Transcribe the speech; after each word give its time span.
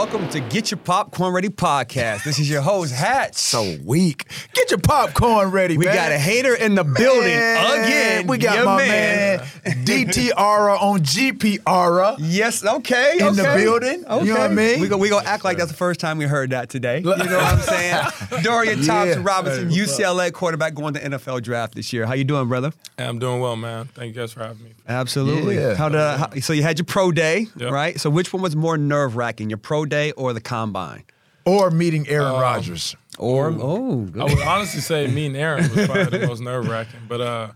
Welcome 0.00 0.30
to 0.30 0.40
Get 0.40 0.70
Your 0.70 0.78
Popcorn 0.78 1.34
Ready 1.34 1.50
podcast. 1.50 2.24
This 2.24 2.38
is 2.38 2.48
your 2.48 2.62
host, 2.62 2.90
Hatch. 2.94 3.34
So 3.34 3.76
weak. 3.84 4.24
Get 4.54 4.70
your 4.70 4.80
popcorn 4.80 5.50
ready, 5.50 5.76
we 5.76 5.84
man. 5.84 5.94
got 5.94 6.10
a 6.10 6.16
hater 6.18 6.54
in 6.54 6.74
the 6.74 6.84
building 6.84 7.28
Man, 7.36 7.84
again. 7.84 8.26
We 8.26 8.38
got 8.38 8.56
Your 8.56 8.64
my 8.64 8.78
man, 8.78 9.38
DTR 9.40 10.80
on 10.80 11.00
GPR 11.00 12.16
Yes, 12.18 12.64
okay. 12.64 13.18
in 13.20 13.34
the 13.36 13.42
okay, 13.42 13.62
building. 13.62 14.04
Okay. 14.06 14.24
You 14.26 14.32
know 14.32 14.40
what 14.40 14.50
I 14.50 14.54
mean? 14.54 14.80
We 14.80 14.88
go, 14.88 14.96
we 14.96 15.10
go 15.10 15.20
act 15.20 15.44
like 15.44 15.58
that's 15.58 15.70
the 15.70 15.76
first 15.76 16.00
time 16.00 16.16
we 16.16 16.24
heard 16.24 16.48
that 16.50 16.70
today. 16.70 17.00
You 17.00 17.04
know 17.04 17.10
what 17.10 17.28
I'm 17.30 17.60
saying? 17.60 18.42
Dorian 18.42 18.82
Thompson 18.82 19.20
Yeah. 19.20 19.28
Robertson, 19.28 19.68
UCLA 19.68 20.32
quarterback 20.32 20.72
going 20.72 20.94
to 20.94 21.00
NFL 21.00 21.42
draft 21.42 21.74
this 21.74 21.92
year. 21.92 22.06
How 22.06 22.14
you 22.14 22.24
doing, 22.24 22.48
brother? 22.48 22.72
Hey, 22.96 23.04
I'm 23.04 23.18
doing 23.18 23.38
well, 23.40 23.54
man. 23.56 23.84
Thank 23.94 24.14
you 24.14 24.20
guys 24.22 24.32
for 24.32 24.40
having 24.40 24.64
me. 24.64 24.72
Absolutely. 24.88 25.56
Yeah. 25.56 25.74
How 25.74 25.90
the 25.90 25.98
uh, 25.98 26.16
how, 26.16 26.40
so 26.40 26.54
you 26.54 26.62
had 26.62 26.78
your 26.78 26.86
pro 26.86 27.12
day, 27.12 27.48
Yep. 27.56 27.70
right? 27.70 28.00
So 28.00 28.08
which 28.08 28.32
one 28.32 28.42
was 28.42 28.56
more 28.56 28.78
nerve 28.78 29.14
wracking, 29.14 29.50
your 29.50 29.58
pro 29.58 29.84
day 29.90 30.12
or 30.12 30.32
the 30.32 30.40
combine? 30.40 31.04
or 31.46 31.70
meeting 31.70 32.06
Aaron 32.08 32.32
Rodgers. 32.34 32.94
Or 33.18 33.48
oh, 33.50 34.06
I 34.20 34.24
would 34.24 34.40
honestly 34.42 34.80
say 34.80 35.06
me 35.08 35.26
and 35.26 35.36
Aaron 35.36 35.68
was 35.74 35.86
probably 35.86 36.18
the 36.18 36.26
most 36.32 36.40
nerve 36.40 36.68
wracking, 36.68 37.00
but 37.08 37.20
uh, 37.20 37.48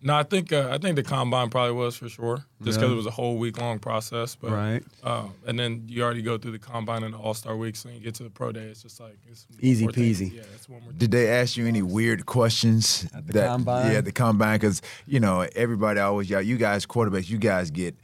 no, 0.00 0.16
I 0.16 0.22
think 0.22 0.52
uh, 0.52 0.68
I 0.72 0.78
think 0.78 0.94
the 0.96 1.02
combine 1.02 1.50
probably 1.50 1.74
was 1.74 1.96
for 1.96 2.08
sure, 2.08 2.44
just 2.62 2.78
because 2.78 2.90
Yeah. 2.90 2.94
it 2.94 2.96
was 2.96 3.06
a 3.06 3.10
whole 3.10 3.36
week 3.38 3.60
long 3.60 3.78
process. 3.78 4.34
But, 4.36 4.50
Right. 4.52 4.82
Uh, 5.02 5.26
and 5.46 5.58
then 5.58 5.84
you 5.86 6.02
already 6.02 6.22
go 6.22 6.38
through 6.38 6.52
the 6.52 6.58
combine 6.58 7.02
and 7.04 7.14
the 7.14 7.18
All 7.18 7.34
Star 7.34 7.56
week, 7.56 7.76
so 7.76 7.88
when 7.88 7.98
you 7.98 8.02
get 8.02 8.14
to 8.16 8.22
the 8.24 8.30
pro 8.30 8.52
day, 8.52 8.62
it's 8.62 8.82
just 8.82 8.98
like 9.00 9.16
it's 9.30 9.46
Easy 9.60 9.84
more 9.84 9.92
thing. 9.92 10.04
peasy. 10.04 10.32
Yeah, 10.34 10.42
it's 10.54 10.68
one 10.68 10.82
more. 10.82 10.92
Did 10.92 11.10
they 11.10 11.28
ask 11.28 11.56
you 11.56 11.66
any 11.66 11.82
weird 11.82 12.26
questions 12.26 13.06
At 13.14 13.26
the 13.26 13.32
that, 13.34 13.48
combine? 13.48 13.92
Yeah, 13.92 13.98
at 13.98 14.04
the 14.04 14.12
combine, 14.12 14.58
because 14.58 14.82
you 15.06 15.20
know 15.20 15.46
everybody 15.56 16.00
always 16.00 16.30
yeah, 16.30 16.38
you 16.40 16.56
guys 16.56 16.86
quarterbacks, 16.86 17.28
you 17.28 17.38
guys 17.38 17.70
get 17.70 17.94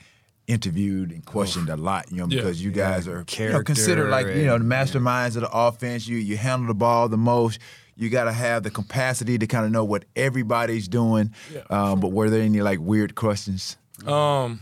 interviewed 0.49 1.13
and 1.13 1.25
questioned 1.25 1.69
a 1.69 1.77
lot, 1.77 2.11
you 2.11 2.17
know, 2.19 2.27
Yeah. 2.29 2.41
because 2.41 2.63
you 2.65 2.73
guys 2.73 3.07
are 3.07 3.25
you 3.39 3.51
know, 3.51 3.63
considered 3.63 4.11
like 4.11 4.27
you 4.27 4.47
know 4.47 4.59
the 4.59 4.65
and- 4.65 4.65
masterminds 4.73 5.37
of 5.37 5.43
the 5.43 5.51
offense. 5.53 6.09
You 6.09 6.17
you 6.17 6.37
handle 6.37 6.67
the 6.67 6.75
ball 6.75 7.09
the 7.09 7.17
most. 7.19 7.61
You 7.95 8.09
got 8.11 8.25
to 8.25 8.33
have 8.33 8.63
the 8.63 8.71
capacity 8.71 9.39
to 9.39 9.47
kind 9.47 9.65
of 9.67 9.73
know 9.73 9.85
what 9.85 10.05
everybody's 10.17 10.87
doing. 10.89 11.33
Yeah, 11.53 11.63
um, 11.69 12.01
but 12.01 12.13
were 12.13 12.31
there 12.31 12.43
any 12.43 12.61
like 12.63 12.79
weird 12.81 13.15
questions? 13.15 13.77
Um, 14.07 14.61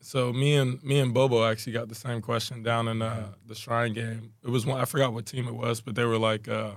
so 0.00 0.32
me 0.32 0.56
and 0.56 0.82
me 0.82 0.98
and 0.98 1.12
Bobo 1.14 1.44
actually 1.44 1.74
got 1.74 1.88
the 1.88 1.94
same 1.94 2.20
question 2.22 2.62
down 2.62 2.88
in 2.88 3.02
uh, 3.02 3.28
the 3.46 3.54
Shrine 3.54 3.92
game. 3.92 4.32
It 4.42 4.50
was 4.50 4.64
one 4.66 4.80
I 4.80 4.86
forgot 4.86 5.12
what 5.12 5.26
team 5.26 5.46
it 5.48 5.54
was, 5.54 5.80
but 5.80 5.94
they 5.94 6.04
were 6.04 6.18
like, 6.18 6.48
uh, 6.48 6.72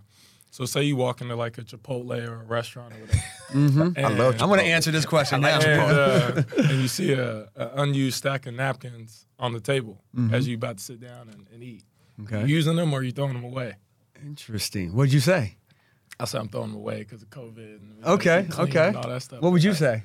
so 0.53 0.65
say 0.65 0.83
you 0.83 0.95
walk 0.95 1.19
into 1.19 1.35
like 1.35 1.57
a 1.57 1.63
Chipotle 1.63 2.27
or 2.27 2.41
a 2.41 2.43
restaurant 2.43 2.93
or 2.93 2.97
whatever. 2.97 3.23
Mm-hmm. 3.53 4.05
I 4.05 4.09
love 4.09 4.35
Chipotle. 4.35 4.41
I'm 4.43 4.47
going 4.49 4.59
to 4.59 4.65
answer 4.67 4.91
this 4.91 5.03
question 5.03 5.41
now. 5.41 5.59
and, 5.59 5.65
uh, 5.65 6.43
and 6.57 6.79
you 6.79 6.87
see 6.87 7.11
a, 7.13 7.49
a 7.55 7.71
unused 7.81 8.17
stack 8.17 8.45
of 8.45 8.53
napkins 8.53 9.25
on 9.39 9.53
the 9.53 9.59
table 9.59 10.03
as 10.31 10.47
you 10.47 10.53
about 10.55 10.77
to 10.77 10.83
sit 10.83 10.99
down 10.99 11.29
and, 11.29 11.47
and 11.51 11.63
eat. 11.63 11.83
Okay. 12.25 12.41
You 12.41 12.55
using 12.55 12.75
them 12.75 12.93
or 12.93 13.01
you 13.01 13.11
throwing 13.11 13.33
them 13.33 13.43
away? 13.43 13.77
Interesting. 14.23 14.93
What'd 14.95 15.11
you 15.11 15.21
say? 15.21 15.57
I 16.19 16.25
said 16.25 16.41
I'm 16.41 16.49
throwing 16.49 16.69
them 16.69 16.77
away 16.77 16.99
because 16.99 17.23
of 17.23 17.31
COVID. 17.31 17.57
And 17.57 18.05
Okay, 18.05 18.45
clean 18.47 18.67
okay. 18.69 18.87
And 18.89 18.97
all 18.97 19.09
that 19.09 19.23
stuff. 19.23 19.41
What 19.41 19.53
would 19.53 19.63
you 19.63 19.71
Like, 19.71 19.79
say? 19.79 20.03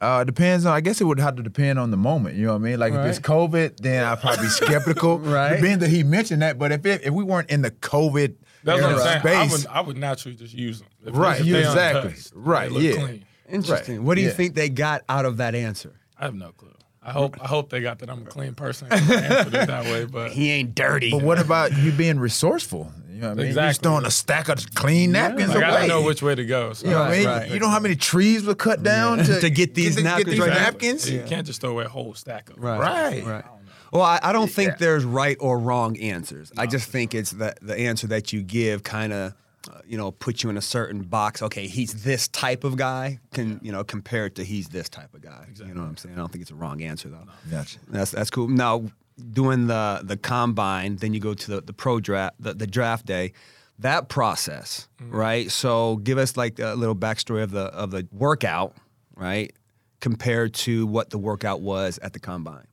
Uh, 0.00 0.22
depends 0.22 0.66
on. 0.66 0.72
I 0.72 0.80
guess 0.82 1.00
it 1.00 1.04
would 1.04 1.18
have 1.18 1.34
to 1.34 1.42
depend 1.42 1.80
on 1.80 1.90
the 1.90 1.96
moment. 1.96 2.36
You 2.36 2.46
know 2.46 2.52
what 2.52 2.60
I 2.60 2.64
mean? 2.64 2.78
Like 2.78 2.92
if 2.92 3.04
it's 3.06 3.18
COVID, 3.18 3.78
then 3.78 4.04
I'd 4.04 4.20
probably 4.20 4.44
be 4.44 4.50
skeptical. 4.50 5.18
Right. 5.18 5.60
Being 5.60 5.80
that 5.80 5.90
he 5.90 6.04
mentioned 6.04 6.42
that, 6.42 6.60
but 6.60 6.70
if 6.70 6.86
it, 6.86 7.02
if 7.04 7.12
we 7.12 7.24
weren't 7.24 7.50
in 7.50 7.62
the 7.62 7.72
COVID 7.72 8.36
That's 8.64 8.80
what 8.82 8.90
I'm 8.90 8.98
era 8.98 9.20
saying. 9.22 9.36
I 9.36 9.52
would, 9.52 9.66
I 9.66 9.80
would 9.80 9.96
naturally 9.96 10.36
just 10.36 10.54
use 10.54 10.80
them. 10.80 10.88
If 11.06 11.16
Right, 11.16 11.40
if 11.40 11.46
exactly. 11.46 12.02
untouched, 12.10 12.32
Right, 12.34 12.70
look 12.70 12.82
yeah. 12.82 12.92
Clean. 12.92 13.24
Interesting. 13.48 14.04
What 14.04 14.14
do 14.16 14.20
you 14.20 14.28
yeah. 14.28 14.34
think 14.34 14.54
they 14.54 14.68
got 14.68 15.02
out 15.08 15.24
of 15.24 15.38
that 15.38 15.54
answer? 15.54 15.92
I 16.18 16.24
have 16.26 16.34
no 16.34 16.52
clue. 16.52 16.68
I 17.02 17.12
hope 17.12 17.38
I 17.42 17.46
hope 17.46 17.70
they 17.70 17.80
got 17.80 17.98
that 18.00 18.10
I'm 18.10 18.22
a 18.22 18.26
clean 18.26 18.54
person. 18.54 18.88
and 18.90 19.00
answered 19.10 19.54
it 19.54 19.66
that 19.68 19.84
way, 19.86 20.04
but 20.04 20.32
He 20.32 20.50
ain't 20.50 20.74
dirty. 20.74 21.10
but 21.10 21.22
what 21.22 21.38
about 21.40 21.74
you 21.78 21.90
being 21.92 22.18
resourceful? 22.20 22.92
You 23.10 23.20
know 23.22 23.28
what 23.28 23.32
I 23.32 23.34
mean? 23.34 23.46
You're 23.46 23.54
just 23.54 23.58
Exactly. 23.78 23.82
throwing 23.88 24.06
a 24.06 24.10
stack 24.10 24.48
of 24.50 24.74
clean 24.74 25.12
napkins 25.12 25.48
like, 25.54 25.64
I 25.64 25.68
away. 25.70 25.78
don't 25.80 25.88
know 25.88 26.02
which 26.02 26.22
way 26.22 26.34
to 26.34 26.44
go. 26.44 26.72
So 26.74 26.86
you 26.86 26.92
know 26.92 27.00
what 27.00 27.08
I 27.10 27.16
mean? 27.16 27.26
Right, 27.26 27.38
right. 27.42 27.50
You 27.50 27.58
know 27.58 27.68
how 27.70 27.80
many 27.80 27.96
trees 27.96 28.44
were 28.44 28.54
cut 28.54 28.82
down 28.82 29.18
to, 29.18 29.40
To 29.40 29.50
get 29.50 29.74
these 29.74 29.96
the- 29.96 30.02
napkins 30.02 30.30
these 30.32 30.40
right 30.40 30.48
now? 30.50 30.54
napkins? 30.54 31.10
You 31.10 31.22
can't 31.26 31.46
just 31.46 31.60
throw 31.62 31.70
away 31.70 31.84
a 31.86 31.88
whole 31.88 32.14
stack 32.14 32.50
of 32.50 32.56
them. 32.56 32.64
Right. 32.64 33.24
Right. 33.24 33.44
Well, 33.92 34.02
I, 34.02 34.20
I 34.22 34.32
don't 34.32 34.50
think 34.50 34.70
Yeah. 34.70 34.76
there's 34.78 35.04
right 35.04 35.36
or 35.40 35.58
wrong 35.58 35.96
answers. 35.98 36.52
I 36.56 36.66
just 36.66 36.88
think 36.90 37.14
it's 37.14 37.32
that 37.32 37.58
the 37.60 37.76
answer 37.78 38.06
that 38.08 38.32
you 38.32 38.42
give 38.42 38.82
kind 38.82 39.12
of, 39.12 39.34
uh, 39.70 39.80
you 39.86 39.98
know, 39.98 40.10
put 40.12 40.42
you 40.42 40.50
in 40.50 40.56
a 40.56 40.62
certain 40.62 41.02
box. 41.02 41.42
Okay, 41.42 41.66
he's 41.66 42.02
this 42.04 42.28
type 42.28 42.64
of 42.64 42.76
guy. 42.76 43.18
Can 43.32 43.58
you 43.62 43.72
know 43.72 43.82
compared 43.84 44.36
to 44.36 44.44
he's 44.44 44.68
this 44.68 44.88
type 44.88 45.12
of 45.14 45.22
guy? 45.22 45.48
You 45.56 45.74
know 45.74 45.80
what 45.82 45.88
I'm 45.88 45.96
saying? 45.96 46.14
I 46.14 46.18
don't 46.18 46.30
think 46.30 46.42
it's 46.42 46.50
a 46.50 46.54
wrong 46.54 46.82
answer 46.82 47.08
though. 47.08 47.26
Gotcha. 47.50 47.78
That's 47.88 48.12
that's 48.12 48.30
cool. 48.30 48.48
Now, 48.48 48.84
doing 49.32 49.66
the 49.66 50.00
the 50.04 50.16
combine, 50.16 50.96
then 50.96 51.12
you 51.12 51.20
go 51.20 51.34
to 51.34 51.50
the, 51.50 51.60
the 51.60 51.72
pro 51.72 52.00
draft, 52.00 52.36
the, 52.40 52.54
the 52.54 52.66
draft 52.66 53.06
day. 53.06 53.32
That 53.80 54.10
process, 54.10 54.88
right? 55.00 55.50
So, 55.50 55.96
give 55.96 56.18
us 56.18 56.36
like 56.36 56.58
a 56.58 56.74
little 56.74 56.94
backstory 56.94 57.42
of 57.42 57.50
the 57.50 57.62
of 57.64 57.90
the 57.90 58.06
workout, 58.12 58.74
right? 59.16 59.54
Compared 60.00 60.52
to 60.54 60.86
what 60.86 61.08
the 61.08 61.16
workout 61.18 61.62
was 61.62 61.98
at 62.02 62.12
the 62.12 62.20
combine. 62.20 62.66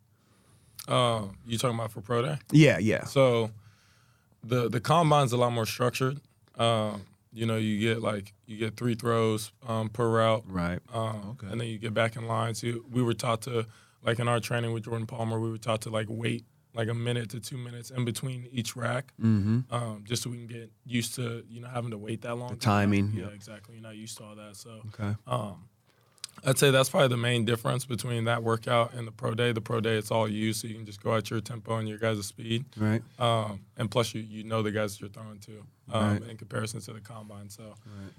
Uh, 0.88 1.24
you 1.46 1.58
talking 1.58 1.76
about 1.78 1.92
for 1.92 2.02
pro 2.02 2.22
day? 2.22 2.38
Yeah, 2.52 2.78
yeah. 2.80 3.04
So 3.06 3.52
the 4.44 4.70
the 4.70 4.80
combine's 4.80 5.32
a 5.34 5.38
lot 5.38 5.52
more 5.52 5.66
structured. 5.66 6.20
Um, 6.58 7.02
you 7.34 7.46
know, 7.46 7.58
you 7.58 7.80
get 7.80 8.02
like 8.02 8.34
you 8.46 8.58
get 8.58 8.78
three 8.78 8.96
throws 8.96 9.52
um, 9.68 9.90
per 9.90 10.10
route, 10.10 10.44
Right. 10.48 10.80
um, 10.94 11.38
and 11.50 11.60
then 11.62 11.68
you 11.68 11.78
get 11.78 11.94
back 11.94 12.16
in 12.16 12.26
line. 12.28 12.56
So 12.56 12.68
we 12.90 13.04
were 13.04 13.14
taught 13.14 13.42
to, 13.44 13.66
like 14.04 14.20
in 14.20 14.28
our 14.28 14.40
training 14.40 14.74
with 14.74 14.84
Jordan 14.86 15.06
Palmer, 15.06 15.40
we 15.40 15.52
were 15.52 15.58
taught 15.60 15.82
to 15.82 15.90
like 15.90 16.08
wait 16.10 16.46
like 16.74 16.88
a 16.90 16.94
minute 16.94 17.30
to 17.32 17.40
two 17.40 17.58
minutes 17.58 17.90
in 17.92 18.06
between 18.06 18.48
each 18.52 18.76
rack, 18.76 19.12
Mm-hmm. 19.22 19.74
um, 19.74 20.04
just 20.08 20.22
so 20.24 20.30
we 20.30 20.38
can 20.38 20.48
get 20.48 20.72
used 20.86 21.16
to 21.16 21.44
you 21.50 21.60
know 21.62 21.68
having 21.68 21.92
to 21.92 21.98
wait 21.98 22.22
that 22.22 22.36
long. 22.36 22.50
The 22.52 22.56
timing, 22.56 23.12
yeah, 23.14 23.26
yep. 23.26 23.34
exactly. 23.34 23.76
You're 23.76 23.84
not 23.84 23.96
used 23.98 24.18
to 24.18 24.24
all 24.24 24.36
that, 24.36 24.56
so 24.56 24.82
Okay. 24.94 25.16
um, 25.28 25.68
I'd 26.46 26.58
say 26.58 26.72
that's 26.72 26.90
probably 26.90 27.08
the 27.10 27.18
main 27.18 27.46
difference 27.46 27.86
between 27.86 28.26
that 28.26 28.44
workout 28.44 28.94
and 28.94 29.08
the 29.08 29.12
pro 29.12 29.34
day. 29.34 29.52
The 29.52 29.62
pro 29.62 29.82
day, 29.82 29.98
it's 29.98 30.12
all 30.12 30.28
you, 30.28 30.54
so 30.54 30.68
you 30.68 30.76
can 30.76 30.86
just 30.86 31.02
go 31.04 31.16
at 31.16 31.30
your 31.30 31.40
tempo 31.42 31.78
and 31.78 31.88
your 31.90 31.98
guys' 31.98 32.26
speed. 32.26 32.66
Right. 32.78 33.02
Um, 33.20 33.62
and 33.78 33.90
plus, 33.92 34.14
you 34.14 34.22
you 34.22 34.44
know 34.44 34.62
the 34.62 34.72
guys 34.72 34.94
that 34.94 35.02
you're 35.02 35.10
throwing 35.10 35.40
to 35.40 35.64
um, 35.92 36.14
Right. 36.20 36.30
in 36.30 36.38
comparison 36.38 36.80
to 36.82 36.94
the 36.94 37.02
combine. 37.02 37.50
So, 37.50 37.74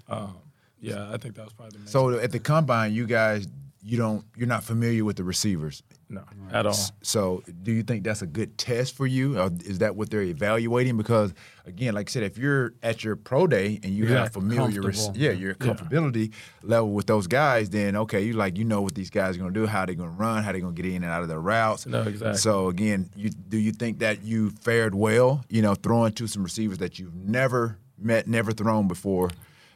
um, 0.09 0.35
yeah, 0.81 1.09
I 1.11 1.17
think 1.17 1.35
that 1.35 1.45
was 1.45 1.53
probably 1.53 1.73
the 1.73 1.79
main. 1.79 1.87
So 1.87 2.17
at 2.19 2.31
the 2.31 2.39
combine, 2.39 2.93
you 2.93 3.05
guys 3.05 3.47
you 3.81 3.97
don't 3.97 4.25
you're 4.35 4.47
not 4.47 4.63
familiar 4.63 5.05
with 5.05 5.15
the 5.15 5.23
receivers. 5.23 5.83
No, 6.11 6.23
at 6.51 6.65
all. 6.65 6.73
So, 7.03 7.43
do 7.61 7.71
you 7.71 7.83
think 7.83 8.03
that's 8.03 8.23
a 8.23 8.27
good 8.27 8.57
test 8.57 8.95
for 8.95 9.05
you? 9.05 9.39
Or 9.39 9.51
is 9.63 9.77
that 9.77 9.95
what 9.95 10.09
they're 10.09 10.23
evaluating? 10.23 10.97
Because 10.97 11.35
again, 11.67 11.93
like 11.93 12.09
I 12.09 12.11
said, 12.11 12.23
if 12.23 12.35
you're 12.35 12.73
at 12.81 13.03
your 13.03 13.15
pro 13.15 13.45
day 13.45 13.79
and 13.83 13.93
you 13.93 14.05
Yeah, 14.07 14.23
have 14.23 14.33
familiar, 14.33 14.81
rec- 14.81 14.95
yeah, 15.13 15.29
your 15.29 15.53
comfortability 15.53 16.33
level 16.63 16.91
with 16.93 17.05
those 17.05 17.27
guys, 17.27 17.69
then 17.69 17.95
okay, 17.95 18.21
you 18.21 18.33
like 18.33 18.57
you 18.57 18.63
know 18.65 18.81
what 18.81 18.95
these 18.95 19.11
guys 19.11 19.35
are 19.35 19.39
going 19.39 19.53
to 19.53 19.59
do, 19.59 19.67
how 19.67 19.85
they're 19.85 19.93
going 19.93 20.09
to 20.09 20.15
run, 20.15 20.43
how 20.43 20.51
they're 20.51 20.61
going 20.61 20.73
to 20.75 20.81
get 20.81 20.89
in 20.91 21.03
and 21.03 21.11
out 21.11 21.21
of 21.21 21.27
their 21.27 21.39
routes. 21.39 21.85
No, 21.85 22.01
exactly. 22.01 22.37
So 22.39 22.69
again, 22.69 23.11
you 23.15 23.29
do 23.29 23.57
you 23.57 23.71
think 23.71 23.99
that 23.99 24.23
you 24.23 24.49
fared 24.49 24.95
well? 24.95 25.45
You 25.47 25.61
know, 25.61 25.75
throwing 25.75 26.13
to 26.13 26.25
some 26.25 26.41
receivers 26.43 26.79
that 26.79 26.97
you've 26.97 27.13
never 27.15 27.77
met, 27.99 28.27
never 28.27 28.51
thrown 28.51 28.87
before, 28.87 29.29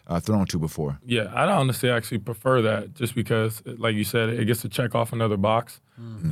uh, 0.08 0.20
thrown 0.20 0.46
to 0.48 0.60
before. 0.60 1.00
Yeah, 1.06 1.32
I 1.34 1.46
honestly 1.52 1.90
actually 1.90 2.20
prefer 2.20 2.62
that 2.64 2.94
just 2.94 3.16
because, 3.16 3.62
like 3.66 3.96
you 3.96 4.04
said, 4.04 4.30
it 4.30 4.46
gets 4.46 4.62
to 4.62 4.70
check 4.70 4.96
off 4.96 5.14
another 5.14 5.38
box. 5.38 5.80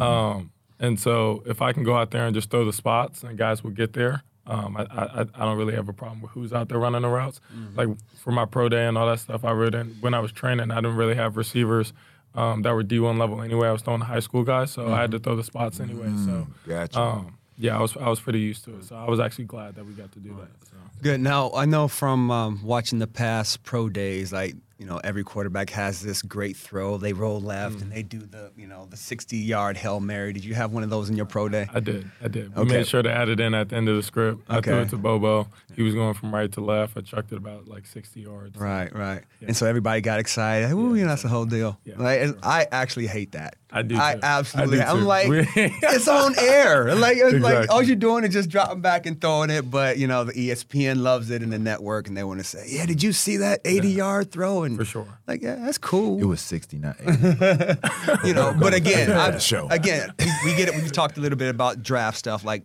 Um, 0.02 0.52
and 0.80 1.00
so 1.00 1.44
if 1.46 1.62
I 1.62 1.74
can 1.74 1.84
go 1.84 1.96
out 1.96 2.12
there 2.12 2.26
and 2.26 2.34
just 2.34 2.50
throw 2.50 2.66
the 2.66 2.74
spots 2.74 3.24
and 3.24 3.38
guys 3.38 3.64
will 3.64 3.72
get 3.72 3.94
there, 3.94 4.24
um, 4.48 4.76
I, 4.76 4.82
I, 4.84 5.22
I 5.36 5.46
don't 5.46 5.58
really 5.58 5.76
have 5.76 5.88
a 5.88 5.94
problem 5.94 6.22
with 6.22 6.32
who's 6.32 6.52
out 6.52 6.68
there 6.70 6.80
running 6.80 7.04
the 7.04 7.08
routes. 7.10 7.40
Like 7.76 7.90
for 8.18 8.32
my 8.32 8.46
pro 8.46 8.68
day 8.70 8.88
and 8.88 8.98
all 8.98 9.08
that 9.08 9.20
stuff, 9.20 9.46
I 9.46 9.52
really 9.52 9.72
didn't, 9.72 10.02
when 10.02 10.14
I 10.14 10.20
was 10.20 10.32
training, 10.32 10.72
I 10.72 10.76
didn't 10.76 10.96
really 10.98 11.16
have 11.16 11.38
receivers 11.38 11.94
um, 12.34 12.64
that 12.64 12.74
were 12.74 12.84
D1 12.84 13.20
level 13.20 13.42
anyway. 13.42 13.68
I 13.68 13.72
was 13.72 13.82
throwing 13.84 14.00
to 14.00 14.06
high 14.06 14.20
school 14.22 14.44
guys, 14.44 14.72
so 14.72 14.92
I 14.92 15.02
had 15.02 15.12
to 15.12 15.20
throw 15.20 15.36
the 15.36 15.44
spots 15.44 15.80
anyway. 15.80 16.12
So 16.26 16.48
Gotcha. 16.68 17.00
um, 17.00 17.38
yeah, 17.62 17.78
I 17.78 17.82
was 17.82 17.96
I 17.96 18.10
was 18.10 18.20
pretty 18.20 18.40
used 18.40 18.66
to 18.66 18.76
it. 18.78 18.86
So 18.86 18.96
I 18.96 19.08
was 19.08 19.20
actually 19.20 19.46
glad 19.46 19.76
that 19.76 19.86
we 19.86 19.94
got 19.94 20.12
to 20.14 20.20
do 20.20 20.36
that. 20.40 20.68
So. 20.68 20.76
Good. 21.04 21.22
Now 21.22 21.52
I 21.54 21.66
know 21.66 21.88
from 21.88 22.32
um, 22.32 22.64
watching 22.64 23.00
the 23.00 23.08
past 23.08 23.64
pro 23.64 23.88
days, 23.88 24.34
like 24.34 24.56
you 24.82 24.88
know, 24.88 25.00
every 25.04 25.24
quarterback 25.24 25.70
has 25.70 26.02
this 26.02 26.24
great 26.24 26.58
throw. 26.58 26.98
They 26.98 27.14
roll 27.14 27.40
left 27.40 27.76
Mm. 27.78 27.82
and 27.84 27.92
they 27.92 28.02
do 28.02 28.18
the 28.20 28.52
you 28.58 28.66
know 28.66 28.88
the 28.90 28.98
sixty 28.98 29.38
yard 29.38 29.78
hail 29.78 30.00
mary. 30.00 30.34
Did 30.34 30.44
you 30.44 30.56
have 30.56 30.72
one 30.72 30.82
of 30.82 30.90
those 30.90 31.08
in 31.08 31.16
your 31.16 31.28
pro 31.28 31.48
day? 31.50 31.68
I 31.72 31.80
did. 31.80 32.10
I 32.20 32.28
did. 32.28 32.56
We 32.56 32.64
Okay. 32.64 32.78
made 32.78 32.88
sure 32.88 33.04
to 33.04 33.12
add 33.12 33.30
it 33.30 33.40
in 33.40 33.54
at 33.54 33.70
the 33.70 33.76
end 33.76 33.88
of 33.90 33.96
the 33.96 34.02
script. 34.02 34.42
I 34.50 34.60
threw 34.60 34.80
it 34.80 34.90
to 34.90 34.98
Bobo. 34.98 35.48
He 35.76 35.84
was 35.84 35.94
going 35.94 36.16
from 36.16 36.34
right 36.34 36.52
to 36.54 36.62
left. 36.62 36.98
I 36.98 37.02
chucked 37.02 37.32
it 37.32 37.38
about 37.38 37.68
like 37.68 37.86
60 37.86 38.22
yards. 38.22 38.58
Right, 38.58 38.94
right. 38.94 39.22
And 39.46 39.56
so 39.56 39.68
everybody 39.68 40.02
got 40.02 40.20
excited. 40.20 40.72
Ooh, 40.72 40.96
you 40.96 41.04
know, 41.04 41.10
that's 41.10 41.22
the 41.22 41.30
whole 41.30 41.46
deal. 41.46 41.80
Yeah. 41.86 41.94
Like, 41.98 42.36
I 42.44 42.68
actually 42.72 43.08
hate 43.08 43.34
that. 43.34 43.56
I 43.74 43.84
do 43.84 43.96
I 43.98 44.16
too. 44.16 44.20
absolutely. 44.24 44.82
I 44.82 44.86
do 44.86 44.92
I'm 44.92 45.00
too. 45.00 45.06
like, 45.06 45.28
it's 45.56 46.08
on 46.10 46.36
air. 46.38 46.94
Like, 46.94 47.16
it's 47.18 47.40
like 47.42 47.70
all 47.70 47.82
you're 47.82 47.96
doing 47.96 48.26
is 48.26 48.34
just 48.34 48.50
dropping 48.50 48.82
back 48.82 49.06
and 49.06 49.22
throwing 49.22 49.50
it. 49.50 49.72
But 49.72 49.98
you 49.98 50.08
know, 50.08 50.26
the 50.26 50.34
ESPN 50.34 51.02
loves 51.02 51.30
it 51.30 51.42
and 51.42 51.54
the 51.54 51.60
network, 51.60 52.10
and 52.10 52.18
they 52.18 52.24
want 52.26 52.40
to 52.42 52.44
say, 52.44 52.66
"Yeah, 52.68 52.86
did 52.86 53.02
you 53.02 53.14
see 53.14 53.38
that 53.38 53.62
80 53.64 53.88
yard 53.90 54.30
throw?" 54.34 54.64
And 54.64 54.71
For 54.78 54.86
sure. 54.86 55.08
Like, 55.28 55.42
yeah, 55.42 55.56
that's 55.56 55.78
cool. 55.78 56.20
It 56.20 56.26
was 56.26 56.42
69. 56.42 56.96
you 58.26 58.34
know. 58.34 58.54
But 58.60 58.74
again, 58.74 59.12
I, 59.12 59.32
The 59.32 59.40
show. 59.40 59.68
again, 59.70 60.14
we, 60.20 60.26
we 60.46 60.56
get 60.56 60.70
it. 60.70 60.76
We 60.76 60.90
talked 60.90 61.18
a 61.18 61.22
little 61.22 61.38
bit 61.38 61.50
about 61.50 61.82
draft 61.84 62.18
stuff. 62.18 62.44
Like, 62.44 62.64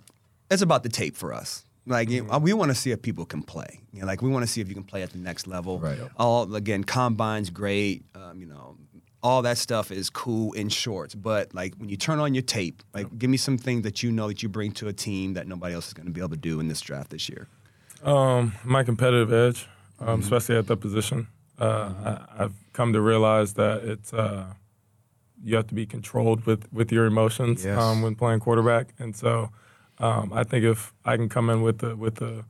it's 0.50 0.62
about 0.62 0.82
the 0.82 0.88
tape 0.88 1.16
for 1.16 1.32
us. 1.32 1.64
Like, 1.86 2.10
you 2.10 2.24
know, 2.24 2.38
we 2.38 2.52
want 2.52 2.70
to 2.70 2.74
see 2.74 2.90
if 2.90 3.00
people 3.00 3.24
can 3.24 3.42
play. 3.42 3.80
You 3.92 4.00
know, 4.00 4.06
like, 4.06 4.20
we 4.20 4.28
want 4.28 4.44
to 4.44 4.46
see 4.50 4.60
if 4.60 4.68
you 4.68 4.74
can 4.74 4.84
play 4.84 5.02
at 5.02 5.10
the 5.10 5.18
next 5.18 5.46
level. 5.46 5.78
Right. 5.78 5.98
All 6.16 6.52
again, 6.54 6.82
combine's 6.84 7.50
great. 7.50 8.04
Um, 8.14 8.40
you 8.40 8.46
know, 8.46 8.76
all 9.22 9.42
that 9.42 9.58
stuff 9.58 9.90
is 9.90 10.10
cool 10.10 10.52
in 10.52 10.68
shorts. 10.68 11.14
But 11.14 11.54
like, 11.54 11.74
when 11.76 11.88
you 11.88 11.96
turn 11.96 12.18
on 12.18 12.34
your 12.34 12.42
tape, 12.42 12.82
like, 12.94 13.18
give 13.18 13.30
me 13.30 13.36
some 13.36 13.56
things 13.58 13.82
that 13.82 14.02
you 14.02 14.10
know 14.12 14.28
that 14.28 14.42
you 14.42 14.48
bring 14.48 14.72
to 14.72 14.88
a 14.88 14.92
team 14.92 15.34
that 15.34 15.46
nobody 15.46 15.74
else 15.74 15.88
is 15.88 15.94
going 15.94 16.06
to 16.06 16.12
be 16.12 16.20
able 16.20 16.30
to 16.30 16.36
do 16.36 16.60
in 16.60 16.68
this 16.68 16.80
draft 16.80 17.10
this 17.10 17.28
year. 17.28 17.48
Um, 18.02 18.52
my 18.64 18.82
competitive 18.84 19.32
edge, 19.32 19.66
um, 20.00 20.20
especially 20.20 20.56
at 20.56 20.66
that 20.66 20.76
position. 20.76 21.28
Uh, 21.58 21.92
I, 22.38 22.44
I've 22.44 22.54
come 22.72 22.92
to 22.92 23.00
realize 23.00 23.54
that 23.54 23.82
it's 23.84 24.12
uh, 24.12 24.44
you 25.42 25.56
have 25.56 25.66
to 25.68 25.74
be 25.74 25.86
controlled 25.86 26.44
with 26.46 26.70
with 26.72 26.92
your 26.92 27.06
emotions 27.06 27.64
Yes. 27.64 27.78
um, 27.78 28.02
when 28.02 28.14
playing 28.14 28.40
quarterback, 28.40 28.88
and 28.98 29.14
so 29.16 29.50
um, 29.98 30.32
I 30.32 30.44
think 30.44 30.64
if 30.64 30.92
I 31.04 31.16
can 31.16 31.28
come 31.28 31.48
in 31.50 31.62
with 31.62 31.78
the 31.78 31.96
with 31.96 32.16
the 32.16 32.44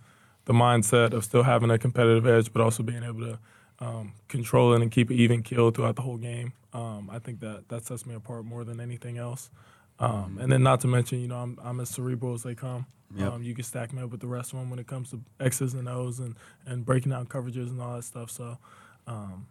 the 0.47 0.53
mindset 0.53 1.13
of 1.13 1.25
still 1.25 1.43
having 1.43 1.71
a 1.71 1.79
competitive 1.79 2.27
edge, 2.27 2.53
but 2.53 2.63
also 2.63 2.83
being 2.83 3.03
able 3.03 3.21
to 3.21 3.39
um, 3.81 4.13
control 4.29 4.73
it 4.75 4.81
and 4.83 4.91
keep 4.91 5.11
it 5.11 5.17
even 5.17 5.43
keel 5.43 5.71
throughout 5.71 5.97
the 5.97 6.03
whole 6.03 6.17
game, 6.17 6.53
um, 6.73 7.11
I 7.13 7.19
think 7.19 7.41
that 7.41 7.69
that 7.69 7.85
sets 7.85 8.07
me 8.07 8.15
apart 8.15 8.45
more 8.45 8.65
than 8.65 8.81
anything 8.81 9.19
else. 9.19 9.51
Um, 9.99 10.39
and 10.41 10.51
then 10.53 10.63
not 10.63 10.81
to 10.83 10.89
mention, 10.89 11.21
you 11.21 11.29
know, 11.29 11.39
I'm, 11.39 11.59
I'm 11.65 11.81
as 11.81 11.89
cerebral 11.89 12.35
as 12.35 12.43
they 12.43 12.55
come. 12.55 12.87
Yep. 13.17 13.33
Um, 13.33 13.43
you 13.43 13.55
can 13.55 13.65
stack 13.65 13.93
me 13.93 14.03
up 14.03 14.11
with 14.11 14.21
the 14.21 14.27
rest 14.27 14.53
of 14.53 14.59
them 14.59 14.69
when 14.71 14.79
it 14.79 14.87
comes 14.87 15.11
to 15.11 15.21
X's 15.41 15.75
and 15.75 15.89
O's 15.89 16.19
and, 16.21 16.37
and 16.67 16.85
breaking 16.85 17.13
down 17.13 17.27
coverages 17.27 17.69
and 17.71 17.81
all 17.81 17.97
that 17.97 18.03
stuff. 18.05 18.31
So 18.31 18.59
um, 19.07 19.47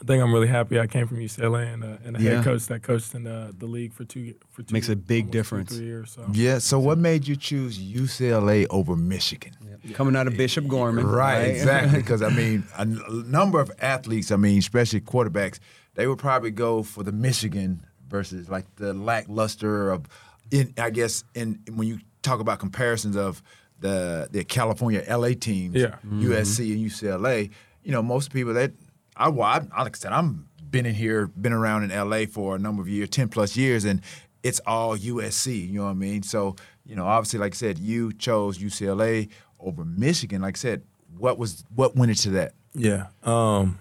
I 0.00 0.04
think 0.04 0.22
I'm 0.22 0.32
really 0.32 0.46
happy 0.46 0.78
I 0.78 0.86
came 0.86 1.06
from 1.08 1.16
UCLA 1.18 1.72
and, 1.72 1.82
uh, 1.82 1.96
and 2.04 2.16
a 2.16 2.20
Yeah. 2.22 2.30
head 2.36 2.44
coach 2.44 2.66
that 2.66 2.82
coached 2.82 3.14
in 3.14 3.24
the, 3.24 3.54
the 3.58 3.66
league 3.66 3.92
for 3.92 4.04
two 4.04 4.34
for 4.50 4.62
two 4.62 4.72
Makes 4.72 4.88
a 4.90 4.94
big 4.96 5.22
almost 5.24 5.32
two, 5.32 5.38
difference. 5.38 5.76
three 5.76 5.86
years. 5.86 6.10
So 6.12 6.26
yeah. 6.32 6.58
So, 6.58 6.78
what 6.78 6.98
made 6.98 7.26
you 7.26 7.34
choose 7.34 7.78
UCLA 7.78 8.66
over 8.70 8.94
Michigan? 8.96 9.52
Coming 9.94 10.16
out 10.16 10.26
of 10.26 10.36
Bishop 10.36 10.66
Gorman, 10.68 11.06
Right, 11.06 11.42
exactly. 11.46 11.98
Because 12.02 12.22
I 12.22 12.28
mean, 12.30 12.64
a 12.76 12.82
n- 12.82 13.00
a 13.08 13.12
number 13.12 13.60
of 13.60 13.70
athletes, 13.80 14.30
I 14.30 14.36
mean, 14.36 14.58
especially 14.58 15.00
quarterbacks, 15.00 15.58
they 15.94 16.06
would 16.06 16.18
probably 16.18 16.50
go 16.50 16.82
for 16.82 17.02
the 17.02 17.12
Michigan 17.12 17.84
versus 18.08 18.48
like 18.48 18.66
the 18.76 18.94
lackluster 18.94 19.90
of, 19.90 20.06
in 20.50 20.72
I 20.78 20.90
guess, 20.90 21.24
in 21.34 21.60
when 21.74 21.88
you 21.88 21.98
talk 22.22 22.40
about 22.40 22.58
comparisons 22.60 23.16
of 23.16 23.42
the 23.80 24.28
the 24.30 24.44
California 24.44 25.02
LA 25.08 25.30
teams, 25.34 25.74
Yeah. 25.74 25.96
USC 26.04 26.72
and 26.72 26.90
UCLA. 26.90 27.50
You 27.84 27.92
know, 27.92 28.02
most 28.02 28.32
people 28.32 28.54
that 28.54 28.72
I, 29.16 29.28
well, 29.28 29.46
I, 29.46 29.82
like 29.82 29.96
I 29.96 29.98
said, 29.98 30.12
I'm 30.12 30.48
been 30.70 30.86
in 30.86 30.94
here, 30.94 31.28
been 31.28 31.52
around 31.52 31.88
in 31.88 32.10
LA 32.10 32.26
for 32.26 32.56
a 32.56 32.58
number 32.58 32.82
of 32.82 32.88
years, 32.88 33.08
ten 33.10 33.28
plus 33.28 33.56
years, 33.56 33.84
and 33.84 34.00
it's 34.42 34.60
all 34.66 34.96
USC. 34.96 35.68
You 35.68 35.78
know 35.78 35.84
what 35.84 35.90
I 35.90 35.94
mean? 35.94 36.22
So, 36.22 36.56
you 36.84 36.96
know, 36.96 37.06
obviously, 37.06 37.38
like 37.38 37.54
I 37.54 37.56
said, 37.56 37.78
you 37.78 38.12
chose 38.12 38.58
UCLA 38.58 39.28
over 39.60 39.84
Michigan. 39.84 40.42
Like 40.42 40.56
I 40.56 40.58
said, 40.58 40.82
what 41.16 41.38
was 41.38 41.64
what 41.74 41.94
went 41.94 42.10
into 42.10 42.30
that? 42.30 42.54
Yeah. 42.74 43.06
Um, 43.22 43.78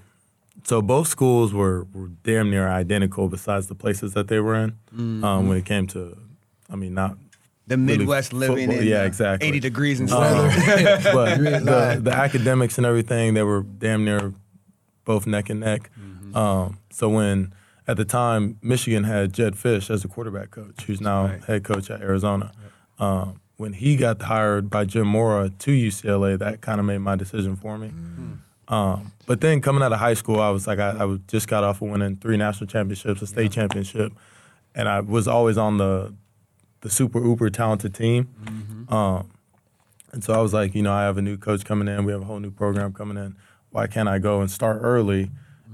so 0.64 0.82
both 0.82 1.08
schools 1.08 1.54
were, 1.54 1.86
were 1.94 2.10
damn 2.24 2.50
near 2.50 2.68
identical, 2.70 3.28
besides 3.28 3.68
the 3.68 3.76
places 3.76 4.14
that 4.14 4.28
they 4.28 4.40
were 4.40 4.56
in. 4.56 4.78
Um, 5.24 5.48
when 5.50 5.58
it 5.58 5.66
came 5.66 5.88
to, 5.88 6.18
I 6.70 6.76
mean, 6.76 6.94
not 6.94 7.18
The 7.68 7.78
really 7.78 8.00
Midwest 8.00 8.34
living 8.34 8.68
football- 8.68 8.82
in 8.82 8.88
yeah, 8.88 9.02
uh, 9.02 9.06
exactly. 9.06 9.48
80 9.48 9.60
degrees 9.62 10.00
and 10.02 10.12
Um, 10.12 10.48
but 11.14 11.38
the, 11.38 12.00
the 12.04 12.12
academics 12.14 12.78
and 12.78 12.86
everything, 12.86 13.34
they 13.36 13.44
were 13.44 13.64
damn 13.64 14.04
near 14.04 14.34
both 15.06 15.26
neck 15.28 15.50
and 15.50 15.60
neck. 15.62 15.90
Mm-hmm. 16.00 16.36
Um, 16.36 16.80
so 16.92 17.08
when 17.10 17.54
at 17.88 17.98
the 17.98 18.06
time 18.06 18.58
Michigan 18.62 19.04
had 19.06 19.32
Jedd 19.34 19.54
Fisch 19.56 19.90
as 19.90 20.04
a 20.04 20.08
quarterback 20.08 20.52
coach, 20.52 20.84
who's 20.86 21.00
now 21.02 21.26
Right. 21.28 21.44
head 21.46 21.64
coach 21.64 21.90
at 21.90 22.02
Arizona. 22.02 22.52
Um, 23.00 23.40
when 23.58 23.74
he 23.74 23.96
got 23.96 24.22
hired 24.22 24.70
by 24.70 24.84
Jim 24.86 25.08
Mora 25.08 25.50
to 25.60 25.72
UCLA, 25.72 26.38
that 26.40 26.60
kind 26.62 26.80
of 26.80 26.86
made 26.86 26.98
my 27.00 27.16
decision 27.16 27.56
for 27.56 27.78
me. 27.78 27.92
Um, 28.68 29.12
but 29.26 29.42
then 29.42 29.62
coming 29.62 29.84
out 29.84 29.92
of 29.94 30.00
high 30.00 30.14
school, 30.16 30.40
I 30.40 30.50
was 30.50 30.68
like, 30.68 30.80
I, 30.80 30.90
I 31.00 31.06
was- 31.06 31.20
just 31.28 31.48
got 31.48 31.64
off 31.64 31.82
of 31.82 31.90
winning 31.90 32.18
three 32.18 32.36
national 32.38 32.68
championships, 32.68 33.22
a 33.22 33.28
state 33.28 33.52
championship, 33.52 34.12
and 34.76 34.88
I 34.90 35.00
was 35.02 35.28
always 35.28 35.58
on 35.58 35.78
the 35.78 36.14
the 36.84 36.90
super 36.90 37.20
uber 37.24 37.50
talented 37.50 37.94
team. 37.96 38.28
Um, 38.94 39.32
and 40.12 40.24
so 40.24 40.34
I 40.34 40.42
was 40.42 40.54
like, 40.54 40.76
you 40.76 40.84
know, 40.84 40.94
I 40.94 41.04
have 41.04 41.18
a 41.18 41.22
new 41.22 41.38
coach 41.38 41.66
coming 41.66 41.88
in. 41.88 42.06
We 42.06 42.12
have 42.12 42.22
a 42.22 42.26
whole 42.26 42.40
new 42.40 42.52
program 42.52 42.94
coming 42.94 43.18
in. 43.18 43.36
Why 43.72 43.88
can't 43.88 44.08
I 44.08 44.20
go 44.20 44.42
and 44.42 44.52
start 44.52 44.80
early 44.84 45.32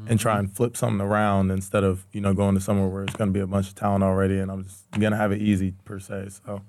and 0.07 0.17
try 0.19 0.39
and 0.39 0.55
flip 0.55 0.77
something 0.77 1.01
around 1.05 1.51
instead 1.51 1.83
of, 1.83 2.05
you 2.13 2.21
know, 2.21 2.33
going 2.33 2.55
to 2.55 2.61
somewhere 2.61 2.87
where 2.87 3.03
it's 3.03 3.15
going 3.15 3.27
to 3.29 3.33
be 3.33 3.41
a 3.41 3.47
bunch 3.47 3.67
of 3.67 3.75
talent 3.75 4.03
already 4.03 4.39
and 4.39 4.49
I'm 4.49 4.63
just 4.63 4.89
going 4.91 5.11
to 5.11 5.17
have 5.17 5.33
it 5.33 5.41
easy 5.41 5.73
per 5.83 5.99
se. 5.99 6.29
So 6.45 6.61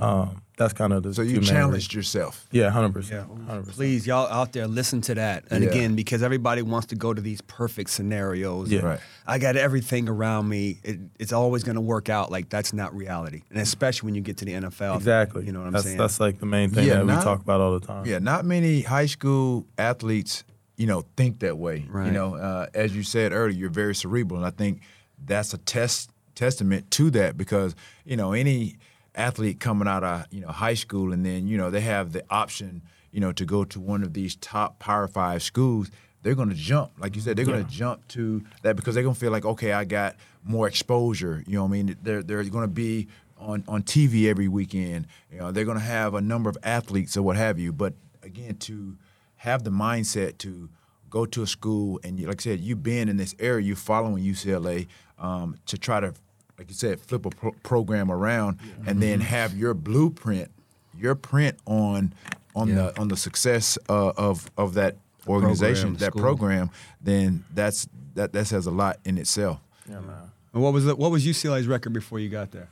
um, 0.00 0.42
that's 0.58 0.72
kind 0.74 0.92
of 0.92 1.02
the 1.04 1.14
So 1.14 1.22
two 1.22 1.28
you 1.30 1.36
main 1.36 1.44
challenged 1.44 1.94
yourself. 1.94 2.46
Yeah, 2.50 2.70
100%. 2.70 3.10
Yeah, 3.10 3.24
100%. 3.48 3.68
Please, 3.70 4.06
y'all 4.06 4.26
out 4.26 4.52
there, 4.52 4.66
listen 4.66 5.00
to 5.02 5.14
that. 5.14 5.44
And 5.50 5.64
Yeah. 5.64 5.70
again, 5.70 5.94
because 5.94 6.22
everybody 6.22 6.62
wants 6.62 6.88
to 6.88 6.96
go 6.96 7.14
to 7.14 7.20
these 7.20 7.40
perfect 7.42 7.90
scenarios. 7.90 8.70
Yeah. 8.70 8.80
Right. 8.80 9.00
I 9.26 9.38
got 9.38 9.56
everything 9.56 10.08
around 10.08 10.48
me. 10.48 10.78
It, 10.82 10.98
it's 11.18 11.32
always 11.32 11.62
going 11.62 11.76
to 11.76 11.80
work 11.80 12.08
out. 12.08 12.30
Like 12.30 12.48
that's 12.48 12.72
not 12.72 12.94
reality, 12.94 13.42
and 13.50 13.58
especially 13.60 14.06
when 14.08 14.14
you 14.14 14.20
get 14.20 14.36
to 14.38 14.44
the 14.44 14.52
NFL. 14.52 14.96
Exactly. 14.96 15.46
You 15.46 15.52
know 15.52 15.60
what 15.60 15.66
I'm 15.68 15.72
that's, 15.74 15.84
saying? 15.84 15.98
That's 15.98 16.18
like 16.20 16.38
the 16.40 16.46
main 16.46 16.70
thing 16.70 16.86
Yeah, 16.86 16.96
that 16.96 17.06
not- 17.06 17.18
we 17.18 17.24
talk 17.24 17.40
about 17.40 17.60
all 17.60 17.78
the 17.78 17.86
time. 17.86 18.04
Yeah, 18.06 18.18
not 18.18 18.44
many 18.44 18.80
high 18.82 19.06
school 19.06 19.66
athletes, 19.78 20.44
you 20.76 20.86
know, 20.86 21.04
think 21.16 21.40
that 21.40 21.58
way. 21.58 21.86
Right. 21.88 22.06
You 22.06 22.12
know, 22.12 22.34
uh, 22.34 22.66
as 22.74 22.96
you 22.96 23.02
said 23.02 23.32
earlier, 23.32 23.56
you're 23.56 23.70
very 23.70 23.94
cerebral, 23.94 24.38
and 24.38 24.46
I 24.46 24.50
think 24.50 24.80
that's 25.24 25.52
a 25.54 25.58
test 25.58 26.10
testament 26.34 26.90
to 26.92 27.10
that 27.10 27.36
because 27.36 27.74
you 28.04 28.16
know 28.16 28.32
any 28.32 28.76
athlete 29.18 29.60
coming 29.60 29.88
out 29.88 30.04
of 30.04 30.26
you 30.30 30.40
know 30.40 30.48
high 30.48 30.74
school 30.74 31.12
and 31.12 31.26
then 31.26 31.46
you 31.46 31.58
know 31.58 31.70
they 31.70 31.80
have 31.80 32.12
the 32.12 32.24
option 32.30 32.82
you 33.10 33.20
know 33.20 33.32
to 33.32 33.44
go 33.44 33.64
to 33.64 33.80
one 33.80 34.02
of 34.02 34.14
these 34.14 34.36
top 34.36 34.78
Power 34.78 35.08
Five 35.08 35.42
schools. 35.42 35.90
They're 36.22 36.34
going 36.34 36.48
to 36.48 36.54
jump, 36.54 36.90
like 36.98 37.14
you 37.14 37.22
said, 37.22 37.36
they're 37.36 37.44
going 37.44 37.64
to 37.64 37.70
jump 37.70 38.06
to 38.08 38.42
that 38.62 38.74
because 38.74 38.94
they're 38.94 39.04
going 39.04 39.14
to 39.14 39.20
feel 39.20 39.30
like, 39.30 39.44
okay, 39.44 39.72
I 39.72 39.84
got 39.84 40.16
more 40.42 40.66
exposure. 40.66 41.44
You 41.46 41.54
know 41.54 41.62
what 41.62 41.68
I 41.68 41.72
mean? 41.72 41.96
They're 42.02 42.24
they're 42.24 42.42
going 42.44 42.64
to 42.64 42.68
be 42.68 43.06
on, 43.38 43.64
on 43.68 43.82
TV 43.82 44.28
every 44.28 44.48
weekend. 44.48 45.06
You 45.30 45.38
know, 45.38 45.52
they're 45.52 45.64
going 45.64 45.78
to 45.78 45.84
have 45.84 46.14
a 46.14 46.20
number 46.20 46.50
of 46.50 46.58
athletes 46.62 47.16
or 47.16 47.22
what 47.22 47.36
have 47.36 47.58
you. 47.58 47.72
But 47.72 47.94
again, 48.22 48.56
to 48.56 48.96
have 49.36 49.64
the 49.64 49.70
mindset 49.70 50.38
to 50.38 50.68
go 51.10 51.24
to 51.26 51.42
a 51.42 51.46
school 51.46 52.00
and 52.04 52.18
you, 52.18 52.26
like 52.26 52.40
I 52.40 52.44
said, 52.44 52.60
you've 52.60 52.82
been 52.82 53.08
in 53.08 53.16
this 53.16 53.34
area, 53.38 53.66
you're 53.66 53.76
following 53.76 54.22
UCLA 54.22 54.88
um, 55.18 55.56
to 55.66 55.78
try 55.78 56.00
to, 56.00 56.12
like 56.58 56.68
you 56.68 56.74
said, 56.74 57.00
flip 57.00 57.24
a 57.24 57.30
pro- 57.30 57.52
program 57.62 58.10
around 58.10 58.58
and 58.86 59.00
then 59.02 59.20
have 59.20 59.56
your 59.56 59.74
blueprint, 59.74 60.50
your 60.98 61.14
print 61.14 61.56
on 61.66 62.12
on 62.54 62.74
the 62.74 62.98
on 63.00 63.08
the 63.08 63.16
success 63.16 63.78
uh, 63.88 64.12
of 64.16 64.50
of 64.58 64.74
that 64.74 64.96
organization, 65.26 65.90
Program, 65.90 65.94
that 65.98 66.06
school. 66.12 66.22
program. 66.22 66.70
Then 67.00 67.44
that's 67.54 67.88
that 68.14 68.32
that 68.32 68.46
says 68.46 68.66
a 68.66 68.70
lot 68.70 68.98
in 69.04 69.18
itself. 69.18 69.60
Yeah, 69.88 70.00
man. 70.00 70.32
And 70.52 70.62
what 70.62 70.72
was 70.72 70.86
the, 70.86 70.96
what 70.96 71.10
was 71.10 71.24
UCLA's 71.26 71.66
record 71.66 71.92
before 71.92 72.18
you 72.18 72.28
got 72.28 72.50
there? 72.50 72.68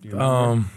Do 0.00 0.08
you 0.08 0.14
remember? 0.14 0.34
Um, 0.34 0.70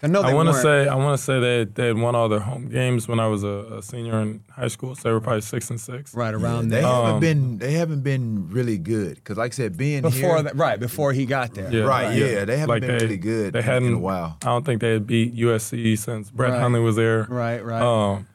I 0.00 0.06
know 0.06 0.22
they 0.22 0.28
I 0.28 0.34
want 0.34 0.48
to 0.48 0.54
say 0.54 0.86
I 0.86 0.94
want 0.94 1.18
to 1.18 1.24
say 1.24 1.40
they 1.40 1.64
they 1.64 1.86
had 1.88 1.98
won 1.98 2.14
all 2.14 2.28
their 2.28 2.38
home 2.38 2.68
games 2.68 3.08
when 3.08 3.18
I 3.18 3.26
was 3.26 3.42
a, 3.42 3.78
a 3.78 3.82
senior 3.82 4.20
in 4.20 4.42
high 4.50 4.68
school. 4.68 4.94
So 4.94 5.08
they 5.08 5.12
were 5.12 5.20
probably 5.20 5.40
six 5.40 5.70
and 5.70 5.80
six. 5.80 6.14
right 6.14 6.32
around 6.32 6.68
They 6.68 6.80
there. 6.80 6.88
haven't 6.88 7.10
Um, 7.14 7.20
been 7.20 7.58
they 7.58 7.72
haven't 7.72 8.02
been 8.02 8.48
really 8.50 8.78
good 8.78 9.16
because, 9.16 9.36
like 9.38 9.52
I 9.52 9.56
said, 9.56 9.76
being 9.76 10.02
before 10.02 10.34
here, 10.36 10.42
that, 10.42 10.54
right 10.56 10.78
before 10.78 11.12
he 11.12 11.26
got 11.26 11.54
there. 11.54 11.68
Yeah, 11.72 11.82
Right, 11.82 12.16
yeah, 12.16 12.44
they 12.44 12.58
haven't 12.58 12.68
Like 12.68 12.82
been 12.82 13.00
really 13.00 13.16
good 13.16 13.54
They 13.54 13.58
in- 13.58 13.64
in 13.64 13.70
hadn't 13.72 13.94
a 13.94 13.98
while. 13.98 14.36
I 14.42 14.46
don't 14.46 14.64
think 14.64 14.80
they 14.80 14.92
had 14.92 15.06
beat 15.06 15.34
USC 15.34 15.96
since 15.98 16.30
Brett 16.30 16.52
Right. 16.52 16.60
Hundley 16.60 16.80
was 16.80 16.94
there. 16.94 17.24
Right, 17.28 17.64
right, 17.64 17.82
Um, 17.82 18.28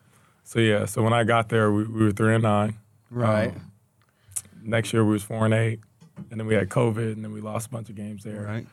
so 0.43 0.59
yeah, 0.59 0.83
so 0.85 1.01
when 1.01 1.13
I 1.13 1.23
got 1.23 1.47
there, 1.47 1.71
we, 1.71 1.85
we 1.85 2.03
were 2.03 2.11
three 2.11 2.33
and 2.33 2.43
nine. 2.43 2.75
right, 3.09 3.55
Um, 3.55 3.71
next 4.61 4.91
year 4.91 5.05
we 5.05 5.11
was 5.13 5.23
four 5.23 5.45
and 5.45 5.53
eight, 5.53 5.79
and 6.29 6.37
then 6.41 6.45
we 6.45 6.55
had 6.55 6.67
COVID, 6.67 7.13
and 7.13 7.23
then 7.23 7.31
we 7.31 7.39
lost 7.39 7.67
a 7.67 7.69
bunch 7.69 7.89
of 7.89 7.95
games 7.95 8.23
there. 8.25 8.41
right. 8.41 8.67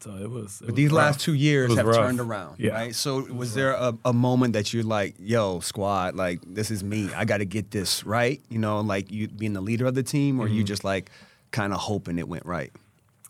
So 0.00 0.10
it 0.16 0.30
was. 0.30 0.60
It 0.60 0.66
But 0.66 0.66
was 0.66 0.74
these 0.76 0.90
rough. 0.90 0.96
last 0.96 1.20
two 1.20 1.34
years 1.34 1.74
have 1.76 1.86
rough. 1.86 1.96
turned 1.96 2.20
around, 2.20 2.56
Yeah. 2.60 2.72
right? 2.72 2.94
So 2.94 3.22
was 3.32 3.54
there 3.54 3.72
a, 3.72 3.96
a 4.04 4.12
moment 4.12 4.52
that 4.52 4.72
you're 4.74 4.82
like, 4.84 5.14
"Yo, 5.18 5.60
squad, 5.60 6.14
like 6.14 6.40
this 6.46 6.70
is 6.70 6.84
me. 6.84 7.10
I 7.14 7.24
got 7.24 7.38
to 7.38 7.46
get 7.46 7.70
this 7.70 8.04
right." 8.04 8.40
You 8.50 8.58
know, 8.58 8.80
like 8.80 9.10
you 9.10 9.26
being 9.28 9.54
the 9.54 9.62
leader 9.62 9.86
of 9.86 9.94
the 9.94 10.02
team, 10.02 10.38
or 10.38 10.48
you 10.48 10.56
Mm-hmm. 10.60 10.66
just 10.66 10.84
like 10.84 11.10
kind 11.50 11.72
of 11.72 11.80
hoping 11.80 12.18
it 12.18 12.28
went 12.28 12.44
right. 12.44 12.70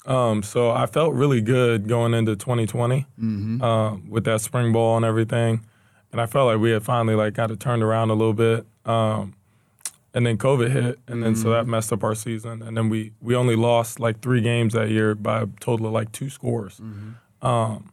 Um, 0.06 0.42
so 0.42 0.70
I 0.72 0.86
felt 0.86 1.14
really 1.14 1.40
good 1.40 1.86
going 1.88 2.14
into 2.14 2.34
2020 2.36 3.06
Mm-hmm. 3.20 3.62
um, 3.62 4.10
with 4.10 4.24
that 4.24 4.40
spring 4.40 4.72
ball 4.72 4.96
and 4.96 5.04
everything, 5.06 5.60
and 6.12 6.20
I 6.20 6.26
felt 6.26 6.46
like 6.48 6.58
we 6.58 6.72
had 6.72 6.82
finally 6.82 7.14
like 7.14 7.34
got 7.34 7.50
it 7.52 7.60
turned 7.60 7.82
around 7.84 8.10
a 8.10 8.14
little 8.14 8.34
bit. 8.34 8.66
Um, 8.84 9.34
and 10.16 10.24
then 10.26 10.36
COVID 10.38 10.70
hit, 10.70 10.98
and 11.06 11.22
then 11.22 11.34
so 11.36 11.42
Mm-hmm. 11.48 11.50
that 11.52 11.66
messed 11.66 11.92
up 11.92 12.02
our 12.02 12.14
season. 12.14 12.62
And 12.62 12.76
then 12.76 12.88
we 12.88 13.12
we 13.20 13.36
only 13.36 13.54
lost 13.56 14.00
like 14.00 14.20
three 14.20 14.40
games 14.40 14.72
that 14.72 14.88
year 14.90 15.14
by 15.14 15.42
a 15.42 15.46
total 15.60 15.86
of 15.86 15.92
like 15.92 16.10
two 16.12 16.30
scores. 16.30 16.80
Mm-hmm. 16.80 17.46
Um, 17.46 17.92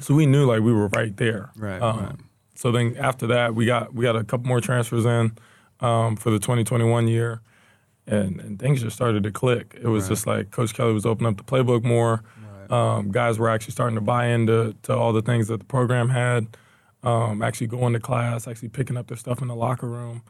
so 0.00 0.14
we 0.14 0.26
knew 0.26 0.46
like 0.46 0.62
we 0.62 0.72
were 0.72 0.88
right 0.88 1.14
there. 1.16 1.50
Right, 1.56 1.80
Um, 1.80 1.98
right. 2.00 2.16
So 2.54 2.72
then 2.72 2.96
after 2.98 3.26
that, 3.28 3.54
we 3.54 3.66
got 3.66 3.94
we 3.94 4.02
got 4.04 4.16
a 4.16 4.24
couple 4.24 4.46
more 4.48 4.60
transfers 4.60 5.04
in 5.04 5.32
um, 5.80 6.16
for 6.16 6.30
the 6.30 6.38
2021 6.38 7.06
year, 7.08 7.40
and, 8.06 8.40
and 8.40 8.58
things 8.58 8.80
just 8.82 8.96
started 8.96 9.22
to 9.24 9.30
click. 9.30 9.76
It 9.80 9.88
was 9.88 10.08
just 10.08 10.26
like 10.26 10.50
Coach 10.50 10.72
Kelly 10.74 10.92
was 10.94 11.04
opening 11.06 11.30
up 11.32 11.36
the 11.36 11.44
playbook 11.44 11.84
more. 11.84 12.22
Um, 12.70 13.10
guys 13.10 13.38
were 13.38 13.50
actually 13.50 13.72
starting 13.72 13.96
to 13.96 14.00
buy 14.00 14.26
into 14.28 14.74
to 14.84 14.96
all 14.96 15.12
the 15.12 15.20
things 15.22 15.48
that 15.48 15.58
the 15.58 15.64
program 15.66 16.08
had. 16.08 16.56
Um, 17.04 17.42
actually 17.42 17.66
going 17.66 17.92
to 17.94 18.00
class, 18.00 18.46
actually 18.46 18.68
picking 18.68 18.96
up 18.96 19.08
their 19.08 19.16
stuff 19.16 19.42
in 19.42 19.48
the 19.48 19.56
locker 19.56 19.88
room, 19.88 20.22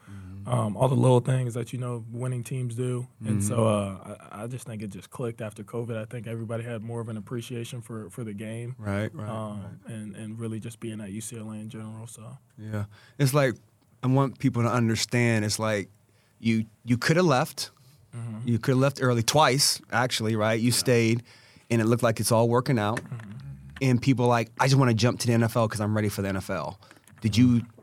um, 0.46 0.76
all 0.76 0.88
the 0.88 0.94
little 0.94 1.20
things 1.20 1.54
that 1.54 1.72
you 1.72 1.78
know 1.78 2.04
winning 2.10 2.42
teams 2.42 2.74
do. 2.74 3.06
And 3.24 3.42
so 3.42 3.66
uh, 3.66 4.16
I, 4.30 4.44
I 4.44 4.46
just 4.46 4.66
think 4.66 4.82
it 4.82 4.88
just 4.88 5.10
clicked 5.10 5.40
after 5.40 5.62
COVID. 5.62 5.96
I 5.96 6.04
think 6.04 6.26
everybody 6.26 6.64
had 6.64 6.82
more 6.82 7.00
of 7.00 7.08
an 7.08 7.16
appreciation 7.16 7.80
for 7.80 8.10
for 8.10 8.24
the 8.24 8.32
game, 8.32 8.74
Right, 8.78 9.14
right, 9.14 9.28
um, 9.28 9.80
and 9.86 10.16
and 10.16 10.38
really 10.38 10.60
just 10.60 10.80
being 10.80 11.00
at 11.00 11.10
UCLA 11.10 11.60
in 11.60 11.68
general. 11.68 12.06
So 12.06 12.38
Yeah, 12.58 12.84
it's 13.18 13.34
like 13.34 13.54
I 14.02 14.06
want 14.08 14.38
people 14.38 14.62
to 14.62 14.68
understand. 14.68 15.44
It's 15.44 15.58
like 15.58 15.88
you 16.40 16.66
you 16.84 16.96
could 16.96 17.16
have 17.16 17.26
left. 17.26 17.70
Mm-hmm. 18.14 18.48
You 18.48 18.58
could 18.58 18.72
have 18.72 18.80
left 18.80 18.98
early 19.02 19.22
twice, 19.22 19.80
actually. 19.90 20.36
Right? 20.36 20.60
You 20.60 20.72
stayed, 20.72 21.22
and 21.70 21.80
it 21.80 21.84
looked 21.84 22.02
like 22.02 22.20
it's 22.20 22.32
all 22.32 22.48
working 22.48 22.78
out. 22.78 23.02
Mm-hmm. 23.02 23.30
And 23.80 24.00
people 24.00 24.28
like, 24.28 24.48
I 24.60 24.66
just 24.66 24.76
want 24.76 24.90
to 24.90 24.94
jump 24.94 25.18
to 25.20 25.26
the 25.26 25.32
NFL 25.32 25.68
because 25.68 25.80
I'm 25.80 25.92
ready 25.92 26.08
for 26.08 26.22
the 26.22 26.28
NFL. 26.28 26.76
Did 27.20 27.36
you 27.36 27.62
Mm-hmm. 27.62 27.81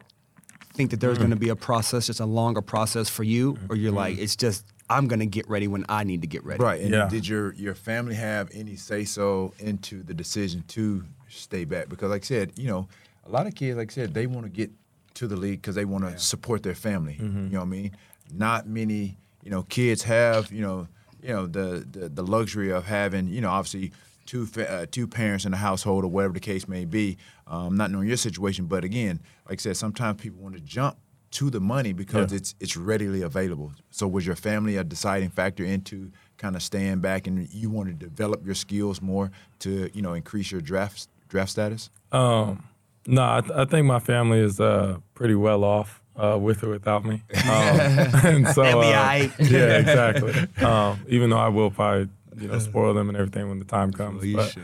Think 0.80 0.92
that 0.92 1.02
there's 1.02 1.18
going 1.18 1.32
to 1.32 1.36
be 1.36 1.50
a 1.50 1.58
process, 1.58 2.08
just 2.08 2.22
a 2.22 2.26
longer 2.26 2.62
process 2.62 3.10
for 3.10 3.24
you, 3.26 3.58
or 3.70 3.76
you're 3.76 3.92
like, 3.92 4.14
Mm-hmm. 4.14 4.24
it's 4.24 4.38
just 4.38 4.64
I'm 4.90 5.10
going 5.10 5.20
to 5.20 5.26
get 5.26 5.46
ready 5.50 5.68
when 5.68 5.84
I 5.90 6.06
need 6.06 6.22
to 6.22 6.28
get 6.28 6.42
ready. 6.46 6.64
Right. 6.64 6.80
And 6.80 6.92
Yeah. 6.92 7.10
did 7.10 7.28
your 7.28 7.54
your 7.56 7.76
family 7.76 8.16
have 8.16 8.50
any 8.54 8.78
say 8.78 9.04
so 9.04 9.54
into 9.60 10.04
the 10.04 10.14
decision 10.14 10.64
to 10.70 11.04
stay 11.28 11.66
back? 11.66 11.90
Because 11.90 12.10
like 12.12 12.24
I 12.24 12.26
said, 12.26 12.54
you 12.56 12.68
know, 12.70 12.88
a 13.26 13.30
lot 13.30 13.46
of 13.46 13.56
kids, 13.56 13.78
like 13.78 13.92
I 13.92 13.94
said, 13.94 14.14
they 14.14 14.26
want 14.26 14.46
to 14.46 14.50
get 14.50 14.72
to 15.16 15.28
the 15.28 15.36
league 15.36 15.62
because 15.62 15.76
they 15.76 15.84
want 15.86 16.06
to 16.06 16.18
support 16.18 16.64
their 16.64 16.76
family. 16.76 17.18
You 17.20 17.28
know 17.28 17.60
what 17.60 17.66
I 17.66 17.78
mean? 17.78 17.92
Not 18.34 18.66
many, 18.68 19.18
you 19.44 19.52
know, 19.52 19.64
kids 19.64 20.04
have, 20.04 20.50
you 20.50 20.62
know, 20.62 20.88
you 21.22 21.34
know 21.36 21.46
the 21.46 21.86
the, 21.92 22.08
the 22.08 22.24
luxury 22.24 22.72
of 22.72 22.86
having, 22.86 23.28
you 23.28 23.42
know, 23.42 23.50
obviously 23.52 23.92
two 24.26 24.46
fa- 24.46 24.72
uh, 24.76 24.86
two 24.90 25.08
parents 25.08 25.44
in 25.44 25.52
the 25.52 25.58
household 25.58 26.06
or 26.06 26.08
whatever 26.08 26.34
the 26.34 26.40
case 26.54 26.68
may 26.70 26.86
be. 26.86 27.18
Um, 27.50 27.76
not 27.76 27.90
knowing 27.92 28.08
your 28.08 28.18
situation, 28.18 28.66
but 28.68 28.84
again, 28.84 29.20
like 29.50 29.60
I 29.60 29.62
said, 29.62 29.78
sometimes 29.78 30.22
people 30.22 30.40
want 30.42 30.56
to 30.56 30.62
jump 30.62 30.98
to 31.32 31.50
the 31.50 31.60
money 31.60 31.94
because 31.94 32.32
Yeah. 32.32 32.38
it's 32.38 32.56
it's 32.60 32.78
readily 32.78 33.22
available. 33.24 33.74
So 33.92 34.08
was 34.08 34.26
your 34.26 34.36
family 34.36 34.78
a 34.78 34.84
deciding 34.84 35.30
factor 35.32 35.64
into 35.66 36.12
kind 36.38 36.56
of 36.56 36.62
staying 36.64 37.00
back 37.00 37.28
and 37.28 37.48
you 37.52 37.70
want 37.70 37.90
to 37.90 37.94
develop 37.94 38.46
your 38.46 38.56
skills 38.56 39.02
more 39.02 39.32
to 39.60 39.90
you 39.94 40.02
know 40.02 40.14
increase 40.14 40.52
your 40.52 40.62
draft 40.62 41.08
draft 41.28 41.52
status? 41.52 41.90
Um, 42.12 42.64
no, 43.08 43.24
I, 43.24 43.42
th- 43.42 43.52
I 43.54 43.66
think 43.66 43.86
my 43.88 44.00
family 44.00 44.40
is 44.40 44.60
uh, 44.60 44.98
pretty 45.16 45.36
well 45.36 45.64
off 45.64 46.02
uh, 46.16 46.38
with 46.40 46.64
or 46.64 46.70
without 46.70 47.04
me. 47.06 47.24
Um, 47.36 47.80
and 48.26 48.48
so, 48.50 48.62
They'll 48.64 48.80
uh, 48.80 49.28
yeah, 49.40 49.78
exactly. 49.80 50.34
Um, 50.64 51.00
even 51.08 51.30
though 51.32 51.38
I 51.38 51.48
will 51.50 51.72
probably, 51.72 52.10
you 52.38 52.48
know, 52.48 52.60
spoil 52.60 52.94
them 52.94 53.10
and 53.10 53.18
everything 53.18 53.50
when 53.50 53.58
the 53.60 53.66
time 53.66 53.92
comes. 53.92 54.24
but, 54.34 54.56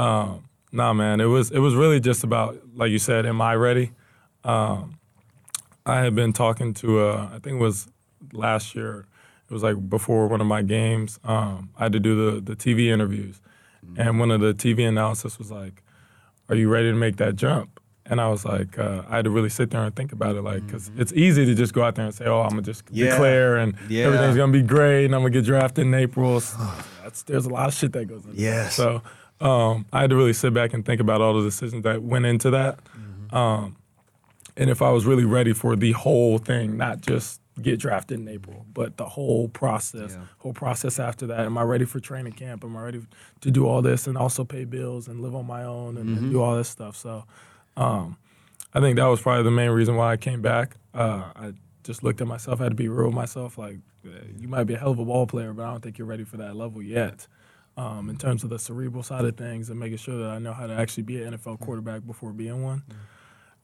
um, 0.00 0.44
nah, 0.72 0.92
man, 0.92 1.20
it 1.20 1.26
was 1.26 1.50
it 1.50 1.58
was 1.60 1.74
really 1.74 2.00
just 2.00 2.24
about, 2.24 2.58
like 2.74 2.90
you 2.90 2.98
said, 2.98 3.26
am 3.26 3.40
I 3.40 3.54
ready? 3.54 3.92
Um, 4.44 4.98
I 5.86 6.00
had 6.00 6.14
been 6.14 6.32
talking 6.32 6.74
to, 6.74 7.00
uh, 7.00 7.28
I 7.32 7.38
think 7.38 7.56
it 7.56 7.62
was 7.62 7.88
last 8.32 8.74
year. 8.74 9.06
It 9.48 9.52
was 9.52 9.62
like 9.62 9.88
before 9.88 10.26
one 10.28 10.40
of 10.40 10.46
my 10.46 10.62
games. 10.62 11.18
Um, 11.24 11.70
I 11.76 11.84
had 11.84 11.92
to 11.92 12.00
do 12.00 12.14
the 12.32 12.40
the 12.40 12.56
TV 12.56 12.86
interviews, 12.86 13.40
and 13.96 14.18
one 14.18 14.30
of 14.30 14.40
the 14.40 14.54
TV 14.54 14.86
analysis 14.88 15.38
was 15.38 15.50
like, 15.50 15.82
"Are 16.48 16.54
you 16.56 16.68
ready 16.70 16.90
to 16.90 16.96
make 16.96 17.16
that 17.16 17.36
jump?" 17.36 17.78
And 18.06 18.20
I 18.20 18.28
was 18.28 18.44
like, 18.44 18.78
uh, 18.78 19.02
I 19.08 19.16
had 19.16 19.24
to 19.26 19.30
really 19.30 19.48
sit 19.48 19.70
there 19.70 19.82
and 19.84 19.94
think 19.94 20.10
about 20.12 20.34
it, 20.34 20.42
like, 20.42 20.66
because 20.66 20.90
it's 20.96 21.12
easy 21.12 21.46
to 21.46 21.54
just 21.54 21.72
go 21.72 21.82
out 21.84 21.94
there 21.96 22.04
and 22.06 22.14
say, 22.14 22.24
"Oh, 22.24 22.40
I'm 22.40 22.50
gonna 22.50 22.62
just 22.62 22.84
Yeah. 22.90 23.10
declare 23.10 23.56
and 23.58 23.74
Yeah. 23.88 24.06
everything's 24.06 24.36
gonna 24.36 24.52
be 24.52 24.62
great, 24.62 25.04
and 25.04 25.14
I'm 25.14 25.20
gonna 25.20 25.30
get 25.30 25.44
drafted 25.44 25.86
in 25.86 25.94
April." 25.94 26.40
So 26.40 26.56
that's, 27.02 27.22
there's 27.24 27.44
a 27.46 27.50
lot 27.50 27.68
of 27.68 27.74
shit 27.74 27.92
that 27.92 28.06
goes 28.06 28.24
into 28.24 28.36
Yes. 28.40 28.76
that. 28.76 28.82
So 28.82 29.02
um, 29.42 29.86
I 29.92 30.00
had 30.02 30.10
to 30.10 30.16
really 30.16 30.32
sit 30.32 30.54
back 30.54 30.72
and 30.72 30.84
think 30.84 31.00
about 31.00 31.20
all 31.20 31.34
the 31.34 31.42
decisions 31.42 31.82
that 31.82 32.02
went 32.02 32.26
into 32.26 32.50
that, 32.50 32.78
um, 33.32 33.76
and 34.56 34.70
if 34.70 34.82
I 34.82 34.90
was 34.90 35.06
really 35.06 35.24
ready 35.24 35.52
for 35.52 35.76
the 35.76 35.92
whole 35.92 36.38
thing, 36.38 36.76
not 36.76 37.00
just 37.00 37.40
get 37.60 37.78
drafted 37.78 38.18
in 38.18 38.28
April, 38.28 38.64
but 38.72 38.96
the 38.96 39.04
whole 39.04 39.48
process, 39.48 40.12
Yeah. 40.12 40.24
whole 40.38 40.54
process 40.54 40.98
after 40.98 41.26
that. 41.26 41.40
Am 41.40 41.58
I 41.58 41.62
ready 41.62 41.84
for 41.84 42.00
training 42.00 42.32
camp? 42.32 42.64
Am 42.64 42.74
I 42.76 42.82
ready 42.82 43.02
to 43.42 43.50
do 43.50 43.66
all 43.66 43.82
this 43.82 44.06
and 44.06 44.16
also 44.16 44.42
pay 44.42 44.64
bills 44.64 45.06
and 45.06 45.20
live 45.20 45.34
on 45.34 45.46
my 45.46 45.62
own 45.64 45.98
and, 45.98 46.16
and 46.16 46.30
do 46.30 46.40
all 46.40 46.56
this 46.56 46.68
stuff? 46.68 46.96
So, 46.96 47.24
um, 47.76 48.16
I 48.74 48.80
think 48.80 48.96
that 48.96 49.04
was 49.04 49.20
probably 49.20 49.42
the 49.44 49.50
main 49.50 49.70
reason 49.70 49.96
why 49.96 50.12
I 50.12 50.16
came 50.16 50.40
back. 50.40 50.76
Uh, 50.94 51.24
I 51.36 51.52
just 51.84 52.02
looked 52.02 52.22
at 52.22 52.26
myself, 52.26 52.60
I 52.60 52.64
had 52.64 52.70
to 52.70 52.76
be 52.76 52.88
real 52.88 53.06
with 53.08 53.14
myself. 53.14 53.58
Like, 53.58 53.78
you 54.38 54.48
might 54.48 54.64
be 54.64 54.74
a 54.74 54.78
hell 54.78 54.92
of 54.92 54.98
a 54.98 55.04
ball 55.04 55.26
player, 55.26 55.52
but 55.52 55.64
I 55.64 55.70
don't 55.70 55.82
think 55.82 55.98
you're 55.98 56.06
ready 56.08 56.24
for 56.24 56.38
that 56.38 56.56
level 56.56 56.82
yet. 56.82 57.26
Um, 57.74 58.10
in 58.10 58.16
terms 58.18 58.44
of 58.44 58.50
the 58.50 58.58
cerebral 58.58 59.02
side 59.02 59.24
of 59.24 59.36
things 59.36 59.70
and 59.70 59.80
making 59.80 59.96
sure 59.96 60.18
that 60.18 60.30
I 60.30 60.38
know 60.38 60.52
how 60.52 60.66
to 60.66 60.74
actually 60.74 61.04
be 61.04 61.22
an 61.22 61.32
NFL 61.32 61.58
quarterback 61.60 62.06
before 62.06 62.32
being 62.32 62.62
one. 62.62 62.82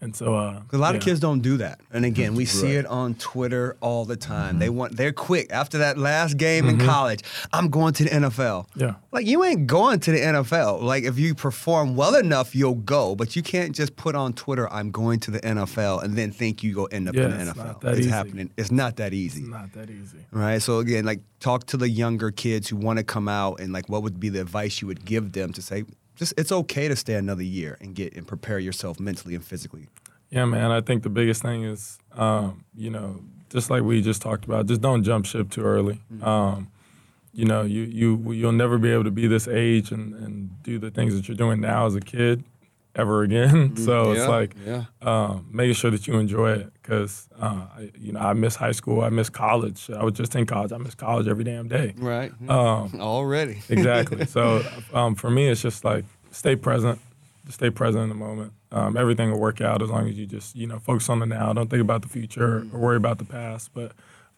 And 0.01 0.15
so, 0.15 0.35
uh, 0.37 0.63
A 0.73 0.79
lot 0.79 0.95
of 0.95 1.03
kids 1.03 1.19
don't 1.19 1.41
do 1.41 1.57
that. 1.57 1.81
And 1.93 2.05
again, 2.05 2.37
we 2.37 2.45
see 2.45 2.77
it 2.77 2.87
on 2.87 3.17
Twitter 3.17 3.77
all 3.81 4.05
the 4.05 4.17
time. 4.17 4.51
Mm-hmm. 4.51 4.59
They 4.61 4.69
want 4.71 4.97
they're 4.97 5.13
quick 5.13 5.53
after 5.53 5.79
that 5.79 5.99
last 5.99 6.37
game 6.37 6.69
in 6.69 6.79
college. 6.79 7.23
I'm 7.53 7.69
going 7.69 7.95
to 7.95 8.05
the 8.05 8.11
NFL. 8.11 8.67
Yeah. 8.77 8.95
Like 9.11 9.27
you 9.27 9.43
ain't 9.43 9.67
going 9.67 9.99
to 10.01 10.13
the 10.13 10.21
NFL. 10.21 10.83
Like 10.83 11.03
if 11.03 11.19
you 11.19 11.35
perform 11.35 11.97
well 11.97 12.15
enough, 12.15 12.55
you'll 12.55 12.77
go. 12.77 13.17
But 13.17 13.35
you 13.35 13.43
can't 13.43 13.75
just 13.75 13.97
put 13.97 14.15
on 14.15 14.35
Twitter, 14.35 14.73
I'm 14.73 14.93
going 14.93 15.19
to 15.21 15.33
the 15.33 15.41
NFL 15.41 16.05
and 16.05 16.15
then 16.15 16.31
think 16.31 16.63
you 16.63 16.75
go 16.75 16.85
end 16.87 17.09
up 17.09 17.17
in 17.17 17.31
the 17.31 17.41
it's 17.41 17.51
NFL. 17.51 17.57
not 17.57 17.81
that 17.81 17.91
it's 17.93 18.01
easy. 18.01 18.11
happening. 18.11 18.51
It's 18.57 18.71
not 18.71 18.97
that 18.97 19.13
easy. 19.13 19.41
It's 19.41 19.51
not 19.51 19.73
that 19.73 19.91
easy. 19.91 20.19
Right. 20.31 20.63
So 20.63 20.79
again, 20.79 21.07
like 21.07 21.23
talk 21.41 21.67
to 21.67 21.77
the 21.77 21.89
younger 21.89 22.31
kids 22.31 22.69
who 22.69 22.77
want 22.77 22.99
to 22.99 23.05
come 23.05 23.27
out 23.29 23.59
and 23.61 23.73
like 23.73 23.89
what 23.89 24.05
would 24.05 24.21
be 24.21 24.29
the 24.29 24.41
advice 24.41 24.81
you 24.81 24.87
would 24.87 25.05
give 25.05 25.33
them 25.33 25.53
to 25.55 25.63
say 25.63 25.85
just 26.19 26.35
it's 26.37 26.53
okay 26.53 26.89
to 26.89 26.97
stay 26.97 27.15
another 27.15 27.43
year 27.43 27.79
and 27.81 27.95
get 27.95 28.15
and 28.15 28.27
prepare 28.27 28.59
yourself 28.59 28.99
mentally 28.99 29.35
and 29.35 29.45
physically. 29.45 29.89
Yeah, 30.31 30.45
man. 30.45 30.71
I 30.71 30.83
think 30.83 31.05
the 31.05 31.09
biggest 31.09 31.41
thing 31.41 31.65
is, 31.65 31.99
um, 32.13 32.65
you 32.75 32.91
know, 32.91 33.21
just 33.49 33.71
like 33.71 33.83
we 33.83 34.03
just 34.03 34.21
talked 34.21 34.45
about, 34.45 34.67
just 34.67 34.83
don't 34.83 35.03
jump 35.03 35.25
ship 35.25 35.51
too 35.51 35.63
early. 35.63 36.01
Um, 36.23 36.71
you 37.33 37.45
know, 37.45 37.63
you 37.63 37.83
you 37.83 38.33
you'll 38.33 38.53
never 38.53 38.77
be 38.79 38.91
able 38.91 39.05
to 39.05 39.11
be 39.11 39.27
this 39.27 39.49
age 39.49 39.93
and, 39.93 40.15
and 40.15 40.63
do 40.63 40.79
the 40.79 40.91
things 40.91 41.15
that 41.15 41.29
you're 41.29 41.37
doing 41.37 41.61
now 41.61 41.87
as 41.87 41.95
a 41.95 42.01
kid 42.01 42.45
ever 42.99 43.23
again. 43.23 43.77
so 43.89 44.13
Yeah, 44.13 44.19
it's 44.19 44.29
like 44.29 44.55
yeah. 44.67 44.85
um, 45.03 45.47
making 45.53 45.75
sure 45.75 45.91
that 45.91 46.07
you 46.07 46.19
enjoy 46.19 46.53
it 46.53 46.73
because 46.83 47.29
uh, 47.41 47.67
I- 47.77 47.93
you 47.99 48.13
know 48.13 48.21
I 48.21 48.33
miss 48.35 48.57
high 48.57 48.73
school, 48.73 49.03
I 49.03 49.09
miss 49.11 49.31
college. 49.31 49.89
I 49.91 50.03
was 50.05 50.15
just 50.15 50.35
in 50.37 50.45
college. 50.47 50.73
I 50.73 50.79
miss 50.79 50.95
college 50.95 51.29
every 51.29 51.45
damn 51.45 51.69
day. 51.69 51.95
Right. 51.97 52.33
Um, 52.49 52.91
Already. 53.01 53.63
exactly. 53.69 54.27
So 54.27 54.63
um, 54.93 55.15
for 55.15 55.31
me, 55.31 55.49
it's 55.49 55.63
just 55.63 55.85
like 55.85 56.05
stay 56.31 56.57
present, 56.57 56.99
just 57.47 57.59
stay 57.59 57.71
present 57.71 58.03
in 58.03 58.09
the 58.09 58.15
moment. 58.15 58.53
Um, 58.71 58.97
everything 58.99 59.31
will 59.31 59.41
work 59.41 59.61
out 59.63 59.81
as 59.83 59.89
long 59.89 60.09
as 60.09 60.17
you 60.19 60.27
just 60.27 60.55
you 60.57 60.67
know 60.67 60.79
focus 60.79 61.09
on 61.09 61.21
the 61.21 61.27
now. 61.27 61.53
Don't 61.53 61.71
think 61.71 61.81
about 61.81 62.03
the 62.03 62.09
future 62.09 62.59
or 62.73 62.79
worry 62.79 62.97
about 62.97 63.17
the 63.19 63.25
past, 63.25 63.71
but 63.73 63.93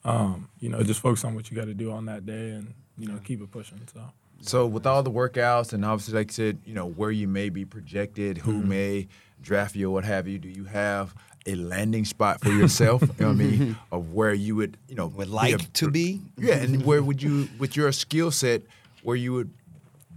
um, 0.05 0.49
you 0.61 0.69
know 0.69 0.83
just 0.83 1.01
focus 1.01 1.25
on 1.25 1.35
what 1.35 1.51
you 1.51 1.57
got 1.57 1.65
to 1.67 1.75
do 1.75 1.91
on 1.91 2.05
that 2.07 2.25
day 2.27 2.51
and 2.51 2.75
you 2.99 3.09
know 3.09 3.19
keep 3.25 3.41
it 3.43 3.51
pushing. 3.51 3.81
So. 3.93 4.01
So 4.43 4.67
with 4.67 4.87
all 4.87 5.03
the 5.03 5.11
workouts 5.11 5.73
and 5.73 5.85
obviously, 5.85 6.15
like 6.15 6.31
I 6.31 6.33
said, 6.35 6.59
you 6.65 6.75
know 6.75 6.87
where 6.87 7.11
you 7.11 7.29
may 7.29 7.49
be 7.51 7.65
projected, 7.65 8.39
who 8.39 8.55
Mm-hmm. 8.55 8.69
may 8.69 9.09
draft 9.43 9.75
you 9.77 9.89
or 9.89 9.93
what 9.95 10.05
have 10.05 10.27
you. 10.29 10.39
Do 10.39 10.49
you 10.49 10.65
have 10.65 11.15
a 11.47 11.55
landing 11.55 12.05
spot 12.05 12.41
for 12.41 12.51
yourself? 12.51 13.01
you 13.03 13.09
know 13.21 13.27
what 13.29 13.33
I 13.33 13.35
mean, 13.37 13.77
of 13.93 14.13
where 14.13 14.33
you 14.35 14.57
would, 14.57 14.77
you 14.89 14.95
know, 14.95 15.07
Would 15.09 15.27
be 15.29 15.31
like 15.33 15.55
a- 15.63 15.67
to 15.67 15.91
be. 15.91 16.21
Yeah, 16.39 16.55
and 16.57 16.85
where 16.89 17.03
would 17.03 17.23
you, 17.23 17.49
with 17.59 17.77
your 17.77 17.91
skill 17.93 18.31
set, 18.31 18.63
where 19.03 19.17
you 19.17 19.33
would 19.35 19.51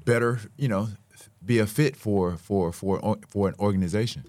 better, 0.06 0.40
you 0.58 0.68
know, 0.68 0.90
be 1.46 1.60
a 1.60 1.66
fit 1.68 1.96
for 1.96 2.38
for 2.38 2.72
for 2.72 3.18
for 3.28 3.48
an 3.50 3.56
organization? 3.60 4.24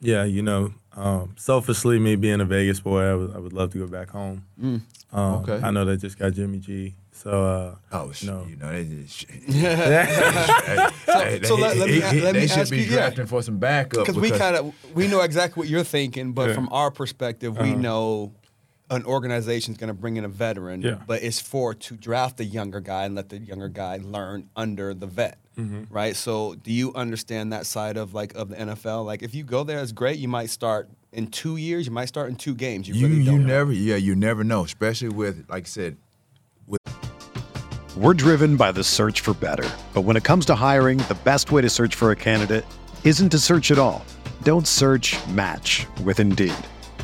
Yeah, 0.00 0.24
you 0.24 0.42
know, 0.42 0.74
um, 0.98 1.34
selfishly, 1.36 1.98
me 1.98 2.16
being 2.16 2.40
a 2.40 2.44
Vegas 2.44 2.80
boy, 2.80 3.02
I 3.02 3.14
would, 3.14 3.52
love 3.52 3.72
to 3.72 3.78
go 3.78 3.86
back 3.86 4.10
home. 4.10 4.44
Um, 4.60 4.82
Okay. 5.12 5.60
I 5.62 5.70
know 5.70 5.84
they 5.84 5.96
just 5.96 6.18
got 6.18 6.32
Jimmy 6.34 6.58
G, 6.58 6.94
so 7.12 7.30
uh, 7.30 7.74
Oh, 7.92 8.12
sh- 8.12 8.24
No. 8.24 8.44
you 8.48 8.56
know, 8.56 8.70
they 8.70 8.84
just. 8.84 9.24
hey, 9.48 11.40
so 11.44 11.54
let- 11.56 11.76
let 11.76 11.88
me- 11.88 11.94
he- 11.94 12.00
he- 12.00 12.20
let 12.20 12.34
me 12.34 12.40
they 12.40 12.46
should 12.46 12.58
ask 12.58 12.70
be 12.70 12.78
you, 12.78 12.82
yeah. 12.84 12.96
drafting 12.96 13.26
for 13.26 13.42
some 13.42 13.58
backup 13.58 14.00
because 14.06 14.16
we 14.20 14.30
kind 14.30 14.56
of 14.56 14.72
we 14.94 15.06
know 15.08 15.20
exactly 15.22 15.60
what 15.60 15.68
you're 15.68 15.84
thinking, 15.84 16.32
but 16.32 16.48
Yeah. 16.48 16.54
from 16.54 16.68
our 16.72 16.90
perspective, 16.90 17.56
we 17.58 17.74
know 17.74 18.32
an 18.90 19.04
organization 19.04 19.72
is 19.72 19.78
going 19.78 19.88
to 19.88 19.94
bring 19.94 20.16
in 20.16 20.24
a 20.24 20.28
veteran, 20.28 20.82
Yeah. 20.82 20.96
but 21.06 21.22
it's 21.22 21.40
for 21.40 21.74
to 21.74 21.94
draft 21.96 22.36
the 22.38 22.44
younger 22.44 22.80
guy 22.80 23.04
and 23.04 23.14
let 23.14 23.28
the 23.28 23.38
younger 23.38 23.68
guy 23.68 23.98
learn 24.02 24.48
under 24.56 24.94
the 24.94 25.06
vet, 25.06 25.38
mm-hmm. 25.58 25.84
right? 25.90 26.16
So, 26.16 26.54
do 26.54 26.72
you 26.72 26.94
understand 26.94 27.52
that 27.52 27.66
side 27.66 27.96
of 27.96 28.14
like 28.14 28.34
of 28.34 28.48
the 28.48 28.56
NFL? 28.56 29.04
Like, 29.04 29.22
if 29.22 29.34
you 29.34 29.44
go 29.44 29.64
there, 29.64 29.80
it's 29.80 29.92
great. 29.92 30.18
You 30.18 30.28
might 30.28 30.50
start 30.50 30.88
in 31.12 31.26
two 31.26 31.56
years. 31.56 31.86
You 31.86 31.92
might 31.92 32.06
start 32.06 32.30
in 32.30 32.36
two 32.36 32.54
games. 32.54 32.88
You, 32.88 32.94
You 32.94 33.06
really 33.08 33.22
you 33.22 33.38
never 33.38 33.72
yeah 33.72 33.96
you 33.96 34.14
never 34.14 34.42
know, 34.44 34.64
especially 34.64 35.08
with 35.08 35.44
like 35.48 35.64
I 35.64 35.68
said 35.68 35.96
With 36.66 36.80
We're 37.96 38.14
driven 38.14 38.56
by 38.56 38.72
the 38.72 38.84
search 38.84 39.20
for 39.20 39.34
better. 39.34 39.68
But 39.92 40.02
when 40.02 40.16
it 40.16 40.24
comes 40.24 40.46
to 40.46 40.54
hiring, 40.54 40.98
the 40.98 41.18
best 41.24 41.50
way 41.52 41.62
to 41.62 41.68
search 41.70 41.94
for 41.94 42.10
a 42.10 42.16
candidate 42.16 42.64
isn't 43.04 43.28
to 43.30 43.38
search 43.38 43.70
at 43.70 43.78
all. 43.78 44.04
Don't 44.44 44.66
search 44.66 45.16
match 45.28 45.86
with 46.04 46.20
Indeed. 46.20 46.54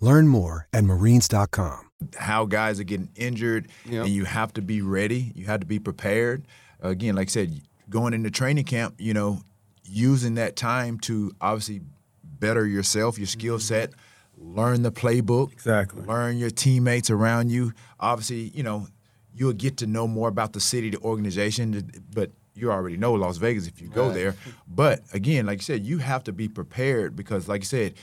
Learn 0.00 0.28
more 0.28 0.68
at 0.72 0.84
marines.com. 0.84 1.84
how 2.16 2.44
guys 2.46 2.78
are 2.78 2.84
getting 2.84 3.08
injured, 3.16 3.66
Yep. 3.84 4.04
and 4.04 4.14
you 4.14 4.24
have 4.24 4.52
to 4.52 4.62
be 4.62 4.80
ready. 4.82 5.32
You 5.34 5.46
have 5.46 5.58
to 5.60 5.66
be 5.66 5.80
prepared. 5.80 6.46
Again, 6.80 7.16
like 7.16 7.26
I 7.26 7.30
said, 7.30 7.60
going 7.90 8.14
into 8.14 8.30
training 8.30 8.66
camp, 8.66 8.94
you 8.98 9.12
know, 9.12 9.40
using 9.82 10.34
that 10.34 10.54
time 10.54 10.98
to 11.00 11.32
obviously 11.40 11.80
better 12.22 12.64
yourself, 12.64 13.18
your 13.18 13.26
skill 13.26 13.56
mm-hmm. 13.56 13.62
set, 13.62 13.90
learn 14.36 14.82
the 14.82 14.92
playbook, 14.92 15.52
Exactly. 15.52 16.04
learn 16.04 16.38
your 16.38 16.50
teammates 16.50 17.10
around 17.10 17.50
you. 17.50 17.72
Obviously, 17.98 18.52
you 18.54 18.62
know, 18.62 18.86
you'll 19.34 19.52
get 19.52 19.76
to 19.78 19.86
know 19.88 20.06
more 20.06 20.28
about 20.28 20.52
the 20.52 20.60
city, 20.60 20.90
the 20.90 20.98
organization, 20.98 21.90
but 22.14 22.30
you 22.54 22.70
already 22.70 22.96
know 22.96 23.14
Las 23.14 23.38
Vegas 23.38 23.66
if 23.66 23.80
you 23.82 23.88
go 23.88 24.06
Right. 24.06 24.14
there. 24.14 24.34
But 24.68 25.00
again, 25.12 25.46
like 25.46 25.58
I 25.58 25.62
said, 25.62 25.84
you 25.84 25.98
have 25.98 26.22
to 26.24 26.32
be 26.32 26.46
prepared 26.48 27.16
because, 27.16 27.48
like 27.48 27.62
I 27.62 27.64
said, 27.64 27.94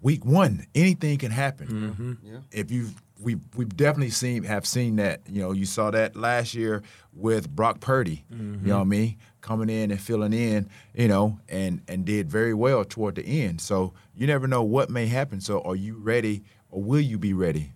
week 0.00 0.24
one, 0.24 0.66
anything 0.74 1.18
can 1.18 1.30
happen. 1.30 2.18
Yeah. 2.22 2.38
If 2.52 2.70
you've 2.70 2.94
we 3.18 3.36
we've 3.56 3.74
definitely 3.74 4.10
seen 4.10 4.44
have 4.44 4.66
seen 4.66 4.96
that. 4.96 5.22
You 5.28 5.40
know, 5.42 5.52
you 5.52 5.64
saw 5.64 5.90
that 5.90 6.16
last 6.16 6.54
year 6.54 6.82
with 7.14 7.48
Brock 7.48 7.80
Purdy. 7.80 8.24
You 8.30 8.36
know 8.36 8.76
what 8.76 8.82
I 8.82 8.84
mean? 8.84 9.16
Coming 9.40 9.70
in 9.70 9.90
and 9.90 10.00
filling 10.00 10.32
in, 10.32 10.68
you 10.94 11.08
know, 11.08 11.38
and 11.48 11.80
and 11.88 12.04
did 12.04 12.28
very 12.30 12.52
well 12.52 12.84
toward 12.84 13.14
the 13.14 13.24
end. 13.24 13.60
So 13.60 13.94
you 14.14 14.26
never 14.26 14.46
know 14.46 14.62
what 14.62 14.90
may 14.90 15.06
happen. 15.06 15.40
So 15.40 15.62
are 15.62 15.76
you 15.76 15.96
ready 15.96 16.42
or 16.70 16.82
will 16.82 17.00
you 17.00 17.16
be 17.18 17.32
ready 17.32 17.72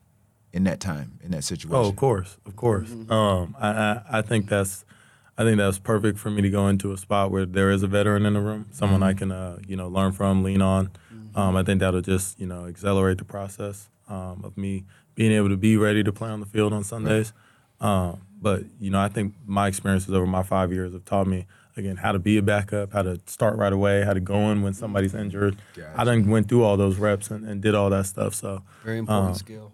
in 0.53 0.65
that 0.65 0.81
time, 0.81 1.19
in 1.23 1.31
that 1.31 1.45
situation? 1.45 1.77
Oh, 1.77 1.89
of 1.89 1.97
course, 1.97 2.37
of 2.45 2.57
course. 2.57 2.91
Um, 3.09 3.57
I, 3.59 3.69
I 3.71 4.03
I 4.19 4.23
think 4.23 4.49
that's 4.49 4.85
I 5.39 5.45
think 5.45 5.57
that's 5.57 5.79
perfect 5.79 6.19
for 6.19 6.31
me 6.31 6.43
to 6.43 6.51
go 6.51 6.69
into 6.69 6.93
a 6.93 6.99
spot 6.99 7.31
where 7.31 7.47
there 7.47 7.71
is 7.71 7.83
a 7.83 7.87
veteran 7.87 8.27
in 8.27 8.35
the 8.35 8.41
room, 8.41 8.67
someone 8.73 9.03
I 9.03 9.15
can 9.15 9.33
uh, 9.33 9.59
you 9.67 9.77
know 9.77 9.89
learn 9.89 10.13
from, 10.13 10.43
lean 10.43 10.61
on. 10.61 10.91
Um, 11.35 11.57
I 11.57 11.63
think 11.63 11.81
that'll 11.81 12.01
just 12.01 12.39
you 12.41 12.47
know 12.47 12.67
accelerate 12.67 13.19
the 13.19 13.25
process 13.25 13.89
um, 14.09 14.43
of 14.45 14.57
me 14.57 14.85
being 15.15 15.33
able 15.33 15.49
to 15.49 15.57
be 15.57 15.77
ready 15.77 16.03
to 16.03 16.13
play 16.13 16.31
on 16.31 16.41
the 16.41 16.47
field 16.47 16.73
on 16.73 16.85
Sundays. 16.85 17.33
Um, 17.81 18.23
but 18.41 18.63
you 18.79 18.91
know, 18.91 19.01
I 19.01 19.09
think 19.09 19.35
my 19.47 19.69
experiences 19.69 20.13
over 20.13 20.27
my 20.27 20.43
five 20.43 20.73
years 20.73 20.93
have 20.93 21.05
taught 21.05 21.27
me 21.27 21.47
again 21.77 21.97
how 21.97 22.13
to 22.13 22.19
be 22.19 22.39
a 22.39 22.43
backup, 22.43 22.93
how 22.93 23.03
to 23.03 23.21
start 23.27 23.57
right 23.57 23.73
away, 23.73 24.03
how 24.03 24.13
to 24.13 24.21
go 24.21 24.51
in 24.51 24.63
when 24.63 24.75
somebody's 24.75 25.15
injured. 25.15 25.57
I 25.97 26.05
done 26.05 26.29
went 26.29 26.49
through 26.49 26.65
all 26.65 26.77
those 26.77 26.97
reps 26.97 27.31
and, 27.31 27.47
and 27.47 27.61
did 27.61 27.75
all 27.75 27.91
that 27.91 28.07
stuff. 28.07 28.35
So 28.35 28.63
Very 28.85 28.99
important 28.99 29.31
um, 29.31 29.35
skill. 29.35 29.73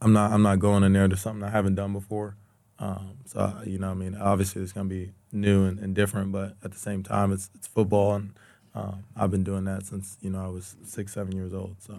I'm 0.00 0.12
not 0.12 0.32
I'm 0.32 0.42
not 0.42 0.58
going 0.58 0.82
in 0.82 0.92
there 0.92 1.08
to 1.08 1.16
something 1.16 1.42
I 1.42 1.50
haven't 1.50 1.74
done 1.74 1.92
before. 1.92 2.36
Um, 2.78 3.18
so 3.26 3.54
you 3.64 3.78
know, 3.78 3.90
I 3.90 3.94
mean, 3.94 4.16
obviously 4.16 4.62
it's 4.62 4.72
going 4.72 4.88
to 4.88 4.94
be 4.94 5.12
new 5.30 5.64
and, 5.64 5.78
and 5.78 5.94
different, 5.94 6.32
but 6.32 6.56
at 6.64 6.72
the 6.72 6.78
same 6.78 7.02
time, 7.02 7.32
it's 7.32 7.48
it's 7.54 7.66
football, 7.66 8.14
and 8.14 8.34
um, 8.74 9.04
I've 9.16 9.30
been 9.30 9.44
doing 9.44 9.64
that 9.64 9.84
since 9.86 10.16
you 10.22 10.30
know 10.30 10.44
I 10.44 10.48
was 10.48 10.74
six, 10.84 11.12
seven 11.12 11.36
years 11.36 11.52
old. 11.54 11.76
So 11.80 11.98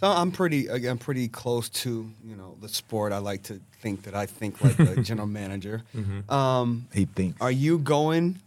So 0.00 0.06
I'm 0.08 0.30
pretty 0.32 0.66
again 0.68 0.98
pretty 0.98 1.28
close 1.28 1.68
to 1.84 2.10
you 2.26 2.36
know 2.36 2.56
the 2.60 2.68
sport. 2.68 3.12
I 3.12 3.18
like 3.18 3.42
to 3.44 3.60
think 3.82 4.02
that 4.04 4.14
I 4.14 4.26
think 4.26 4.62
like 4.62 4.78
a 4.78 5.02
general 5.02 5.26
manager. 5.26 5.82
Um, 6.28 6.86
he 6.94 7.04
thinks. 7.06 7.40
are 7.40 7.50
you 7.52 7.78
going 7.78 8.40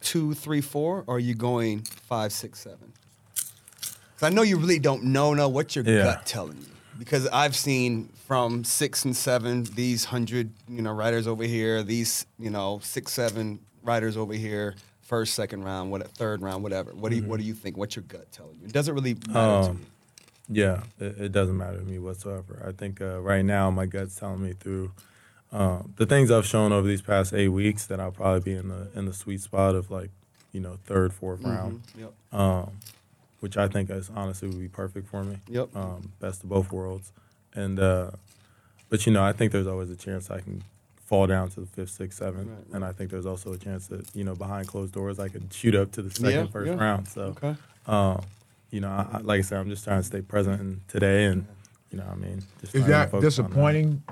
two, 0.00 0.34
three, 0.34 0.60
four, 0.60 1.04
or 1.06 1.16
are 1.16 1.20
you 1.20 1.34
going 1.34 1.80
five, 1.82 2.32
six, 2.32 2.60
seven? 2.60 2.92
Because 3.34 4.22
I 4.22 4.28
know 4.30 4.42
you 4.42 4.56
really 4.56 4.78
don't 4.78 5.04
know 5.04 5.34
know 5.34 5.48
what 5.48 5.74
your 5.76 5.84
Yeah. 5.84 6.04
gut 6.04 6.26
telling 6.26 6.58
you 6.58 6.66
because 6.98 7.26
I've 7.28 7.54
seen 7.54 8.08
from 8.26 8.64
six 8.64 9.04
and 9.04 9.14
seven 9.14 9.64
these 9.74 10.06
hundred 10.06 10.50
you 10.68 10.82
know 10.82 10.92
writers 10.92 11.26
over 11.26 11.44
here, 11.44 11.82
these 11.82 12.26
you 12.38 12.50
know 12.50 12.80
six 12.82 13.12
seven 13.12 13.58
writers 13.82 14.16
over 14.16 14.32
here. 14.32 14.74
First, 15.06 15.34
second 15.34 15.64
round, 15.64 15.90
what 15.90 16.06
third 16.12 16.42
round, 16.42 16.62
whatever. 16.62 16.92
What 16.94 17.10
do 17.10 17.16
you 17.16 17.22
what 17.22 17.38
do 17.40 17.46
you 17.46 17.54
think? 17.54 17.76
What's 17.76 17.96
your 17.96 18.04
gut 18.08 18.30
telling 18.32 18.58
you? 18.60 18.66
It 18.66 18.72
doesn't 18.72 18.94
really 18.94 19.14
matter 19.14 19.32
to 19.66 19.70
Um, 19.70 19.76
me. 19.80 19.86
Yeah, 20.48 20.82
it, 21.00 21.18
it 21.18 21.32
doesn't 21.32 21.56
matter 21.56 21.78
to 21.78 21.84
me 21.84 21.98
whatsoever. 21.98 22.62
I 22.66 22.72
think 22.72 23.00
uh, 23.00 23.20
right 23.20 23.44
now 23.44 23.70
my 23.70 23.86
gut's 23.86 24.14
telling 24.16 24.42
me 24.42 24.52
through 24.52 24.92
um, 25.52 25.92
the 25.96 26.06
things 26.06 26.30
I've 26.30 26.46
shown 26.46 26.72
over 26.72 26.86
these 26.86 27.02
past 27.02 27.32
eight 27.32 27.48
weeks 27.48 27.86
that 27.86 27.98
I'll 28.00 28.12
probably 28.12 28.40
be 28.40 28.56
in 28.58 28.68
the 28.68 28.88
in 28.94 29.06
the 29.06 29.12
sweet 29.12 29.40
spot 29.40 29.74
of 29.74 29.90
like 29.90 30.10
you 30.52 30.60
know 30.60 30.78
third, 30.84 31.12
fourth 31.12 31.42
round, 31.42 31.82
Yep. 31.98 32.12
um, 32.32 32.70
which 33.40 33.56
I 33.56 33.66
think 33.68 33.90
is 33.90 34.10
honestly 34.14 34.48
would 34.48 34.58
be 34.60 34.68
perfect 34.68 35.08
for 35.08 35.24
me. 35.24 35.38
Yep. 35.48 35.74
Um, 35.74 36.12
best 36.20 36.42
of 36.44 36.48
both 36.48 36.70
worlds, 36.72 37.12
and 37.54 37.78
uh, 37.80 38.10
but 38.88 39.04
you 39.06 39.12
know 39.12 39.22
I 39.24 39.32
think 39.32 39.50
there's 39.52 39.66
always 39.66 39.90
a 39.90 39.96
chance 39.96 40.30
I 40.30 40.40
can 40.40 40.62
fall 41.06 41.26
down 41.26 41.48
to 41.50 41.60
the 41.60 41.66
fifth, 41.66 41.90
sixth, 41.90 42.18
seventh, 42.18 42.48
Right, 42.48 42.74
and 42.74 42.84
I 42.84 42.92
think 42.92 43.10
there's 43.10 43.26
also 43.26 43.52
a 43.52 43.58
chance 43.58 43.86
that 43.88 44.14
you 44.14 44.24
know 44.24 44.34
behind 44.34 44.68
closed 44.68 44.92
doors 44.92 45.18
I 45.18 45.28
could 45.28 45.52
shoot 45.52 45.74
up 45.74 45.90
to 45.92 46.02
the 46.02 46.10
second, 46.10 46.30
Yeah, 46.30 46.46
first 46.46 46.68
yeah. 46.72 46.76
round. 46.78 47.08
So. 47.08 47.22
Okay. 47.42 47.54
Um, 47.86 48.20
you 48.72 48.80
know, 48.80 48.88
I, 48.88 49.06
I- 49.18 49.20
like 49.20 49.38
I 49.38 49.42
said, 49.42 49.58
I'm 49.58 49.70
just 49.70 49.84
trying 49.84 50.00
to 50.00 50.06
stay 50.06 50.20
present 50.20 50.60
in 50.60 50.80
today, 50.88 51.24
and 51.26 51.46
you 51.90 51.98
know, 51.98 52.04
what 52.04 52.14
I 52.14 52.16
mean, 52.16 52.42
just 52.60 52.74
Is 52.74 52.84
that 52.86 53.10
focus 53.10 53.38
on 53.38 53.44
that. 53.44 53.48
disappointing? 53.48 54.02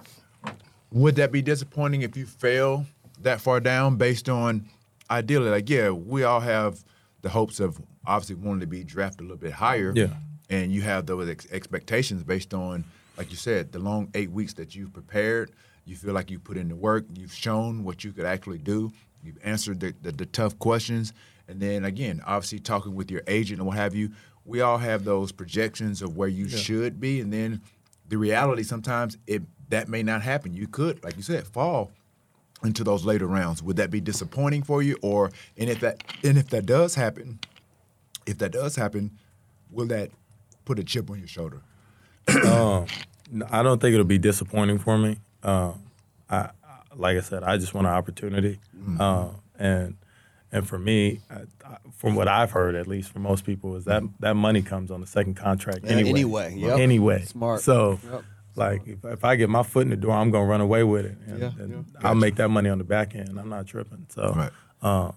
Would 0.92 1.16
that 1.16 1.32
be 1.32 1.42
disappointing 1.42 2.02
if 2.02 2.16
you 2.16 2.24
fail 2.24 2.86
that 3.22 3.40
far 3.40 3.58
down 3.60 3.96
based 3.96 4.28
on 4.28 4.68
ideally, 5.10 5.50
like, 5.50 5.68
yeah, 5.68 5.90
we 5.90 6.22
all 6.22 6.40
have 6.40 6.84
the 7.22 7.28
hopes 7.30 7.58
of 7.58 7.80
obviously 8.06 8.36
wanting 8.36 8.60
to 8.60 8.66
be 8.66 8.84
drafted 8.84 9.20
a 9.20 9.22
little 9.24 9.36
bit 9.36 9.52
higher. 9.52 9.92
Yeah. 9.94 10.08
And 10.50 10.70
you 10.72 10.82
have 10.82 11.06
those 11.06 11.28
ex- 11.28 11.48
expectations 11.50 12.22
based 12.22 12.54
on, 12.54 12.84
like 13.16 13.30
you 13.30 13.36
said, 13.36 13.72
the 13.72 13.78
long 13.78 14.08
eight 14.14 14.30
weeks 14.30 14.52
that 14.54 14.74
you've 14.76 14.92
prepared. 14.92 15.50
You 15.84 15.96
feel 15.96 16.14
like 16.14 16.30
you 16.30 16.38
put 16.38 16.56
in 16.56 16.68
the 16.68 16.76
work. 16.76 17.04
You've 17.14 17.34
shown 17.34 17.84
what 17.84 18.04
you 18.04 18.12
could 18.12 18.24
actually 18.24 18.58
do. 18.58 18.92
You've 19.22 19.38
answered 19.42 19.80
the, 19.80 19.94
the, 20.02 20.12
the 20.12 20.26
tough 20.26 20.58
questions. 20.58 21.12
And 21.48 21.60
then 21.60 21.84
again, 21.84 22.22
obviously 22.26 22.58
talking 22.58 22.94
with 22.94 23.10
your 23.10 23.22
agent 23.26 23.60
and 23.60 23.66
what 23.66 23.76
have 23.76 23.94
you, 23.94 24.10
we 24.44 24.60
all 24.60 24.78
have 24.78 25.04
those 25.04 25.32
projections 25.32 26.02
of 26.02 26.16
where 26.16 26.28
you 26.28 26.48
should 26.48 27.00
be. 27.00 27.20
And 27.20 27.32
then 27.32 27.62
the 28.08 28.18
reality 28.18 28.62
sometimes 28.62 29.16
it 29.26 29.42
that 29.70 29.88
may 29.88 30.02
not 30.02 30.22
happen. 30.22 30.54
You 30.54 30.68
could, 30.68 31.02
like 31.02 31.16
you 31.16 31.22
said, 31.22 31.46
fall 31.46 31.90
into 32.62 32.84
those 32.84 33.04
later 33.04 33.26
rounds. 33.26 33.62
Would 33.62 33.76
that 33.76 33.90
be 33.90 34.00
disappointing 34.00 34.62
for 34.62 34.82
you? 34.82 34.98
Or 35.02 35.30
and 35.56 35.70
if 35.70 35.80
that 35.80 36.02
and 36.22 36.38
if 36.38 36.48
that 36.50 36.66
does 36.66 36.94
happen, 36.94 37.38
if 38.26 38.38
that 38.38 38.52
does 38.52 38.76
happen, 38.76 39.10
will 39.70 39.86
that 39.86 40.10
put 40.64 40.78
a 40.78 40.84
chip 40.84 41.10
on 41.10 41.18
your 41.18 41.28
shoulder? 41.28 41.62
Uh, 42.28 42.86
no, 43.30 43.46
I 43.50 43.62
don't 43.62 43.80
think 43.80 43.94
it'll 43.94 44.04
be 44.04 44.18
disappointing 44.18 44.78
for 44.78 44.98
me. 44.98 45.18
Um, 45.44 45.80
I, 46.30 46.36
I, 46.36 46.50
like 46.96 47.16
I 47.16 47.20
said, 47.20 47.42
I 47.44 47.56
just 47.58 47.74
want 47.74 47.86
an 47.86 47.92
opportunity, 47.92 48.58
Mm-hmm. 48.76 49.00
uh, 49.00 49.28
and 49.58 49.96
and 50.52 50.66
for 50.68 50.78
me, 50.78 51.20
I, 51.30 51.34
I, 51.66 51.76
from 51.96 52.14
what 52.14 52.28
I've 52.28 52.52
heard, 52.52 52.74
at 52.76 52.86
least 52.86 53.10
for 53.12 53.18
most 53.18 53.44
people, 53.44 53.76
is 53.76 53.84
that 53.86 54.02
that 54.20 54.34
money 54.34 54.62
comes 54.62 54.90
on 54.90 55.00
the 55.00 55.06
second 55.06 55.34
contract 55.34 55.80
Yeah, 55.84 55.92
anyway. 55.92 56.10
anyway, 56.10 56.54
yep. 56.56 56.78
Anyway, 56.78 57.22
Smart. 57.24 57.60
So, 57.60 57.98
Yep. 58.10 58.22
like, 58.54 58.86
if, 58.86 59.04
if 59.04 59.24
I 59.24 59.34
get 59.36 59.48
my 59.50 59.62
foot 59.64 59.82
in 59.82 59.90
the 59.90 59.96
door, 59.96 60.12
I'm 60.12 60.30
gonna 60.30 60.46
run 60.46 60.60
away 60.60 60.84
with 60.84 61.06
it, 61.06 61.16
and, 61.26 61.40
Yeah, 61.40 61.50
and 61.58 61.70
yeah. 62.00 62.08
I'll 62.08 62.14
make 62.14 62.36
that 62.36 62.48
money 62.50 62.68
on 62.70 62.78
the 62.78 62.84
back 62.84 63.14
end. 63.16 63.38
I'm 63.38 63.48
not 63.48 63.66
tripping. 63.66 64.06
So, 64.10 64.32
Right. 64.36 64.50
uh, 64.82 65.12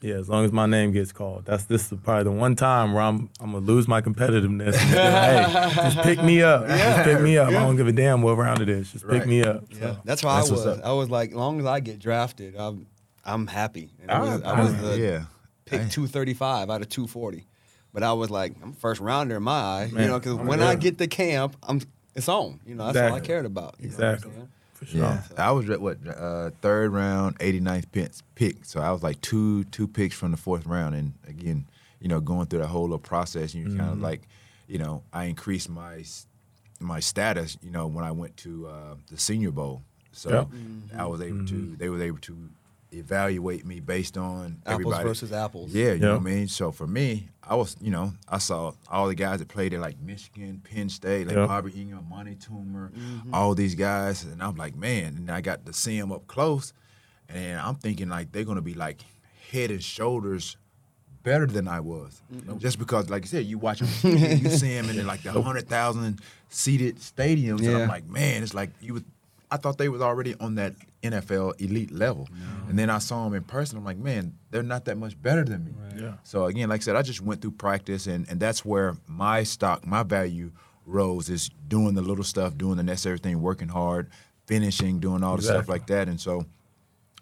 yeah, 0.00 0.14
as 0.14 0.28
long 0.28 0.44
as 0.44 0.52
my 0.52 0.66
name 0.66 0.92
gets 0.92 1.12
called, 1.12 1.44
that's 1.46 1.64
this 1.64 1.90
is 1.90 1.98
probably 2.02 2.24
the 2.24 2.32
one 2.32 2.54
time 2.56 2.92
where 2.92 3.02
I'm 3.02 3.30
I'm 3.40 3.52
gonna 3.52 3.64
lose 3.64 3.88
my 3.88 4.00
competitiveness. 4.00 4.74
And 4.76 4.90
be 4.90 4.96
like, 4.96 5.46
hey, 5.46 5.74
just 5.82 5.98
pick 5.98 6.22
me 6.22 6.42
up. 6.42 6.66
Just 6.66 7.04
pick 7.04 7.20
me 7.20 7.38
up. 7.38 7.48
I 7.48 7.52
don't 7.52 7.76
give 7.76 7.86
a 7.88 7.92
damn 7.92 8.22
what 8.22 8.36
round 8.36 8.60
it 8.60 8.68
is. 8.68 8.92
Just 8.92 9.08
pick 9.08 9.26
me 9.26 9.42
up. 9.42 9.64
Yeah, 9.70 9.78
So, 9.78 9.98
that's 10.04 10.22
how 10.22 10.36
That's 10.36 10.50
I 10.50 10.52
was. 10.52 10.66
I 10.80 10.92
was 10.92 11.10
like, 11.10 11.30
as 11.30 11.36
long 11.36 11.60
as 11.60 11.66
I 11.66 11.80
get 11.80 11.98
drafted, 11.98 12.56
I'm 12.56 12.86
I'm 13.24 13.46
happy. 13.46 13.90
And 14.00 14.10
I 14.10 14.20
was, 14.20 14.42
Ah, 14.44 14.48
I 14.54 14.62
was 14.62 14.80
the 14.80 14.98
yeah. 14.98 15.24
pick 15.64 15.90
235 15.90 16.70
out 16.70 16.80
of 16.82 16.88
240, 16.88 17.46
but 17.92 18.02
I 18.02 18.12
was 18.12 18.30
like, 18.30 18.54
I'm 18.62 18.72
first 18.74 19.00
rounder 19.00 19.36
in 19.36 19.42
my 19.42 19.52
eye, 19.52 19.90
you 19.90 19.98
know, 20.06 20.18
because 20.18 20.36
when 20.36 20.60
yeah. 20.60 20.68
I 20.68 20.74
get 20.76 20.98
to 20.98 21.06
camp, 21.08 21.56
I'm 21.62 21.80
it's 22.14 22.28
on. 22.28 22.60
You 22.64 22.74
know, 22.74 22.92
that's 22.92 23.10
all 23.10 23.16
I 23.16 23.20
cared 23.20 23.44
about. 23.46 23.74
you 23.78 23.88
know 23.88 23.92
Exactly. 23.94 24.32
Saying? 24.76 24.86
for 24.86 24.86
sure. 24.86 25.00
Yeah, 25.00 25.22
I 25.44 25.50
was 25.52 25.68
at 25.70 25.80
what 25.80 25.98
uh, 26.06 26.50
third 26.60 26.92
round, 26.92 27.38
89th 27.38 27.84
pick, 27.92 28.10
pick. 28.34 28.64
So 28.64 28.80
I 28.80 28.92
was 28.92 29.02
like 29.02 29.20
two 29.20 29.64
two 29.64 29.88
picks 29.88 30.14
from 30.14 30.30
the 30.30 30.36
fourth 30.36 30.66
round, 30.66 30.94
and 30.94 31.14
again, 31.26 31.66
you 32.00 32.08
know, 32.08 32.20
going 32.20 32.46
through 32.46 32.60
the 32.60 32.66
whole 32.66 32.82
little 32.82 32.98
process, 32.98 33.54
you 33.54 33.64
kind 33.76 33.90
of 33.90 34.00
like, 34.00 34.22
you 34.68 34.78
know, 34.78 35.02
I 35.12 35.24
increased 35.24 35.68
my 35.68 36.04
my 36.78 37.00
status, 37.00 37.56
you 37.62 37.70
know, 37.70 37.86
when 37.86 38.04
I 38.04 38.12
went 38.12 38.36
to 38.38 38.66
uh, 38.68 38.94
the 39.10 39.18
Senior 39.18 39.50
Bowl. 39.50 39.82
So 40.12 40.30
Yep. 40.30 40.48
I 40.98 41.06
was 41.06 41.20
able 41.20 41.46
to, 41.46 41.76
they 41.76 41.88
were 41.90 42.02
able 42.02 42.18
to 42.18 42.48
evaluate 42.98 43.64
me 43.64 43.80
based 43.80 44.16
on 44.16 44.62
Apples 44.64 44.74
everybody 44.74 45.08
versus 45.08 45.32
apples. 45.32 45.72
Yeah, 45.72 45.92
you 45.92 45.98
know 45.98 46.12
what 46.12 46.20
I 46.20 46.24
mean. 46.24 46.48
So 46.48 46.72
for 46.72 46.86
me, 46.86 47.28
I 47.42 47.54
was, 47.54 47.76
you 47.80 47.90
know, 47.90 48.12
I 48.28 48.38
saw 48.38 48.72
all 48.88 49.08
the 49.08 49.14
guys 49.14 49.38
that 49.38 49.48
played 49.48 49.72
at 49.74 49.80
like 49.80 50.00
Michigan, 50.00 50.60
Penn 50.64 50.88
State, 50.88 51.26
like 51.28 51.36
Yep. 51.36 51.48
Bobby 51.48 51.72
Engram, 51.72 51.98
Amani 51.98 52.34
Toomer, 52.34 52.90
mm-hmm. 52.90 53.34
all 53.34 53.54
these 53.54 53.74
guys, 53.74 54.24
and 54.24 54.42
I'm 54.42 54.56
like, 54.56 54.74
man, 54.74 55.14
and 55.16 55.30
I 55.30 55.40
got 55.40 55.64
to 55.66 55.72
see 55.72 55.98
them 55.98 56.10
up 56.10 56.26
close, 56.26 56.72
and 57.28 57.60
I'm 57.60 57.76
thinking 57.76 58.08
like 58.08 58.32
they're 58.32 58.44
gonna 58.44 58.62
be 58.62 58.74
like 58.74 59.02
head 59.50 59.70
and 59.70 59.82
shoulders 59.82 60.56
better 61.22 61.46
than 61.46 61.68
I 61.68 61.80
was, 61.80 62.22
mm-hmm. 62.32 62.58
just 62.58 62.78
because, 62.78 63.10
like 63.10 63.22
you 63.22 63.28
said, 63.28 63.46
you 63.46 63.58
watch 63.58 63.78
them, 63.78 63.88
TV, 63.88 64.40
you 64.42 64.50
see 64.50 64.74
them 64.74 64.90
in 64.90 65.06
like 65.06 65.22
the 65.22 65.32
hundred 65.32 65.68
thousand 65.68 66.20
seated 66.48 66.96
stadiums, 66.96 67.66
and 67.66 67.76
I'm 67.76 67.88
like, 67.88 68.08
man, 68.08 68.42
it's 68.42 68.54
like 68.54 68.70
you 68.80 68.94
would. 68.94 69.04
I 69.48 69.56
thought 69.56 69.78
they 69.78 69.88
was 69.88 70.02
already 70.02 70.34
on 70.40 70.56
that 70.56 70.74
NFL 71.12 71.60
elite 71.60 71.90
level, 71.90 72.28
and 72.68 72.78
then 72.78 72.90
I 72.90 72.98
saw 72.98 73.24
them 73.24 73.34
in 73.34 73.44
person. 73.44 73.78
I'm 73.78 73.84
like, 73.84 73.98
man, 73.98 74.34
they're 74.50 74.62
not 74.62 74.84
that 74.86 74.96
much 74.96 75.20
better 75.20 75.44
than 75.44 75.64
me. 75.64 75.72
Yeah. 75.96 76.14
So 76.22 76.46
again, 76.46 76.68
like 76.68 76.80
I 76.80 76.84
said, 76.84 76.96
I 76.96 77.02
just 77.02 77.20
went 77.20 77.40
through 77.40 77.52
practice, 77.52 78.06
and 78.06 78.28
and 78.28 78.40
that's 78.40 78.64
where 78.64 78.96
my 79.06 79.42
stock, 79.42 79.86
my 79.86 80.02
value 80.02 80.52
rose 80.84 81.28
is 81.28 81.50
doing 81.68 81.94
the 81.94 82.02
little 82.02 82.24
stuff, 82.24 82.56
doing 82.56 82.76
the 82.76 82.82
necessary 82.82 83.18
thing, 83.18 83.40
working 83.40 83.68
hard, 83.68 84.10
finishing, 84.46 85.00
doing 85.00 85.22
all 85.22 85.36
the 85.36 85.42
stuff 85.42 85.68
like 85.68 85.86
that, 85.88 86.08
and 86.08 86.20
so 86.20 86.44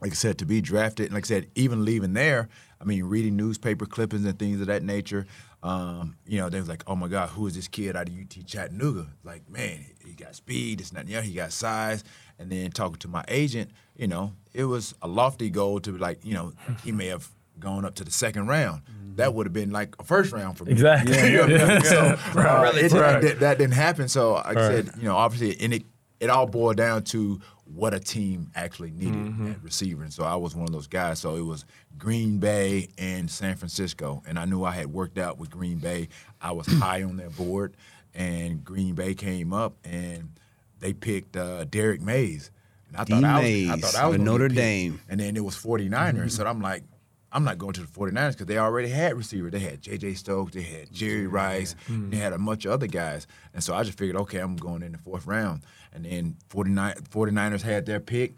like 0.01 0.11
I 0.11 0.15
said, 0.15 0.39
to 0.39 0.45
be 0.45 0.61
drafted, 0.61 1.07
and 1.07 1.15
like 1.15 1.25
I 1.25 1.29
said, 1.29 1.47
even 1.55 1.85
leaving 1.85 2.13
there, 2.13 2.49
I 2.81 2.85
mean, 2.85 3.05
reading 3.05 3.37
newspaper 3.37 3.87
clippings 3.87 4.27
and 4.27 4.39
things 4.39 4.61
of 4.61 4.67
that 4.67 4.83
nature, 4.83 5.25
um, 5.63 6.17
you 6.27 6.39
know, 6.39 6.51
they 6.51 6.61
was 6.61 6.69
like, 6.69 6.85
oh 6.87 6.95
my 6.95 7.09
God, 7.09 7.31
who 7.31 7.47
is 7.47 7.55
this 7.55 7.69
kid 7.69 7.97
out 7.97 8.09
of 8.09 8.15
UT 8.15 8.47
Chattanooga? 8.47 9.07
Like, 9.25 9.49
man, 9.49 9.87
he 10.05 10.13
got 10.13 10.35
speed, 10.35 10.81
It's 10.81 10.91
and 10.91 11.09
that, 11.09 11.15
and 11.17 11.25
he 11.25 11.33
got 11.33 11.53
size. 11.53 12.05
And 12.39 12.51
then 12.51 12.71
talking 12.73 12.97
to 12.97 13.09
my 13.09 13.25
agent, 13.29 13.71
you 13.97 14.07
know, 14.09 14.33
it 14.53 14.65
was 14.65 14.95
a 15.03 15.09
lofty 15.09 15.51
goal 15.51 15.81
to 15.81 15.93
be 15.93 15.99
like, 15.99 16.25
you 16.25 16.35
know, 16.35 16.53
he 16.85 16.91
may 16.93 17.07
have 17.07 17.29
gone 17.61 17.85
up 17.85 17.95
to 17.97 18.05
the 18.05 18.11
second 18.11 18.49
round. 18.49 18.83
That 19.17 19.33
would 19.35 19.47
have 19.47 19.53
been 19.53 19.71
like 19.71 19.95
a 20.01 20.05
first 20.05 20.33
round 20.33 20.59
for 20.59 20.65
me. 20.65 20.73
Exactly. 20.73 21.17
You 21.33 21.47
know 21.47 21.53
what 21.53 21.61
I 21.61 21.69
mean? 21.75 21.83
So 21.85 22.01
uh, 22.01 22.73
it- 22.75 22.93
Right. 22.93 23.23
that, 23.23 23.41
that 23.41 23.59
didn't 23.59 23.75
happen. 23.75 24.09
So 24.09 24.33
like 24.33 24.47
I 24.47 24.53
Right. 24.69 24.85
said, 24.87 24.91
you 24.97 25.05
know, 25.05 25.17
obviously, 25.17 25.57
and 25.65 25.73
it 25.75 25.85
it 26.21 26.31
all 26.31 26.47
boiled 26.47 26.77
down 26.77 27.03
to 27.03 27.41
what 27.65 27.93
a 27.93 28.01
team 28.01 28.51
actually 28.55 28.91
needed 28.93 29.15
Mm-hmm. 29.15 29.51
at 29.53 29.63
receiver. 29.63 30.03
And 30.03 30.13
so 30.13 30.25
I 30.25 30.37
was 30.37 30.55
one 30.55 30.65
of 30.65 30.73
those 30.73 30.87
guys. 30.87 31.19
So 31.19 31.37
it 31.37 31.43
was 31.43 31.65
Green 31.99 32.39
Bay 32.39 32.89
and 32.99 33.31
San 33.31 33.57
Francisco, 33.57 34.23
and 34.27 34.39
I 34.39 34.45
knew 34.45 34.65
I 34.65 34.73
had 34.73 34.87
worked 34.93 35.19
out 35.19 35.39
with 35.39 35.51
Green 35.51 35.79
Bay. 35.79 36.09
I 36.41 36.53
was 36.53 36.67
high 36.67 37.03
on 37.03 37.17
their 37.17 37.31
board, 37.31 37.77
and 38.15 38.65
Green 38.65 38.95
Bay 38.95 39.15
came 39.15 39.53
up 39.53 39.75
and 39.85 40.31
they 40.81 40.93
picked 40.93 41.37
uh, 41.37 41.65
Derrick 41.65 42.01
Mayes. 42.01 42.51
And 42.89 42.97
I 42.97 43.05
thought 43.05 43.25
I 43.25 43.41
was, 43.41 43.71
I 43.71 43.77
thought 43.77 43.95
I 44.03 44.07
was 44.09 44.19
Notre. 44.19 44.49
Dame. 44.49 45.01
And 45.09 45.19
then 45.21 45.37
it 45.37 45.45
was 45.45 45.55
49ers. 45.57 46.33
So 46.33 46.47
I'm 46.47 46.61
like, 46.61 46.85
I'm 47.33 47.43
not 47.43 47.59
going 47.59 47.73
to 47.73 47.81
the 47.81 47.87
49ers 47.89 48.33
because 48.33 48.47
they 48.47 48.59
already 48.59 48.89
had 48.89 49.17
receivers. 49.17 49.51
They 49.51 49.59
had 49.59 49.83
J.J. 49.83 50.15
Stokes, 50.15 50.53
they 50.55 50.63
had 50.63 50.93
Jerry 50.93 51.27
Rice, 51.27 51.75
they 51.89 52.17
had 52.17 52.33
a 52.33 52.39
bunch 52.39 52.65
of 52.65 52.71
other 52.71 52.87
guys. 52.87 53.27
And 53.53 53.63
so 53.65 53.75
I 53.75 53.83
just 53.83 53.99
figured, 53.99 54.17
okay, 54.19 54.39
I'm 54.39 54.55
going 54.57 54.83
in 54.85 54.93
the 54.93 54.99
fourth 54.99 55.27
round. 55.27 55.63
And 55.93 56.05
then 56.05 56.37
49, 56.49 56.95
49ers 57.11 57.63
had 57.63 57.87
their 57.87 57.99
pick. 57.99 58.35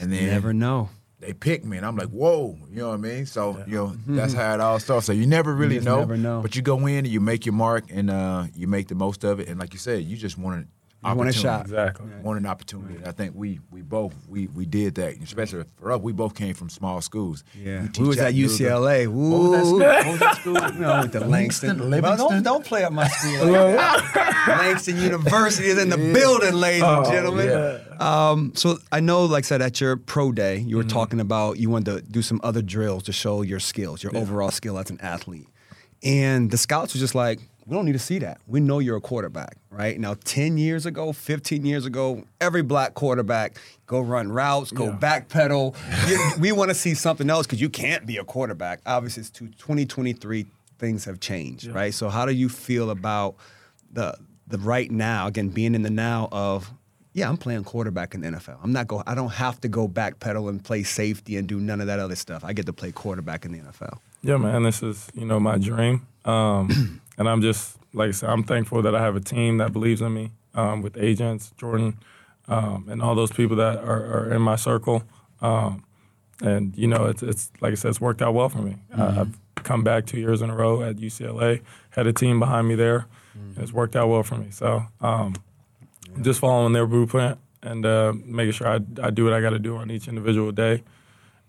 and 0.00 0.12
then 0.12 0.26
Never 0.26 0.52
know. 0.52 0.88
they 1.20 1.32
picked 1.32 1.64
me, 1.64 1.76
and 1.76 1.86
I'm 1.86 1.94
like, 1.96 2.08
whoa, 2.08 2.58
you 2.70 2.78
know 2.78 2.88
what 2.88 2.94
I 2.94 2.96
mean? 2.96 3.26
So, 3.26 3.62
you 3.68 3.76
know, 3.76 3.96
that's 4.08 4.32
how 4.32 4.52
it 4.54 4.60
all 4.60 4.80
starts. 4.80 5.06
So 5.06 5.12
you 5.12 5.26
never 5.28 5.54
really 5.54 5.76
just 5.76 5.84
know, 5.86 6.00
never 6.00 6.16
know. 6.16 6.40
but 6.42 6.56
you 6.56 6.62
go 6.62 6.86
in 6.86 6.98
and 7.04 7.08
you 7.08 7.20
make 7.20 7.46
your 7.46 7.52
mark, 7.52 7.84
and 7.88 8.10
uh, 8.10 8.46
you 8.56 8.66
make 8.66 8.88
the 8.88 8.96
most 8.96 9.22
of 9.22 9.38
it. 9.38 9.46
And 9.48 9.60
like 9.60 9.72
you 9.74 9.78
said, 9.78 10.02
you 10.02 10.16
just 10.16 10.36
want 10.38 10.56
an 10.56 10.60
You 10.62 10.68
want 11.02 11.28
a 11.28 11.32
shot. 11.32 11.62
Exactly. 11.62 12.06
Want 12.22 12.38
an 12.38 12.46
opportunity. 12.46 12.96
And 12.96 13.06
I 13.08 13.12
think 13.12 13.34
we 13.34 13.60
we 13.70 13.80
both 13.82 14.14
we 14.28 14.48
we 14.48 14.66
did 14.66 14.96
that. 14.96 15.16
Especially 15.22 15.64
for 15.76 15.92
us, 15.92 16.00
we 16.00 16.12
both 16.12 16.34
came 16.34 16.54
from 16.54 16.68
small 16.68 17.00
schools. 17.00 17.42
Yeah, 17.58 17.84
UT 17.84 17.98
we 17.98 18.08
was 18.08 18.18
at 18.18 18.34
Chattanooga. 18.34 18.54
UCLA. 18.54 19.08
What 19.08 19.50
was 19.50 19.50
that 19.50 19.64
school? 19.64 19.78
What 19.80 20.06
was 20.06 20.18
that 20.20 20.36
school? 20.36 20.80
No, 20.80 21.02
with 21.02 21.12
the 21.12 21.20
Langston. 21.20 21.90
Livingston? 21.90 22.28
Don't, 22.28 22.42
don't 22.42 22.64
play 22.64 22.84
up 22.84 22.92
my 22.92 23.08
school. 23.08 23.46
like 23.50 23.76
that. 23.76 24.44
Langston 24.60 24.96
University 24.98 25.68
is 25.68 25.78
in 25.78 25.88
the 25.88 25.96
building, 25.96 26.54
ladies 26.54 26.82
and 26.82 27.06
gentlemen. 27.06 27.80
Um, 27.98 28.52
so 28.54 28.78
I 28.92 29.00
know, 29.00 29.24
like 29.24 29.44
I 29.44 29.46
said, 29.46 29.62
at 29.62 29.80
your 29.80 29.96
pro 29.96 30.32
day, 30.32 30.58
you 30.58 30.76
were 30.76 30.84
talking 30.84 31.20
about 31.20 31.58
you 31.58 31.70
wanted 31.70 31.96
to 31.96 32.02
do 32.02 32.22
some 32.22 32.40
other 32.42 32.62
drills 32.62 33.02
to 33.04 33.12
show 33.12 33.42
your 33.42 33.60
skills, 33.60 34.02
your 34.02 34.16
overall 34.16 34.50
skill 34.50 34.78
as 34.78 34.90
an 34.90 35.00
athlete. 35.00 35.46
And 36.02 36.50
the 36.50 36.56
scouts 36.56 36.94
were 36.94 37.00
just 37.00 37.14
like, 37.14 37.40
We 37.70 37.76
don't 37.76 37.84
need 37.84 37.92
to 37.92 38.00
see 38.00 38.18
that. 38.18 38.40
We 38.48 38.58
know 38.58 38.80
you're 38.80 38.96
a 38.96 39.00
quarterback, 39.00 39.56
right? 39.70 39.98
Now, 39.98 40.14
10 40.24 40.58
years 40.58 40.86
ago, 40.86 41.12
15 41.12 41.64
years 41.64 41.86
ago, 41.86 42.24
every 42.40 42.62
black 42.62 42.94
quarterback 42.94 43.58
go 43.86 44.00
run 44.00 44.32
routes, 44.32 44.72
go 44.72 44.90
backpedal. 44.92 45.76
You- 46.10 46.32
we 46.40 46.50
want 46.50 46.70
to 46.70 46.74
see 46.74 46.94
something 46.94 47.30
else 47.30 47.46
because 47.46 47.60
you 47.60 47.68
can't 47.70 48.06
be 48.06 48.16
a 48.16 48.24
quarterback. 48.24 48.80
Obviously, 48.86 49.20
it's 49.20 49.30
to 49.30 49.46
2023, 49.46 50.46
things 50.80 51.04
have 51.04 51.20
changed, 51.20 51.68
right? 51.68 51.94
So, 51.94 52.08
how 52.08 52.26
do 52.26 52.32
you 52.32 52.48
feel 52.48 52.90
about 52.90 53.36
the 53.92 54.16
the 54.48 54.58
right 54.58 54.90
now, 54.90 55.28
again, 55.28 55.50
being 55.50 55.76
in 55.76 55.82
the 55.82 55.90
now 55.90 56.28
of, 56.32 56.72
yeah, 57.12 57.28
I'm 57.28 57.36
playing 57.36 57.62
quarterback 57.62 58.14
in 58.16 58.22
the 58.22 58.30
NFL. 58.30 58.58
I'm 58.64 58.72
not 58.72 58.88
go. 58.88 59.04
I 59.06 59.14
don't 59.14 59.30
have 59.30 59.60
to 59.60 59.68
go 59.68 59.86
backpedal 59.86 60.48
and 60.48 60.64
play 60.64 60.82
safety 60.82 61.36
and 61.36 61.46
do 61.46 61.60
none 61.60 61.80
of 61.80 61.86
that 61.86 62.00
other 62.00 62.16
stuff. 62.16 62.42
I 62.44 62.52
get 62.52 62.66
to 62.66 62.72
play 62.72 62.90
quarterback 62.90 63.44
in 63.44 63.52
the 63.52 63.58
NFL. 63.58 63.98
Yeah, 64.22 64.38
man, 64.38 64.64
this 64.64 64.82
is 64.82 65.08
you 65.14 65.24
know 65.24 65.38
my 65.38 65.56
dream, 65.58 66.04
um, 66.24 67.00
and 67.20 67.28
I'm 67.28 67.42
just 67.42 67.76
like 67.92 68.08
I 68.08 68.12
said, 68.12 68.30
I'm 68.30 68.42
thankful 68.42 68.80
that 68.82 68.94
I 68.94 69.02
have 69.02 69.14
a 69.14 69.20
team 69.20 69.58
that 69.58 69.72
believes 69.72 70.00
in 70.00 70.14
me 70.14 70.30
um, 70.54 70.80
with 70.80 70.96
agents, 70.96 71.52
Jordan, 71.58 71.98
um, 72.48 72.86
and 72.88 73.02
all 73.02 73.14
those 73.14 73.30
people 73.30 73.56
that 73.56 73.76
are, 73.78 74.04
are 74.04 74.34
in 74.34 74.40
my 74.40 74.56
circle. 74.56 75.04
Um, 75.42 75.84
and 76.40 76.74
you 76.76 76.86
know, 76.86 77.04
it's, 77.04 77.22
it's 77.22 77.52
like 77.60 77.72
I 77.72 77.74
said, 77.74 77.90
it's 77.90 78.00
worked 78.00 78.22
out 78.22 78.32
well 78.32 78.48
for 78.48 78.62
me. 78.62 78.76
Uh, 78.96 79.16
I've 79.20 79.38
come 79.56 79.84
back 79.84 80.06
two 80.06 80.18
years 80.18 80.40
in 80.40 80.48
a 80.48 80.56
row 80.56 80.82
at 80.82 80.96
UCLA, 80.96 81.60
had 81.90 82.06
a 82.06 82.12
team 82.12 82.40
behind 82.40 82.66
me 82.66 82.74
there, 82.74 83.06
and 83.34 83.58
it's 83.58 83.72
worked 83.72 83.96
out 83.96 84.08
well 84.08 84.22
for 84.22 84.36
me. 84.36 84.46
So 84.50 84.84
um, 85.02 85.34
just 86.22 86.40
following 86.40 86.72
their 86.72 86.86
blueprint 86.86 87.38
and 87.62 87.84
uh, 87.84 88.14
making 88.24 88.52
sure 88.52 88.66
I, 88.66 88.80
I 89.02 89.10
do 89.10 89.24
what 89.24 89.34
I 89.34 89.42
got 89.42 89.50
to 89.50 89.58
do 89.58 89.76
on 89.76 89.90
each 89.90 90.08
individual 90.08 90.52
day. 90.52 90.84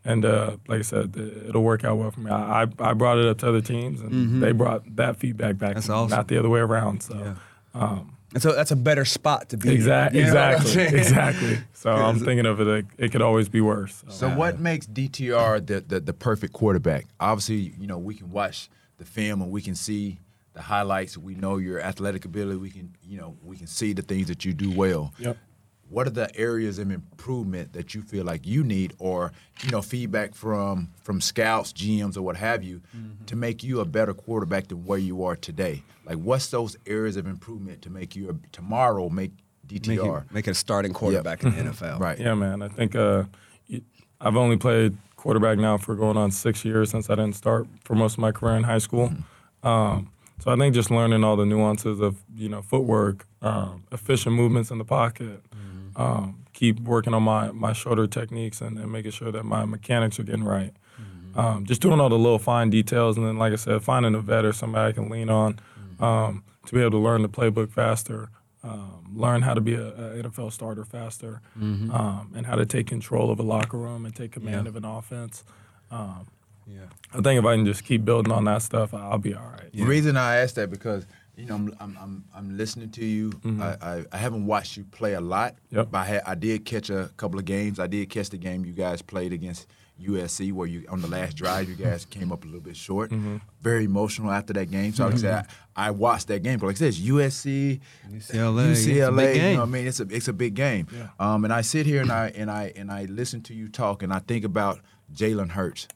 And 0.04 0.26
uh, 0.26 0.58
like 0.68 0.80
I 0.80 0.82
said, 0.82 1.16
it- 1.16 1.50
it'll 1.50 1.64
work 1.64 1.84
out 1.84 1.98
well 1.98 2.12
for 2.12 2.22
me. 2.22 2.32
I, 2.32 2.64
I 2.64 2.68
I 2.80 2.94
brought 2.94 3.18
it 3.20 3.26
up 3.28 3.38
to 3.40 3.50
other 3.50 3.62
teams, 3.62 4.02
and 4.02 4.42
they 4.42 4.52
brought 4.52 4.96
that 4.96 5.18
feedback 5.18 5.58
back. 5.58 5.76
That's 5.76 5.88
me, 5.90 5.94
awesome. 5.96 6.18
Not 6.18 6.28
the 6.28 6.38
other 6.40 6.50
way 6.50 6.60
around. 6.60 7.04
So, 7.04 7.36
um, 7.76 8.18
And 8.34 8.42
so 8.42 8.54
that's 8.54 8.72
a 8.72 8.76
better 8.76 9.06
spot 9.06 9.50
to 9.50 9.58
be. 9.58 9.70
in. 9.70 9.76
exactly, 9.76 10.20
You 10.22 10.26
know 10.26 10.32
exactly, 10.32 10.98
exactly. 11.00 11.58
So 11.74 11.92
I'm 12.08 12.18
thinking 12.20 12.46
of 12.46 12.60
it. 12.62 12.66
Like, 12.66 12.86
it 12.98 13.12
could 13.12 13.22
always 13.22 13.48
be 13.50 13.62
worse. 13.62 14.04
So. 14.08 14.30
So 14.30 14.30
what 14.30 14.60
makes 14.60 14.88
DTR 14.88 15.66
the, 15.68 15.82
the 15.82 16.00
the 16.00 16.14
perfect 16.14 16.54
quarterback? 16.54 17.06
Obviously, 17.20 17.74
you 17.80 17.88
know 17.88 17.98
we 18.00 18.16
can 18.16 18.32
watch 18.32 18.70
the 18.98 19.06
film 19.06 19.42
and 19.42 19.52
we 19.52 19.62
can 19.62 19.76
see 19.76 20.20
the 20.54 20.62
highlights. 20.62 21.18
We 21.18 21.36
know 21.36 21.58
your 21.58 21.80
athletic 21.80 22.26
ability. 22.26 22.58
We 22.58 22.72
can 22.72 22.96
you 23.08 23.20
know 23.20 23.36
we 23.44 23.56
can 23.58 23.68
see 23.68 23.94
the 23.94 24.02
things 24.02 24.28
that 24.30 24.46
you 24.46 24.54
do 24.54 24.72
well. 24.72 25.14
Yep. 25.20 25.38
What 25.92 26.08
are 26.08 26.12
the 26.12 26.34
areas 26.40 26.80
of 26.80 26.90
improvement 26.90 27.74
that 27.74 27.94
you 27.94 28.02
feel 28.02 28.24
like 28.24 28.48
you 28.48 28.64
need, 28.64 28.94
or 28.98 29.32
you 29.64 29.72
know 29.72 29.82
feedback 29.82 30.34
from 30.34 30.90
from 31.04 31.20
scouts, 31.22 31.74
GMs, 31.74 32.16
or 32.18 32.22
what 32.22 32.38
have 32.38 32.64
you, 32.64 32.82
to 33.28 33.36
make 33.36 33.62
you 33.64 33.82
a 33.82 33.86
better 33.86 34.14
quarterback 34.14 34.68
than 34.70 34.86
where 34.86 34.98
you 35.00 35.24
are 35.26 35.36
today? 35.36 35.84
Like 36.06 36.18
what's 36.18 36.48
those 36.48 36.78
areas 36.88 37.18
of 37.18 37.28
improvement 37.28 37.82
to 37.84 37.90
make 37.90 38.16
you 38.16 38.30
a, 38.30 38.34
tomorrow 38.52 39.10
make 39.10 39.32
Make, 39.70 39.84
DTR 39.84 39.96
you, 40.04 40.24
make 40.32 40.48
it 40.48 40.52
a 40.52 40.56
starting 40.56 40.92
quarterback 40.92 41.44
in 41.44 41.52
the 41.56 41.62
NFL. 41.72 42.00
right? 42.00 42.20
Yeah, 42.20 42.34
man. 42.36 42.62
I 42.62 42.68
think 42.68 42.94
uh, 42.96 43.24
y- 43.70 43.82
I've 44.20 44.36
only 44.36 44.58
played 44.58 44.98
quarterback 45.16 45.58
now 45.60 45.78
for 45.78 45.96
going 45.96 46.18
on 46.18 46.32
six 46.32 46.66
years 46.66 46.90
since 46.90 47.10
I 47.10 47.16
didn't 47.16 47.36
start 47.36 47.68
for 47.86 47.96
most 47.96 48.14
of 48.14 48.20
my 48.20 48.32
career 48.34 48.56
in 48.58 48.64
high 48.64 48.80
school. 48.80 49.14
Um, 49.64 50.10
so 50.40 50.52
I 50.52 50.56
think 50.58 50.74
just 50.74 50.90
learning 50.92 51.24
all 51.24 51.36
the 51.38 51.46
nuances 51.46 52.00
of 52.02 52.18
you 52.36 52.50
know 52.50 52.62
footwork, 52.62 53.28
um, 53.42 53.84
efficient 53.92 54.36
movements 54.36 54.72
in 54.72 54.78
the 54.78 54.84
pocket, 54.86 55.42
um, 55.96 56.46
keep 56.54 56.80
working 56.82 57.14
on 57.14 57.24
my 57.24 57.52
my 57.52 57.74
shoulder 57.74 58.08
techniques 58.08 58.62
and, 58.62 58.78
and 58.78 58.92
making 58.92 59.12
sure 59.12 59.32
that 59.32 59.44
my 59.44 59.66
mechanics 59.66 60.20
are 60.20 60.24
getting 60.24 60.44
right. 60.44 60.74
Um, 61.34 61.66
just 61.66 61.82
doing 61.82 62.02
all 62.02 62.10
the 62.10 62.18
little 62.18 62.40
fine 62.40 62.70
details, 62.70 63.18
and 63.18 63.26
then 63.26 63.38
like 63.38 63.54
I 63.54 63.56
said, 63.56 63.82
finding 63.84 64.16
a 64.16 64.20
vet 64.20 64.44
or 64.44 64.52
somebody 64.52 64.90
I 64.90 64.92
can 64.92 65.10
lean 65.10 65.30
on 65.30 65.60
um, 66.02 66.44
to 66.66 66.74
be 66.74 66.82
able 66.82 66.92
to 66.92 66.98
learn 66.98 67.22
the 67.22 67.30
playbook 67.30 67.72
faster, 67.72 68.30
um, 68.64 69.14
learn 69.16 69.42
how 69.44 69.54
to 69.54 69.62
be 69.62 69.74
a, 69.76 69.88
a 69.88 70.24
NFL 70.24 70.52
starter 70.52 70.84
faster, 70.84 71.42
um, 71.56 72.34
and 72.36 72.46
how 72.46 72.56
to 72.56 72.66
take 72.66 72.88
control 72.88 73.32
of 73.32 73.40
a 73.40 73.44
locker 73.44 73.78
room 73.78 74.06
and 74.06 74.14
take 74.14 74.34
command 74.34 74.68
of 74.68 74.76
an 74.76 74.84
offense. 74.84 75.46
Um, 75.90 76.28
Yeah. 76.68 76.82
I 77.14 77.22
think 77.22 77.40
if 77.40 77.46
I 77.46 77.56
can 77.56 77.66
just 77.66 77.86
keep 77.86 78.04
building 78.04 78.32
on 78.34 78.44
that 78.46 78.62
stuff, 78.62 78.94
I'll 78.94 79.18
be 79.18 79.34
all 79.34 79.42
right. 79.58 79.72
The 79.74 79.84
reason 79.86 80.18
I 80.18 80.36
asked 80.38 80.56
that 80.56 80.70
because 80.70 81.06
you 81.42 81.48
know 81.48 81.56
I'm 81.56 81.76
I'm 81.80 81.98
I'm, 82.00 82.24
I'm 82.36 82.58
listening 82.58 82.90
to 82.92 83.06
you. 83.06 83.32
Mm-hmm. 83.32 83.62
I, 83.62 83.78
I 83.82 84.06
I 84.12 84.18
haven't 84.18 84.46
watched 84.46 84.78
you 84.78 84.84
play 84.86 85.14
a 85.14 85.22
lot. 85.22 85.56
Yep. 85.72 85.88
But 85.92 85.98
I 85.98 86.04
had, 86.06 86.22
I 86.26 86.36
did 86.36 86.66
catch 86.66 86.90
a 86.90 87.10
couple 87.18 87.40
of 87.40 87.46
games. 87.46 87.80
I 87.80 87.88
did 87.88 88.10
catch 88.10 88.30
the 88.30 88.38
game 88.38 88.64
you 88.66 88.74
guys 88.74 89.02
played 89.02 89.34
against 89.34 89.68
USC 90.00 90.52
where 90.52 90.68
you 90.68 90.86
on 90.90 91.02
the 91.02 91.08
last 91.08 91.36
drive 91.36 91.70
you 91.70 91.76
guys 91.76 92.06
came 92.06 92.32
up 92.32 92.44
a 92.44 92.46
little 92.46 92.62
bit 92.62 92.76
short. 92.76 93.12
Mm-hmm. 93.12 93.38
Very 93.62 93.86
emotional 93.86 94.32
after 94.32 94.54
that 94.54 94.72
game. 94.72 94.94
So 94.94 95.06
like 95.06 95.14
I 95.14 95.18
said, 95.18 95.48
I, 95.76 95.88
I 95.88 95.92
watched 95.92 96.28
that 96.30 96.42
game. 96.44 96.60
But 96.60 96.68
like 96.68 96.76
I 96.78 96.80
said, 96.80 96.88
it's 96.90 97.00
USC, 97.00 97.80
UCLA, 98.10 98.72
it's 98.72 98.86
a 98.86 98.90
UCLA. 98.90 99.18
big 99.18 99.36
You 99.36 99.42
game. 99.42 99.54
know 99.56 99.60
what 99.62 99.68
I 99.68 99.72
mean? 99.72 99.88
It's 99.88 100.00
a 100.00 100.08
it's 100.10 100.28
a 100.28 100.34
big 100.34 100.54
game. 100.56 100.88
Um, 101.20 101.44
and 101.46 101.54
I 101.54 101.62
sit 101.62 101.86
here 101.86 102.02
and 102.02 102.12
I 102.12 102.32
and 102.36 102.50
I 102.50 102.72
and 102.76 102.92
I 102.92 103.06
listen 103.06 103.42
to 103.44 103.54
you 103.54 103.68
talk 103.70 104.04
and 104.04 104.14
I 104.14 104.20
think 104.20 104.46
about 104.46 104.80
Jalen 105.14 105.50
Hurts. 105.50 105.88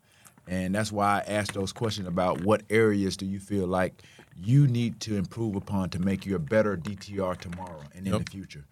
And 0.47 0.75
that's 0.75 0.91
why 0.91 1.23
I 1.25 1.31
asked 1.31 1.53
those 1.53 1.73
questions 1.73 2.07
about 2.07 2.41
what 2.41 2.61
areas 2.69 3.17
do 3.17 3.25
you 3.25 3.39
feel 3.39 3.65
like 3.65 4.03
you 4.35 4.67
need 4.67 4.99
to 5.01 5.15
improve 5.15 5.55
upon 5.55 5.89
to 5.91 5.99
make 5.99 6.25
you 6.25 6.35
a 6.35 6.39
better 6.39 6.75
DTR 6.75 7.37
tomorrow 7.39 7.81
and 7.95 8.05
in 8.05 8.13
the 8.13 8.23
future. 8.29 8.65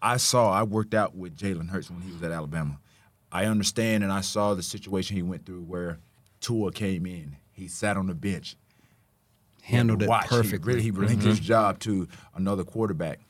I 0.00 0.16
saw, 0.16 0.52
I 0.52 0.62
worked 0.62 0.94
out 0.94 1.16
with 1.16 1.36
Jalen 1.36 1.70
Hurts 1.70 1.90
when 1.90 2.00
he 2.02 2.12
was 2.12 2.22
at 2.22 2.30
Alabama. 2.30 2.78
I 3.32 3.46
understand 3.46 4.04
and 4.04 4.12
I 4.12 4.20
saw 4.20 4.54
the 4.54 4.62
situation 4.62 5.16
he 5.16 5.22
went 5.22 5.44
through 5.44 5.62
where 5.62 5.98
Tua 6.40 6.72
came 6.72 7.04
in. 7.04 7.36
He 7.52 7.68
sat 7.68 7.96
on 7.96 8.06
the 8.06 8.14
bench. 8.14 8.56
He 9.62 9.74
had 9.74 9.88
to 9.88 9.92
Handled 9.92 10.02
it 10.02 10.08
watch. 10.08 10.24
He 10.24 10.28
perfectly. 10.28 10.72
really, 10.72 10.82
he 10.82 10.90
relinquished 10.90 11.20
mm-hmm. 11.20 11.30
his 11.30 11.40
job 11.40 11.78
to 11.80 12.08
another 12.36 12.64
quarterback. 12.64 13.20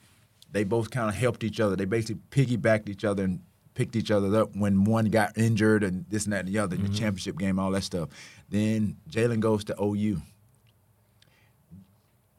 They 0.51 0.63
both 0.63 0.91
kind 0.91 1.09
of 1.09 1.15
helped 1.15 1.43
each 1.43 1.59
other. 1.59 1.75
They 1.75 1.85
basically 1.85 2.21
piggybacked 2.31 2.87
each 2.87 3.03
other 3.03 3.23
and 3.23 3.41
picked 3.73 3.95
each 3.95 4.11
other 4.11 4.35
up 4.39 4.55
when 4.55 4.83
one 4.83 5.05
got 5.05 5.37
injured 5.37 5.83
and 5.83 6.05
this 6.09 6.25
and 6.25 6.33
that 6.33 6.45
and 6.45 6.49
the 6.49 6.59
other, 6.59 6.75
in 6.75 6.83
the 6.83 6.89
mm-hmm. 6.89 6.97
championship 6.97 7.37
game, 7.37 7.59
all 7.59 7.71
that 7.71 7.83
stuff. 7.83 8.09
Then 8.49 8.97
Jalen 9.09 9.39
goes 9.39 9.63
to 9.65 9.75
OU. 9.81 10.21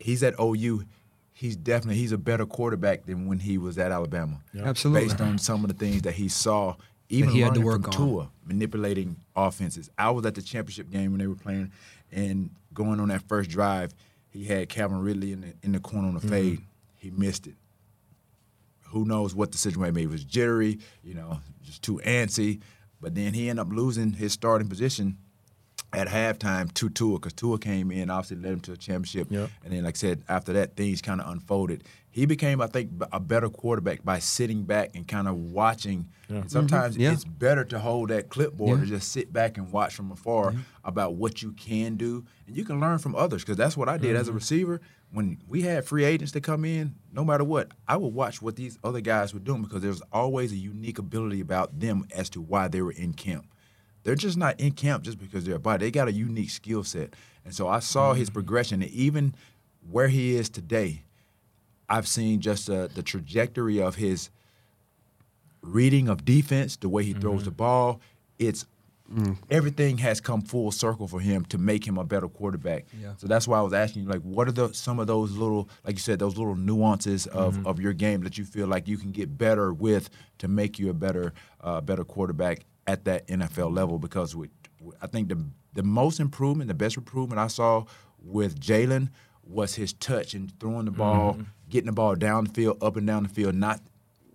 He's 0.01 0.23
at 0.23 0.35
OU. 0.41 0.85
He's 1.33 1.57
definitely 1.57 1.97
he's 1.97 2.13
a 2.13 2.19
better 2.19 2.45
quarterback 2.45 3.07
than 3.07 3.27
when 3.27 3.39
he 3.39 3.59
was 3.59 3.79
at 3.79 3.93
Alabama. 3.93 4.41
Absolutely. 4.59 5.09
Based 5.09 5.21
on 5.21 5.39
some 5.39 5.65
of 5.65 5.69
the 5.69 5.75
things 5.75 6.03
that 6.03 6.13
he 6.15 6.29
saw, 6.29 6.77
even 7.09 7.31
he 7.31 7.41
had 7.41 7.55
to 7.55 7.61
work 7.61 7.83
from 7.83 7.93
on. 7.93 8.09
Tua, 8.09 8.31
manipulating 8.45 9.17
offenses. 9.35 9.91
I 9.97 10.11
was 10.11 10.27
at 10.27 10.35
the 10.35 10.43
championship 10.43 10.91
game 10.91 11.13
when 11.13 11.19
they 11.19 11.27
were 11.27 11.35
playing, 11.35 11.73
and 12.13 12.51
going 12.75 13.01
on 13.01 13.09
that 13.09 13.23
first 13.29 13.51
drive, 13.51 13.93
he 14.29 14.45
had 14.45 14.69
Calvin 14.69 15.01
Ridley 15.01 15.33
in 15.33 15.41
the 15.41 15.55
in 15.63 15.73
the 15.73 15.81
corner 15.81 16.09
on 16.09 16.15
the 16.15 16.21
mm-hmm. 16.21 16.29
fade. 16.29 16.61
He 16.97 17.11
missed 17.11 17.47
it. 17.47 17.55
Who 18.89 19.05
knows 19.05 19.35
what 19.35 19.53
the 19.53 19.59
situation 19.59 19.95
maybe 19.95 20.03
it 20.03 20.11
was 20.11 20.25
jittery, 20.25 20.79
you 21.03 21.15
know, 21.15 21.41
just 21.63 21.83
too 21.83 22.01
antsy. 22.05 22.61
But 23.01 23.15
then 23.15 23.33
he 23.33 23.49
ended 23.49 23.67
up 23.67 23.73
losing 23.73 24.13
his 24.13 24.33
starting 24.33 24.69
position 24.69 25.17
at 25.93 26.09
halftime 26.09 26.73
to 26.75 26.89
Tua 26.89 27.19
because 27.19 27.33
Tua 27.33 27.59
came 27.59 27.91
in, 27.91 28.11
obviously 28.11 28.37
led 28.37 28.53
him 28.53 28.61
to 28.61 28.73
a 28.73 28.77
championship. 28.77 29.29
Yep. 29.31 29.51
And 29.65 29.73
then, 29.73 29.85
like 29.85 29.97
I 29.97 29.99
said, 29.99 30.23
after 30.29 30.53
that, 30.53 30.77
things 30.77 31.03
kind 31.03 31.21
of 31.21 31.31
unfolded. 31.31 31.85
He 32.13 32.27
became, 32.27 32.61
I 32.61 32.67
think, 32.67 32.91
a 33.13 33.21
better 33.21 33.49
quarterback 33.49 34.05
by 34.05 34.19
sitting 34.19 34.65
back 34.65 34.91
and 34.95 35.07
kind 35.07 35.29
of 35.29 35.37
watching. 35.37 36.09
And 36.29 36.51
sometimes 36.51 36.95
mm-hmm. 36.95 37.03
Yeah. 37.03 37.13
it's 37.13 37.25
better 37.25 37.65
to 37.65 37.79
hold 37.79 38.11
that 38.11 38.29
clipboard 38.29 38.79
Yeah. 38.79 38.83
and 38.83 38.87
just 38.87 39.13
sit 39.13 39.33
back 39.33 39.59
and 39.59 39.71
watch 39.71 39.95
from 39.95 40.11
afar 40.11 40.55
about 40.85 41.15
what 41.15 41.43
you 41.43 41.53
can 41.53 41.97
do. 41.97 42.25
And 42.47 42.57
you 42.57 42.65
can 42.65 42.81
learn 42.81 42.99
from 42.99 43.15
others 43.15 43.43
because 43.43 43.57
that's 43.57 43.77
what 43.77 43.89
I 43.89 43.97
did 43.97 44.17
as 44.17 44.27
a 44.27 44.31
mm-hmm. 44.31 44.37
receiver. 44.37 44.81
When 45.13 45.39
we 45.49 45.63
had 45.63 45.85
free 45.85 46.05
agents 46.05 46.33
to 46.33 46.41
come 46.41 46.65
in, 46.65 46.95
no 47.13 47.25
matter 47.25 47.43
what, 47.43 47.73
I 47.89 47.97
would 47.97 48.15
watch 48.15 48.41
what 48.41 48.55
these 48.55 48.79
other 48.85 49.01
guys 49.01 49.35
were 49.35 49.41
doing 49.41 49.63
because 49.63 49.83
there's 49.83 50.03
always 50.13 50.53
a 50.53 50.57
unique 50.57 50.99
ability 50.99 51.41
about 51.41 51.81
them 51.81 52.07
as 52.15 52.31
to 52.31 52.41
why 52.41 52.69
they 52.69 52.81
were 52.81 52.93
in 52.93 53.15
camp. 53.15 53.47
They're 54.03 54.15
just 54.15 54.37
not 54.37 54.59
in 54.59 54.73
camp 54.73 55.05
just 55.05 55.19
because 55.19 55.45
they're 55.45 55.57
a 55.57 55.61
body. 55.61 55.87
They 55.87 55.91
got 55.91 56.09
a 56.09 56.13
unique 56.13 56.51
skill 56.51 56.85
set. 56.85 57.15
And 57.45 57.55
so 57.55 57.69
I 57.69 57.81
saw 57.81 58.13
his 58.15 58.31
progression. 58.31 58.83
And 58.83 58.91
even 58.93 59.35
where 59.91 60.09
he 60.09 60.35
is 60.37 60.49
today, 60.49 61.03
I've 61.89 62.07
seen 62.07 62.41
just 62.41 62.71
uh, 62.71 62.89
the 62.95 63.03
trajectory 63.03 63.81
of 63.81 63.97
his 63.97 64.31
reading 65.63 66.09
of 66.09 66.25
defense, 66.25 66.77
the 66.77 66.89
way 66.89 67.05
he 67.05 67.13
throws 67.13 67.45
the 67.45 67.51
ball. 67.51 68.01
It's 68.39 68.65
everything 69.51 69.99
has 69.99 70.21
come 70.21 70.41
full 70.41 70.71
circle 70.71 71.09
for 71.09 71.19
him 71.21 71.45
to 71.47 71.59
make 71.59 71.85
him 71.85 71.99
a 71.99 72.05
better 72.05 72.29
quarterback. 72.29 72.85
Yeah. 73.03 73.15
So 73.17 73.27
that's 73.27 73.49
why 73.49 73.59
I 73.59 73.63
was 73.63 73.73
asking 73.73 74.05
you, 74.05 74.09
like, 74.09 74.23
what 74.23 74.47
are 74.47 74.53
the 74.53 74.73
some 74.73 75.01
of 75.01 75.09
those 75.09 75.33
little, 75.33 75.69
like 75.85 75.97
you 75.97 76.01
said, 76.01 76.21
those 76.21 76.39
little 76.39 76.55
nuances 76.55 77.27
of, 77.27 77.67
of 77.67 77.81
your 77.81 77.93
game 77.93 78.23
that 78.23 78.39
you 78.39 78.45
feel 78.45 78.69
like 78.69 78.87
you 78.87 78.97
can 78.97 79.11
get 79.11 79.37
better 79.37 79.73
with 79.73 80.11
to 80.39 80.49
make 80.49 80.79
you 80.79 80.91
a 80.91 80.95
better 80.95 81.33
uh, 81.61 81.81
better 81.81 82.05
quarterback 82.05 82.61
at 82.91 83.05
that 83.05 83.27
NFL 83.29 83.75
level? 83.75 83.99
Because 83.99 84.35
we, 84.37 84.49
I 85.01 85.07
think 85.07 85.29
the 85.29 85.45
the 85.73 85.83
most 85.83 86.19
improvement, 86.21 86.69
the 86.69 86.75
best 86.75 86.97
improvement 86.97 87.39
I 87.39 87.47
saw 87.47 87.85
with 88.23 88.59
Jalen 88.61 89.09
was 89.45 89.75
his 89.77 89.93
touch 89.93 90.35
and 90.35 90.53
throwing 90.61 90.85
the 90.87 90.91
ball, 90.91 91.39
getting 91.69 91.87
the 91.87 91.93
ball 91.93 92.15
down 92.17 92.45
the 92.45 92.51
field, 92.51 92.83
up 92.83 92.97
and 92.97 93.07
down 93.07 93.23
the 93.23 93.29
field. 93.29 93.55
Not 93.55 93.81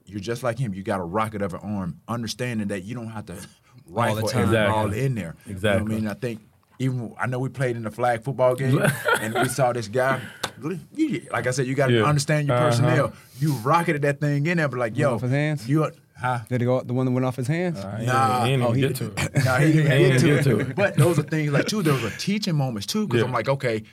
you're 0.05 0.19
just 0.19 0.43
like 0.43 0.57
him. 0.59 0.73
You 0.73 0.83
got 0.83 0.99
a 0.99 1.03
rocket 1.03 1.41
of 1.41 1.53
an 1.53 1.59
arm, 1.61 1.99
understanding 2.07 2.67
that 2.69 2.83
you 2.83 2.95
don't 2.95 3.07
have 3.09 3.25
to 3.27 3.35
rifle 3.87 4.27
time. 4.27 4.43
every 4.43 4.55
Exactly. 4.57 4.71
ball 4.73 4.93
in 4.93 5.15
there. 5.15 5.23
You 5.23 5.25
know 5.25 5.33
what 5.33 5.51
Exactly. 5.51 5.95
I 5.95 5.99
mean, 5.99 6.07
I 6.07 6.13
think 6.13 6.41
even 6.79 7.15
I 7.19 7.27
know 7.27 7.39
we 7.39 7.49
played 7.49 7.75
in 7.75 7.83
the 7.83 7.91
flag 7.91 8.23
football 8.23 8.55
game 8.61 8.79
and 9.21 9.33
we 9.33 9.47
saw 9.49 9.73
this 9.73 9.87
guy. 9.87 10.21
Exactly. 10.57 11.27
Like 11.31 11.47
I 11.47 11.51
said, 11.51 11.67
you 11.67 11.75
got 11.75 11.87
to 11.87 11.93
Yeah. 11.93 12.03
understand 12.05 12.47
your 12.47 12.55
Uh-huh. 12.55 12.65
personnel. 12.69 13.13
You 13.39 13.53
rocketed 13.55 14.03
that 14.03 14.19
thing 14.21 14.45
in 14.45 14.57
there, 14.57 14.67
but 14.69 14.79
like, 14.79 14.97
yo, 14.97 15.19
you, 15.65 15.91
huh? 16.17 16.39
Did 16.49 16.62
it 16.62 16.65
go 16.65 16.82
the 16.82 16.93
one 16.93 17.06
that 17.06 17.12
went 17.12 17.25
off 17.25 17.36
his 17.36 17.47
hands? 17.47 17.78
He 17.99 18.06
Nah. 18.06 18.45
didn't 18.45 18.62
Oh, 18.63 18.69
even 18.69 18.75
he 18.75 18.82
get 18.82 18.95
to 18.97 19.06
it. 19.15 19.45
Nah, 19.45 19.58
he 19.58 19.71
didn't 19.73 19.91
He 19.91 19.97
get 19.97 19.97
didn't 19.97 20.19
to, 20.21 20.28
get 20.36 20.43
to 20.43 20.60
it. 20.60 20.75
But 20.75 20.95
those 20.97 21.19
are 21.19 21.23
things 21.36 21.51
like 21.51 21.67
too. 21.67 21.82
Those 21.84 22.04
are 22.04 22.15
teaching 22.17 22.56
moments 22.56 22.86
too, 22.88 23.08
because 23.08 23.21
Yeah. 23.21 23.28
I'm 23.28 23.34
like, 23.34 23.49
okay, 23.49 23.84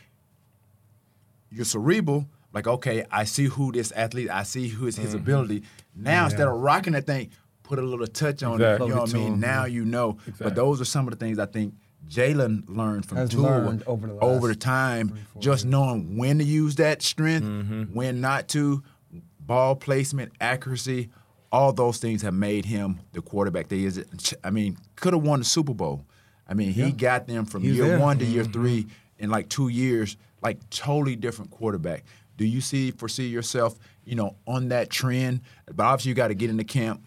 you're 1.51 1.65
cerebral. 1.65 2.27
Like, 2.53 2.67
okay, 2.67 3.05
I 3.11 3.25
see 3.25 3.47
who 3.47 3.73
this 3.73 3.93
athlete. 3.93 4.31
I 4.31 4.43
see 4.43 4.69
who 4.69 4.87
is 4.87 4.97
Mm-hmm. 4.97 5.05
his 5.05 5.15
ability. 5.15 5.63
Now 5.95 6.27
instead 6.27 6.49
of 6.49 6.55
rocking 6.61 6.93
that 6.95 7.07
thing, 7.07 7.31
put 7.63 7.79
a 7.79 7.83
little 7.83 8.07
touch 8.07 8.43
on 8.43 8.55
Exactly. 8.55 8.87
it. 8.87 8.89
You 8.89 8.95
know 8.95 9.01
what 9.01 9.09
I 9.09 9.09
Float 9.09 9.09
it 9.09 9.11
to 9.13 9.17
mean? 9.19 9.35
him. 9.35 9.41
Now 9.41 9.65
you 9.65 9.85
know. 9.85 10.11
Exactly. 10.27 10.45
But 10.45 10.55
those 10.55 10.81
are 10.81 10.85
some 10.85 11.07
of 11.09 11.19
the 11.19 11.25
things 11.25 11.39
I 11.39 11.47
think 11.47 11.75
Jalen 12.09 12.65
learned 12.69 13.07
from 13.07 13.19
Has 13.19 13.31
Tua 13.31 13.43
learned 13.43 13.83
over 13.87 14.07
the 14.07 14.13
over 14.19 14.41
the 14.49 14.55
last 14.55 14.61
time, 14.61 15.15
just 15.39 15.65
knowing 15.65 16.17
when 16.19 16.39
to 16.39 16.45
use 16.45 16.75
that 16.77 17.01
strength, 17.01 17.45
Mm-hmm. 17.47 17.95
when 17.95 18.21
not 18.21 18.49
to, 18.49 18.83
ball 19.41 19.77
placement, 19.77 20.33
accuracy. 20.41 21.11
All 21.53 21.73
those 21.73 21.99
things 21.99 22.23
have 22.23 22.33
made 22.35 22.65
him 22.65 22.99
the 23.13 23.21
quarterback 23.21 23.69
that 23.69 23.77
he 23.77 23.85
is. 23.85 24.03
I 24.43 24.51
mean, 24.51 24.79
could 24.97 25.13
have 25.13 25.23
won 25.23 25.39
the 25.41 25.45
Super 25.45 25.75
Bowl. 25.75 26.05
I 26.49 26.55
mean, 26.55 26.73
he 26.73 26.91
got 26.93 27.27
them 27.29 27.45
from 27.45 27.63
He 27.63 27.69
was 27.69 27.77
year 27.77 27.87
there. 27.89 27.99
one 28.01 28.19
to 28.19 28.25
year 28.25 28.43
Mm-hmm. 28.43 28.53
three 28.53 28.87
in 29.19 29.31
like 29.31 29.49
two 29.51 29.69
years, 29.69 30.17
like 30.43 30.59
totally 30.71 31.15
different 31.15 31.51
quarterback. 31.51 32.05
Do 32.39 32.47
you 32.47 32.61
see 32.63 32.91
foresee 32.91 33.29
yourself, 33.29 33.79
you 34.05 34.17
know, 34.17 34.37
on 34.47 34.69
that 34.71 34.89
trend? 34.91 35.43
But 35.67 35.85
obviously, 35.85 36.09
you 36.09 36.15
got 36.15 36.29
to 36.29 36.35
get 36.35 36.49
into 36.51 36.65
camp. 36.65 37.07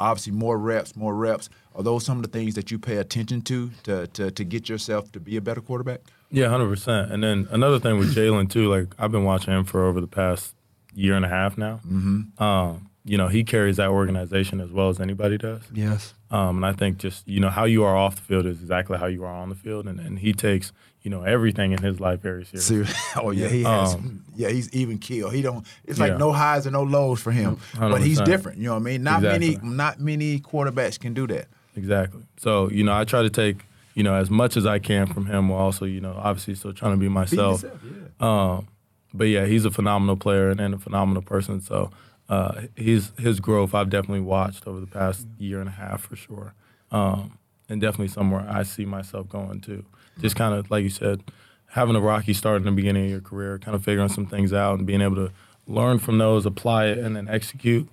Obviously, 0.00 0.32
more 0.32 0.58
reps, 0.58 0.96
more 0.96 1.14
reps. 1.14 1.48
Are 1.74 1.82
those 1.82 2.04
some 2.04 2.16
of 2.18 2.22
the 2.22 2.28
things 2.28 2.54
that 2.54 2.70
you 2.70 2.78
pay 2.78 2.96
attention 2.98 3.42
to 3.42 3.70
to 3.84 4.06
to, 4.08 4.30
to 4.30 4.44
get 4.44 4.68
yourself 4.68 5.10
to 5.12 5.20
be 5.20 5.36
a 5.36 5.40
better 5.40 5.60
quarterback? 5.60 6.00
Yeah, 6.30 6.48
hundred 6.48 6.68
percent. 6.68 7.12
And 7.12 7.22
then 7.22 7.48
another 7.50 7.78
thing 7.78 7.98
with 7.98 8.14
Jalen 8.14 8.50
too, 8.50 8.68
like 8.68 8.94
I've 8.98 9.12
been 9.12 9.24
watching 9.24 9.52
him 9.52 9.64
for 9.64 9.84
over 9.84 10.00
the 10.00 10.06
past 10.08 10.54
year 10.94 11.14
and 11.14 11.24
a 11.24 11.28
half 11.28 11.56
now. 11.58 11.80
Mm-hmm. 11.86 12.42
Um, 12.42 12.90
you 13.04 13.18
know, 13.18 13.28
he 13.28 13.44
carries 13.44 13.76
that 13.76 13.90
organization 13.90 14.60
as 14.60 14.70
well 14.70 14.88
as 14.88 14.98
anybody 15.00 15.36
does. 15.36 15.60
Yes. 15.72 16.14
Um, 16.30 16.56
and 16.56 16.66
I 16.66 16.72
think 16.72 16.98
just 16.98 17.26
you 17.28 17.38
know 17.40 17.50
how 17.50 17.64
you 17.64 17.84
are 17.84 17.96
off 17.96 18.16
the 18.16 18.22
field 18.22 18.46
is 18.46 18.60
exactly 18.60 18.98
how 18.98 19.06
you 19.06 19.24
are 19.24 19.34
on 19.34 19.50
the 19.50 19.54
field, 19.54 19.86
and, 19.86 20.00
and 20.00 20.18
he 20.18 20.32
takes 20.32 20.72
you 21.02 21.10
know 21.10 21.22
everything 21.22 21.72
in 21.72 21.82
his 21.82 22.00
life 22.00 22.20
very 22.20 22.44
seriously. 22.52 22.84
Serious. 22.86 23.16
Oh 23.16 23.30
yeah, 23.30 23.48
he 23.48 23.62
has. 23.62 23.94
Um, 23.94 24.24
yeah, 24.34 24.48
he's 24.48 24.72
even 24.74 24.98
keel. 24.98 25.28
He 25.30 25.42
don't. 25.42 25.66
It's 25.84 25.98
Yeah. 25.98 26.06
like 26.06 26.18
no 26.18 26.32
highs 26.32 26.66
and 26.66 26.72
no 26.72 26.82
lows 26.82 27.20
for 27.20 27.30
him. 27.30 27.58
But 27.78 28.00
he's 28.00 28.20
different. 28.22 28.58
You 28.58 28.64
know 28.68 28.74
what 28.74 28.80
I 28.80 28.84
mean? 28.84 29.02
Not 29.02 29.22
many. 29.22 29.58
Not 29.62 30.00
many 30.00 30.40
quarterbacks 30.40 30.98
can 30.98 31.14
do 31.14 31.26
that. 31.28 31.46
Exactly. 31.76 32.22
So 32.38 32.70
you 32.70 32.84
know, 32.84 32.94
I 32.98 33.04
try 33.04 33.22
to 33.22 33.30
take 33.30 33.64
you 33.94 34.02
know 34.02 34.14
as 34.14 34.30
much 34.30 34.56
as 34.56 34.64
I 34.66 34.78
can 34.78 35.06
from 35.06 35.26
him, 35.26 35.50
while 35.50 35.60
also 35.60 35.84
you 35.84 36.00
know 36.00 36.14
obviously 36.16 36.54
still 36.54 36.72
trying 36.72 36.92
to 36.94 36.98
be 36.98 37.08
myself. 37.08 37.60
Be 37.62 37.68
yourself, 37.68 37.82
yeah. 38.20 38.54
Um, 38.56 38.68
but 39.12 39.24
yeah, 39.24 39.44
he's 39.46 39.64
a 39.64 39.70
phenomenal 39.70 40.16
player 40.16 40.48
and, 40.50 40.58
and 40.58 40.74
a 40.74 40.78
phenomenal 40.78 41.22
person. 41.22 41.60
So 41.60 41.90
uh, 42.28 42.62
his 42.74 43.12
his 43.18 43.40
growth 43.40 43.74
I've 43.74 43.90
definitely 43.90 44.20
watched 44.20 44.66
over 44.66 44.80
the 44.80 44.86
past 44.86 45.26
year 45.38 45.60
and 45.60 45.68
a 45.68 45.72
half 45.72 46.02
for 46.02 46.16
sure, 46.16 46.54
um, 46.90 47.38
and 47.68 47.80
definitely 47.80 48.08
somewhere 48.08 48.46
I 48.48 48.62
see 48.62 48.84
myself 48.84 49.28
going 49.28 49.60
to. 49.62 49.84
Just 50.20 50.36
kind 50.36 50.54
of 50.54 50.70
like 50.70 50.82
you 50.84 50.90
said, 50.90 51.22
having 51.68 51.96
a 51.96 52.00
rocky 52.00 52.32
start 52.32 52.58
in 52.58 52.64
the 52.64 52.70
beginning 52.72 53.04
of 53.06 53.10
your 53.10 53.20
career, 53.20 53.58
kind 53.58 53.74
of 53.74 53.84
figuring 53.84 54.08
some 54.08 54.26
things 54.26 54.52
out 54.52 54.78
and 54.78 54.86
being 54.86 55.00
able 55.00 55.16
to 55.16 55.32
learn 55.66 55.98
from 55.98 56.18
those, 56.18 56.46
apply 56.46 56.86
it, 56.86 56.98
and 56.98 57.16
then 57.16 57.28
execute. 57.28 57.88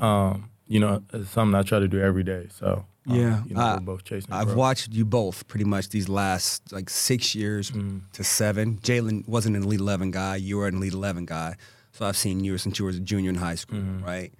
Um, 0.00 0.50
you 0.66 0.80
know, 0.80 1.02
is 1.12 1.28
something 1.28 1.54
I 1.54 1.62
try 1.62 1.78
to 1.78 1.88
do 1.88 2.00
every 2.00 2.22
day. 2.22 2.48
So 2.50 2.86
um, 3.06 3.14
Yeah, 3.16 3.42
you 3.46 3.54
know, 3.54 3.60
I- 3.60 3.74
we're 3.74 3.80
both 3.80 4.04
chasing. 4.04 4.32
I've 4.32 4.46
growth. 4.46 4.56
watched 4.56 4.92
you 4.92 5.04
both 5.04 5.46
pretty 5.46 5.64
much 5.66 5.90
these 5.90 6.08
last 6.08 6.72
like 6.72 6.88
six 6.88 7.34
years 7.34 7.70
to 8.14 8.24
seven. 8.24 8.78
Jalen 8.78 9.28
wasn't 9.28 9.56
an 9.56 9.62
Elite 9.64 9.80
11 9.80 10.10
guy. 10.10 10.36
You 10.36 10.56
were 10.56 10.66
an 10.68 10.76
Elite 10.76 10.94
11 10.94 11.26
guy. 11.26 11.56
So 11.94 12.04
I've 12.04 12.16
seen 12.16 12.42
you 12.42 12.58
since 12.58 12.80
you 12.80 12.84
were 12.84 12.90
a 12.90 12.94
junior 12.94 13.30
in 13.30 13.36
high 13.36 13.54
school, 13.54 13.78
mm-hmm. 13.78 14.04
right? 14.04 14.34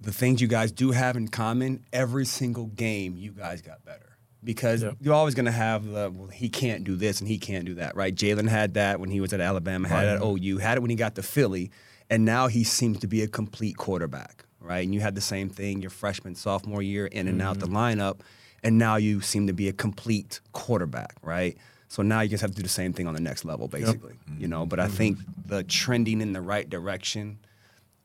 The 0.00 0.12
things 0.12 0.40
you 0.40 0.46
guys 0.46 0.70
do 0.70 0.92
have 0.92 1.16
in 1.16 1.26
common, 1.26 1.84
every 1.92 2.24
single 2.24 2.66
game 2.66 3.16
you 3.16 3.32
guys 3.32 3.62
got 3.62 3.84
better. 3.84 4.16
Because 4.44 4.84
Yep. 4.84 4.98
you're 5.00 5.14
always 5.14 5.34
going 5.34 5.46
to 5.46 5.52
have 5.52 5.84
the, 5.84 6.12
well, 6.14 6.28
he 6.28 6.48
can't 6.48 6.84
do 6.84 6.94
this 6.94 7.18
and 7.18 7.28
he 7.28 7.36
can't 7.36 7.64
do 7.64 7.74
that, 7.74 7.96
right? 7.96 8.14
Jalen 8.14 8.48
had 8.48 8.74
that 8.74 9.00
when 9.00 9.10
he 9.10 9.20
was 9.20 9.32
at 9.32 9.40
Alabama, 9.40 9.88
had 9.88 10.06
it 10.06 10.10
at 10.10 10.22
OU, 10.22 10.58
had 10.58 10.78
it 10.78 10.80
when 10.80 10.90
he 10.90 10.94
got 10.94 11.16
to 11.16 11.22
Philly, 11.22 11.72
and 12.08 12.24
now 12.24 12.46
he 12.46 12.62
seems 12.62 13.00
to 13.00 13.08
be 13.08 13.22
a 13.22 13.28
complete 13.28 13.76
quarterback, 13.76 14.44
right? 14.60 14.84
And 14.84 14.94
you 14.94 15.00
had 15.00 15.16
the 15.16 15.20
same 15.20 15.48
thing 15.48 15.82
your 15.82 15.90
freshman, 15.90 16.36
sophomore 16.36 16.80
year, 16.80 17.06
in 17.06 17.26
and 17.26 17.42
out 17.42 17.58
the 17.58 17.66
mm-hmm. 17.66 18.00
lineup, 18.00 18.20
and 18.62 18.78
now 18.78 18.94
you 18.94 19.20
seem 19.20 19.48
to 19.48 19.52
be 19.52 19.66
a 19.66 19.72
complete 19.72 20.40
quarterback, 20.52 21.16
right? 21.22 21.58
So 21.88 22.02
now 22.02 22.20
you 22.20 22.28
just 22.28 22.42
have 22.42 22.50
to 22.50 22.56
do 22.56 22.62
the 22.62 22.68
same 22.68 22.92
thing 22.92 23.06
on 23.06 23.14
the 23.14 23.20
next 23.20 23.44
level, 23.44 23.66
basically, 23.66 24.14
you 24.38 24.46
know. 24.46 24.60
Mm-hmm. 24.60 24.68
But 24.68 24.80
I 24.80 24.86
mm-hmm. 24.86 24.94
think 24.94 25.18
the 25.46 25.64
trending 25.64 26.20
in 26.20 26.32
the 26.32 26.42
right 26.42 26.68
direction 26.68 27.38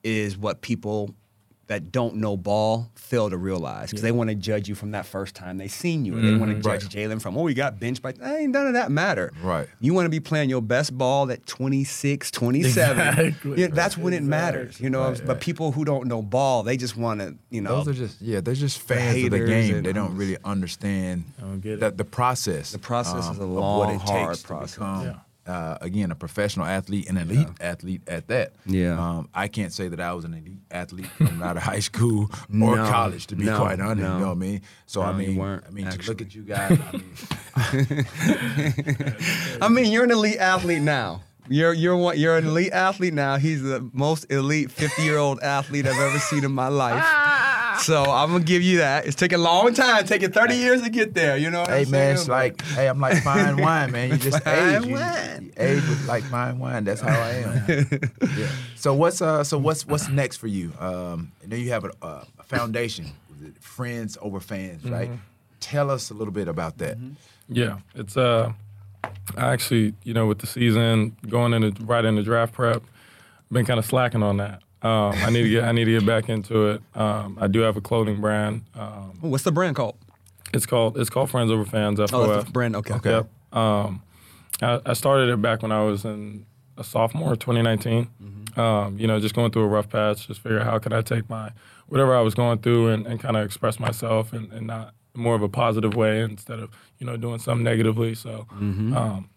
is 0.02 0.36
what 0.36 0.62
people 0.62 1.14
that 1.66 1.90
don't 1.90 2.16
know 2.16 2.36
ball 2.36 2.90
fail 2.94 3.30
to 3.30 3.36
realize 3.36 3.90
because 3.90 4.02
they 4.02 4.12
want 4.12 4.28
to 4.30 4.34
judge 4.34 4.68
you 4.68 4.74
from 4.74 4.90
that 4.90 5.06
first 5.06 5.34
time 5.34 5.56
they 5.56 5.68
seen 5.68 6.04
you. 6.04 6.14
Or 6.14 6.16
they 6.16 6.28
mm-hmm. 6.28 6.40
want 6.40 6.56
to 6.56 6.60
judge 6.60 6.88
Jalen 6.88 7.20
from, 7.20 7.36
oh, 7.36 7.46
he 7.46 7.54
got 7.54 7.80
benched 7.80 8.02
by, 8.02 8.10
ain't 8.22 8.52
none 8.52 8.66
of 8.66 8.74
that 8.74 8.90
matter. 8.90 9.32
Right. 9.42 9.68
You 9.80 9.94
want 9.94 10.06
to 10.06 10.10
be 10.10 10.20
playing 10.20 10.50
your 10.50 10.62
best 10.62 10.96
ball 10.96 11.30
at 11.30 11.46
26, 11.46 12.30
27. 12.30 13.18
Exactly. 13.18 13.60
Yeah, 13.60 13.68
that's 13.68 13.96
when 13.96 14.12
it 14.12 14.22
matters, 14.22 14.80
you 14.80 14.90
know. 14.90 15.14
but 15.24 15.40
people 15.40 15.72
who 15.72 15.84
don't 15.84 16.06
know 16.06 16.22
ball, 16.22 16.62
they 16.62 16.76
just 16.76 16.96
want 16.96 17.20
to, 17.20 17.36
you 17.50 17.60
know, 17.60 17.82
Those 17.82 17.88
are 17.88 17.98
just 17.98 18.20
yeah, 18.20 18.40
they're 18.40 18.54
just 18.54 18.78
fans 18.78 19.24
of 19.24 19.30
the 19.30 19.46
game. 19.46 19.82
They 19.82 19.92
don't 19.92 20.16
really 20.16 20.36
understand 20.44 21.24
don't 21.40 21.60
get 21.60 21.80
that 21.80 21.96
the 21.96 22.04
process. 22.04 22.72
The 22.72 22.78
process 22.78 23.26
um, 23.26 23.32
is 23.32 23.38
a 23.38 23.42
of 23.42 23.48
long, 23.50 23.78
what 23.78 23.90
it 23.90 24.00
hard 24.00 24.28
takes 24.28 24.42
to 24.42 24.48
process. 24.48 24.74
become, 24.74 25.20
uh, 25.46 25.78
again, 25.80 26.10
a 26.10 26.14
professional 26.14 26.66
athlete, 26.66 27.08
an 27.08 27.16
elite 27.16 27.48
athlete 27.60 28.02
at 28.08 28.28
that. 28.28 28.54
Yeah. 28.66 28.98
Um, 28.98 29.28
I 29.34 29.48
can't 29.48 29.72
say 29.72 29.88
that 29.88 30.00
I 30.00 30.12
was 30.14 30.24
an 30.24 30.34
elite 30.34 30.60
athlete 30.70 31.06
coming 31.18 31.42
out 31.42 31.56
of 31.56 31.62
high 31.62 31.80
school 31.80 32.30
or 32.32 32.36
No, 32.76 32.88
college, 32.88 33.26
to 33.28 33.36
be 33.36 33.44
no, 33.44 33.58
quite 33.58 33.80
honest. 33.80 34.00
no. 34.02 34.14
You 34.14 34.20
know 34.20 34.26
what 34.28 34.32
I 34.32 34.34
mean? 34.34 34.62
So 34.86 35.02
I 35.02 35.12
No, 35.12 35.18
you 35.18 35.28
mean, 35.28 35.36
weren't, 35.36 35.64
I 35.66 35.70
mean, 35.70 35.90
to 35.90 36.08
look 36.10 36.20
at 36.22 36.34
you 36.34 36.42
guys. 36.42 36.78
I 37.56 37.72
mean, 37.72 38.06
I 39.62 39.68
mean, 39.68 39.92
you're 39.92 40.04
an 40.04 40.10
elite 40.10 40.38
athlete 40.38 40.82
now. 40.82 41.22
You're 41.46 41.74
you're 41.74 41.96
one, 41.96 42.18
you're 42.18 42.38
an 42.38 42.46
elite 42.46 42.72
athlete 42.72 43.12
now. 43.12 43.36
He's 43.36 43.62
the 43.62 43.86
most 43.92 44.24
elite 44.32 44.70
50 44.70 45.02
year 45.02 45.18
old 45.18 45.40
athlete 45.42 45.86
I've 45.86 46.00
ever 46.00 46.18
seen 46.18 46.42
in 46.42 46.52
my 46.52 46.68
life. 46.68 47.04
So 47.80 48.02
I'm 48.04 48.32
gonna 48.32 48.44
give 48.44 48.62
you 48.62 48.78
that. 48.78 49.06
It's 49.06 49.16
taking 49.16 49.38
a 49.38 49.42
long 49.42 49.74
time, 49.74 50.04
taking 50.04 50.30
30 50.32 50.54
years 50.56 50.82
to 50.82 50.90
get 50.90 51.14
there. 51.14 51.36
You 51.36 51.50
know 51.50 51.60
what 51.60 51.70
Hey 51.70 51.82
I'm 51.82 51.90
man, 51.90 51.90
saying? 51.90 52.12
it's 52.16 52.28
like, 52.28 52.62
hey, 52.62 52.88
I'm 52.88 53.00
like 53.00 53.22
fine 53.22 53.56
wine, 53.60 53.90
man. 53.92 54.10
You 54.10 54.16
just 54.16 54.42
Fine 54.44 54.74
age, 54.82 54.86
you, 54.86 54.94
wine. 54.94 55.44
you 55.44 55.52
age 55.56 55.88
with 55.88 56.06
like 56.06 56.24
fine 56.24 56.58
wine. 56.58 56.84
That's 56.84 57.00
how 57.00 57.08
I 57.08 57.30
am. 57.30 57.64
yeah. 58.38 58.48
So 58.76 58.94
what's 58.94 59.20
uh, 59.22 59.44
so 59.44 59.58
what's 59.58 59.86
what's 59.86 60.08
next 60.08 60.36
for 60.38 60.46
you? 60.46 60.72
Um, 60.78 61.32
I 61.42 61.46
know 61.46 61.56
you 61.56 61.70
have 61.70 61.84
a, 61.84 61.90
a 62.02 62.26
a 62.38 62.42
foundation, 62.44 63.06
friends 63.60 64.16
over 64.20 64.40
fans, 64.40 64.84
right? 64.84 65.10
Tell 65.60 65.90
us 65.90 66.10
a 66.10 66.14
little 66.14 66.32
bit 66.32 66.48
about 66.48 66.78
that. 66.78 66.98
Yeah, 67.48 67.78
it's 67.94 68.16
uh, 68.16 68.52
I 69.36 69.52
actually, 69.52 69.94
you 70.02 70.12
know, 70.14 70.26
with 70.26 70.38
the 70.38 70.46
season 70.46 71.16
going 71.28 71.52
into 71.54 71.82
right 71.84 72.04
into 72.04 72.22
draft 72.22 72.52
prep, 72.52 72.82
been 73.50 73.64
kind 73.64 73.78
of 73.78 73.84
slacking 73.86 74.22
on 74.22 74.36
that. 74.38 74.62
Um, 74.84 75.12
I 75.14 75.30
need 75.30 75.42
to 75.42 75.48
get 75.48 75.64
I 75.64 75.72
need 75.72 75.86
to 75.86 75.92
get 75.92 76.06
back 76.06 76.28
into 76.28 76.68
it. 76.68 76.82
Um, 76.94 77.38
I 77.40 77.48
do 77.48 77.60
have 77.60 77.76
a 77.76 77.80
clothing 77.80 78.20
brand. 78.20 78.62
Um, 78.74 79.18
what's 79.20 79.44
the 79.44 79.52
brand 79.52 79.76
called? 79.76 79.96
it's 80.54 80.66
called 80.66 80.96
it's 80.96 81.10
called 81.10 81.30
Friends 81.30 81.50
Over 81.50 81.64
Fans. 81.64 81.98
FOF. 81.98 82.12
Oh, 82.12 82.26
that's 82.26 82.46
the 82.46 82.52
brand. 82.52 82.76
Okay. 82.76 82.94
Okay. 82.94 83.10
Yep. 83.10 83.28
Um, 83.52 84.02
I, 84.62 84.80
I 84.86 84.92
started 84.92 85.28
it 85.28 85.42
back 85.42 85.62
when 85.62 85.72
I 85.72 85.82
was 85.82 86.04
in 86.04 86.46
a 86.76 86.84
sophomore, 86.84 87.36
2019. 87.36 88.08
Mm-hmm. 88.22 88.60
Um, 88.60 88.98
you 88.98 89.06
know, 89.06 89.20
just 89.20 89.34
going 89.34 89.50
through 89.50 89.62
a 89.62 89.68
rough 89.68 89.88
patch, 89.88 90.28
just 90.28 90.40
figure 90.40 90.60
out 90.60 90.66
how 90.66 90.78
can 90.78 90.92
I 90.92 91.02
take 91.02 91.28
my 91.28 91.50
whatever 91.88 92.16
I 92.16 92.20
was 92.20 92.34
going 92.34 92.58
through 92.58 92.88
and, 92.88 93.06
and 93.06 93.20
kind 93.20 93.36
of 93.36 93.44
express 93.44 93.78
myself 93.78 94.32
and, 94.32 94.52
and 94.52 94.66
not 94.66 94.94
more 95.14 95.34
of 95.34 95.42
a 95.42 95.48
positive 95.48 95.94
way 95.94 96.22
instead 96.22 96.58
of 96.58 96.70
you 96.98 97.06
know 97.06 97.16
doing 97.16 97.38
something 97.38 97.64
negatively. 97.64 98.14
So. 98.14 98.46
Mm-hmm. 98.52 98.96
Um, 98.96 99.30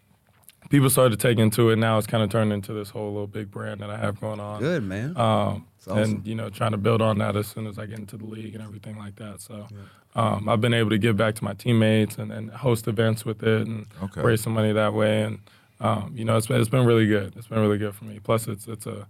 People 0.68 0.90
started 0.90 1.18
taking 1.18 1.50
to 1.50 1.62
into 1.62 1.70
it. 1.70 1.76
Now 1.76 1.98
it's 1.98 2.06
kind 2.06 2.22
of 2.22 2.30
turned 2.30 2.52
into 2.52 2.72
this 2.72 2.90
whole 2.90 3.10
little 3.12 3.26
big 3.26 3.50
brand 3.50 3.80
that 3.80 3.90
I 3.90 3.96
have 3.96 4.20
going 4.20 4.38
on. 4.40 4.60
Good 4.60 4.82
man. 4.82 5.16
Um, 5.16 5.66
awesome. 5.80 5.98
And 5.98 6.26
you 6.26 6.34
know, 6.34 6.50
trying 6.50 6.72
to 6.72 6.76
build 6.76 7.00
on 7.00 7.18
that 7.18 7.36
as 7.36 7.46
soon 7.46 7.66
as 7.66 7.78
I 7.78 7.86
get 7.86 7.98
into 7.98 8.16
the 8.16 8.26
league 8.26 8.54
and 8.54 8.62
everything 8.62 8.98
like 8.98 9.16
that. 9.16 9.40
So, 9.40 9.66
um, 10.14 10.48
I've 10.48 10.60
been 10.60 10.74
able 10.74 10.90
to 10.90 10.98
give 10.98 11.16
back 11.16 11.34
to 11.36 11.44
my 11.44 11.54
teammates 11.54 12.18
and, 12.18 12.30
and 12.30 12.50
host 12.50 12.86
events 12.86 13.24
with 13.24 13.42
it 13.42 13.66
and 13.66 13.86
Okay. 14.02 14.20
raise 14.20 14.42
some 14.42 14.52
money 14.52 14.72
that 14.72 14.92
way. 14.92 15.22
And 15.22 15.38
um, 15.80 16.12
you 16.14 16.24
know, 16.24 16.36
it's 16.36 16.46
been 16.46 16.60
it's 16.60 16.70
been 16.70 16.84
really 16.84 17.06
good. 17.06 17.34
It's 17.36 17.46
been 17.46 17.60
really 17.60 17.78
good 17.78 17.94
for 17.94 18.04
me. 18.04 18.18
Plus, 18.22 18.46
it's 18.46 18.66
it's 18.66 18.86
a 18.86 19.06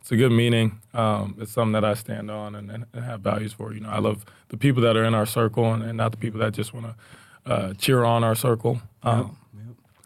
it's 0.00 0.10
a 0.10 0.16
good 0.16 0.32
meaning. 0.32 0.80
Um, 0.94 1.36
it's 1.38 1.52
something 1.52 1.72
that 1.72 1.84
I 1.84 1.94
stand 1.94 2.30
on 2.30 2.56
and, 2.56 2.70
and, 2.70 3.04
have 3.04 3.20
values 3.20 3.52
for. 3.52 3.72
You 3.72 3.80
know, 3.80 3.88
I 3.88 4.00
love 4.00 4.24
the 4.48 4.56
people 4.56 4.82
that 4.82 4.96
are 4.96 5.04
in 5.04 5.14
our 5.14 5.26
circle 5.26 5.72
and, 5.72 5.82
and 5.82 5.96
not 5.96 6.10
the 6.10 6.16
people 6.16 6.40
that 6.40 6.54
just 6.54 6.74
want 6.74 6.86
to 6.86 7.52
uh, 7.52 7.74
cheer 7.74 8.02
on 8.02 8.24
our 8.24 8.34
circle. 8.34 8.82
Um, 9.04 9.36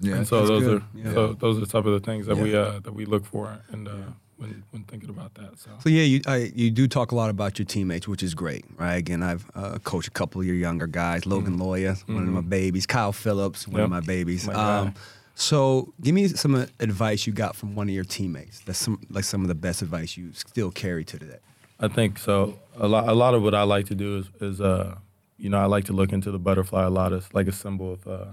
Yeah. 0.00 0.16
and 0.16 0.26
so 0.28 0.46
those 0.46 0.62
good. 0.62 0.82
are 0.82 0.86
Yeah. 0.94 1.12
so 1.14 1.32
those 1.34 1.62
are 1.62 1.66
some 1.66 1.86
of 1.86 1.92
the 1.92 2.00
things 2.00 2.26
that 2.26 2.36
we 2.36 2.54
uh, 2.54 2.80
that 2.80 2.92
we 2.94 3.04
look 3.06 3.24
for 3.24 3.58
and 3.72 3.88
uh, 3.88 3.92
when 4.36 4.62
when 4.70 4.84
thinking 4.84 5.08
about 5.10 5.34
that. 5.34 5.58
So. 5.58 5.70
So 5.82 5.88
yeah, 5.88 6.02
you 6.02 6.20
I, 6.26 6.52
you 6.54 6.70
do 6.70 6.86
talk 6.86 7.12
a 7.12 7.14
lot 7.14 7.30
about 7.30 7.58
your 7.58 7.66
teammates, 7.66 8.06
which 8.06 8.22
is 8.22 8.34
great, 8.34 8.64
right? 8.76 8.96
Again, 8.96 9.22
I've 9.22 9.46
uh, 9.54 9.78
coached 9.84 10.08
a 10.08 10.10
couple 10.12 10.40
of 10.40 10.46
your 10.46 10.56
younger 10.56 10.86
guys, 10.86 11.24
Logan 11.26 11.58
Loya, 11.58 11.96
one 12.08 12.24
of 12.28 12.34
my 12.34 12.40
babies, 12.42 12.86
Kyle 12.86 13.12
Philips, 13.12 13.66
one 13.66 13.80
of 13.80 13.86
Mm-hmm. 13.86 13.94
My 13.94 14.00
babies. 14.00 14.46
My. 14.46 14.54
Um, 14.54 14.94
So, 15.38 15.92
give 16.00 16.14
me 16.14 16.28
some 16.28 16.54
uh, 16.54 16.64
advice 16.80 17.26
you 17.26 17.32
got 17.34 17.56
from 17.56 17.74
one 17.74 17.88
of 17.90 17.94
your 17.94 18.04
teammates. 18.04 18.60
That's 18.60 18.78
some 18.78 18.98
like 19.10 19.24
some 19.24 19.42
of 19.42 19.48
the 19.48 19.54
best 19.54 19.82
advice 19.82 20.16
you 20.16 20.32
still 20.32 20.70
carry 20.70 21.04
to 21.04 21.18
today. 21.18 21.40
I 21.78 21.88
think 21.88 22.18
so. 22.18 22.58
A 22.78 22.88
lot, 22.88 23.06
a 23.06 23.12
lot 23.12 23.34
of 23.34 23.42
what 23.42 23.54
I 23.54 23.62
like 23.64 23.84
to 23.88 23.94
do 23.94 24.16
is, 24.18 24.26
is 24.40 24.60
uh, 24.62 24.94
you 25.36 25.50
know, 25.50 25.58
I 25.58 25.66
like 25.66 25.84
to 25.86 25.92
look 25.92 26.10
into 26.12 26.30
the 26.30 26.38
butterfly 26.38 26.84
a 26.84 26.88
lot 26.90 27.12
as 27.12 27.28
like 27.34 27.48
a 27.48 27.52
symbol 27.52 27.92
of, 27.92 28.06
uh, 28.08 28.24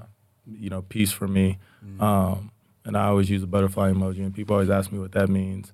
you 0.51 0.69
know, 0.69 0.81
peace 0.81 1.11
for 1.11 1.27
me. 1.27 1.57
Um, 1.99 2.51
and 2.85 2.97
I 2.97 3.05
always 3.05 3.29
use 3.29 3.43
a 3.43 3.47
butterfly 3.47 3.91
emoji, 3.91 4.19
and 4.19 4.33
people 4.33 4.55
always 4.55 4.69
ask 4.69 4.91
me 4.91 4.99
what 4.99 5.11
that 5.13 5.29
means. 5.29 5.71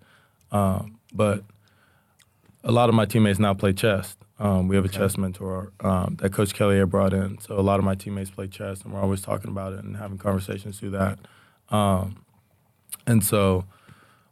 Um, 0.51 0.99
but 1.13 1.43
a 2.63 2.71
lot 2.71 2.89
of 2.89 2.95
my 2.95 3.05
teammates 3.05 3.39
now 3.39 3.53
play 3.53 3.73
chess. 3.73 4.15
Um, 4.39 4.67
we 4.67 4.75
have 4.75 4.85
a 4.85 4.89
chess 4.89 5.17
mentor 5.17 5.73
um, 5.81 6.15
that 6.21 6.31
Coach 6.31 6.53
Kelly 6.53 6.77
had 6.79 6.89
brought 6.89 7.13
in. 7.13 7.39
So 7.39 7.59
a 7.59 7.61
lot 7.61 7.79
of 7.79 7.85
my 7.85 7.95
teammates 7.95 8.29
play 8.29 8.47
chess, 8.47 8.81
and 8.83 8.93
we're 8.93 9.01
always 9.01 9.21
talking 9.21 9.49
about 9.51 9.73
it 9.73 9.83
and 9.83 9.97
having 9.97 10.17
conversations 10.17 10.79
through 10.79 10.91
that. 10.91 11.19
Um, 11.69 12.23
and 13.05 13.23
so 13.23 13.65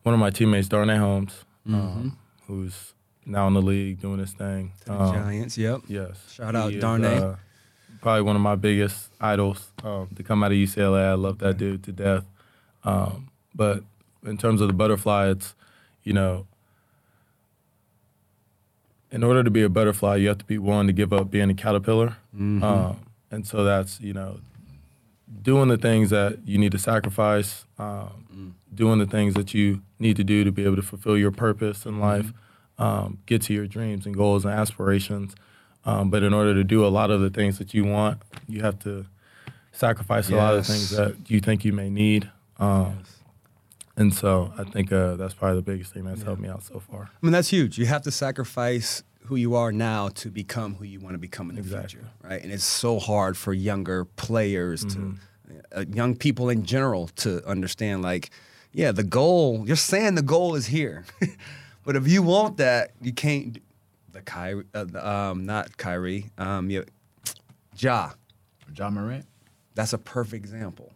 one 0.03 0.13
of 0.13 0.19
my 0.19 0.29
teammates, 0.29 0.67
Darnay 0.69 0.97
Holmes, 0.97 1.43
um, 1.67 2.17
who's 2.47 2.93
now 3.25 3.47
in 3.47 3.53
the 3.53 3.61
league 3.61 3.99
doing 3.99 4.19
his 4.19 4.31
thing. 4.31 4.71
The 4.85 4.93
um, 4.93 5.13
Giants, 5.13 5.57
yep. 5.57 5.81
Yes. 5.87 6.31
Shout 6.31 6.55
out 6.55 6.69
He 6.71 6.77
is, 6.77 6.81
Darnay. 6.81 7.17
uh, 7.17 7.35
probably 8.01 8.21
one 8.21 8.35
of 8.35 8.41
my 8.41 8.55
biggest 8.55 9.11
idols 9.19 9.71
um, 9.83 10.09
to 10.15 10.23
come 10.23 10.43
out 10.43 10.51
of 10.51 10.57
UCLA. 10.57 11.09
I 11.09 11.13
love 11.13 11.39
that 11.39 11.57
dude 11.57 11.83
to 11.83 11.91
death. 11.91 12.25
Um, 12.83 13.29
but 13.55 13.83
in 14.25 14.37
terms 14.37 14.61
of 14.61 14.67
the 14.67 14.73
butterfly, 14.73 15.29
it's, 15.29 15.55
you 16.03 16.13
know, 16.13 16.45
in 19.11 19.23
order 19.23 19.43
to 19.43 19.49
be 19.49 19.63
a 19.63 19.69
butterfly, 19.69 20.17
you 20.17 20.27
have 20.27 20.37
to 20.37 20.45
be 20.45 20.57
willing 20.57 20.87
to 20.87 20.93
give 20.93 21.13
up 21.13 21.31
being 21.31 21.49
a 21.49 21.53
caterpillar. 21.53 22.17
Um, 22.63 22.99
and 23.31 23.47
so 23.47 23.63
that's, 23.63 23.99
you 24.01 24.13
know, 24.13 24.39
doing 25.41 25.69
the 25.69 25.77
things 25.77 26.09
that 26.09 26.39
you 26.45 26.57
need 26.57 26.71
to 26.73 26.79
sacrifice, 26.79 27.65
um, 27.79 28.55
doing 28.73 28.99
the 28.99 29.05
things 29.05 29.33
that 29.33 29.53
you 29.53 29.81
need 29.99 30.15
to 30.17 30.23
do 30.23 30.43
to 30.43 30.51
be 30.51 30.63
able 30.63 30.75
to 30.75 30.81
fulfill 30.81 31.17
your 31.17 31.31
purpose 31.31 31.85
in 31.85 31.99
life, 31.99 32.31
um, 32.77 33.19
get 33.25 33.41
to 33.43 33.53
your 33.53 33.65
dreams 33.67 34.05
and 34.05 34.15
goals 34.15 34.45
and 34.45 34.53
aspirations. 34.53 35.35
Um, 35.87 36.09
but 36.09 36.21
in 36.21 36.33
order 36.33 36.53
to 36.53 36.63
do 36.63 36.85
a 36.85 36.91
lot 36.99 37.09
of 37.11 37.21
the 37.21 37.29
things 37.29 37.57
that 37.59 37.73
you 37.73 37.85
want, 37.85 38.21
you 38.47 38.61
have 38.61 38.77
to 38.79 39.05
sacrifice 39.71 40.29
a 40.29 40.35
lot 40.35 40.53
of 40.55 40.65
things 40.67 40.89
that 40.91 41.15
you 41.29 41.39
think 41.39 41.63
you 41.65 41.71
may 41.73 41.89
need. 41.89 42.29
Um, 42.59 43.03
And 43.95 44.13
so 44.13 44.53
I 44.57 44.63
think 44.63 44.91
uh, 44.91 45.15
that's 45.15 45.33
probably 45.33 45.55
the 45.57 45.63
biggest 45.71 45.91
thing 45.93 46.03
that's 46.05 46.21
helped 46.21 46.41
me 46.41 46.49
out 46.49 46.63
so 46.63 46.79
far. 46.79 47.03
I 47.11 47.25
mean, 47.25 47.31
that's 47.31 47.49
huge. 47.49 47.79
You 47.79 47.87
have 47.87 48.03
to 48.03 48.11
sacrifice 48.11 49.01
who 49.25 49.35
you 49.37 49.55
are 49.55 49.71
now 49.71 50.09
to 50.21 50.29
become 50.29 50.75
who 50.75 50.83
you 50.85 50.99
want 50.99 51.13
to 51.15 51.17
become 51.19 51.49
in 51.49 51.55
the 51.55 51.61
Exactly. 51.61 51.89
future, 52.01 52.07
right? 52.23 52.41
And 52.43 52.51
it's 52.51 52.63
so 52.63 52.99
hard 52.99 53.35
for 53.37 53.53
younger 53.53 54.05
players 54.05 54.85
Mm-hmm. 54.85 55.13
to, 55.13 55.79
uh, 55.79 55.85
young 55.93 56.15
people 56.15 56.49
in 56.49 56.63
general, 56.63 57.07
to 57.23 57.29
understand. 57.47 58.01
Like, 58.03 58.29
yeah, 58.71 58.91
the 58.91 59.03
goal. 59.03 59.63
You're 59.65 59.75
saying 59.93 60.15
the 60.15 60.21
goal 60.35 60.55
is 60.55 60.67
here, 60.67 61.05
but 61.85 61.95
if 61.95 62.07
you 62.07 62.21
want 62.21 62.57
that, 62.57 62.91
you 63.01 63.13
can't. 63.13 63.57
The 64.17 64.23
Kyrie, 64.23 64.63
uh, 64.73 64.83
the, 64.85 65.07
um, 65.07 65.45
not 65.45 65.77
Kyrie, 65.77 66.31
um, 66.39 66.71
you, 66.71 66.85
Ja. 67.77 68.13
John 68.73 68.95
Morant. 68.95 69.27
That's 69.75 69.93
a 69.93 69.99
perfect 69.99 70.43
example, 70.43 70.91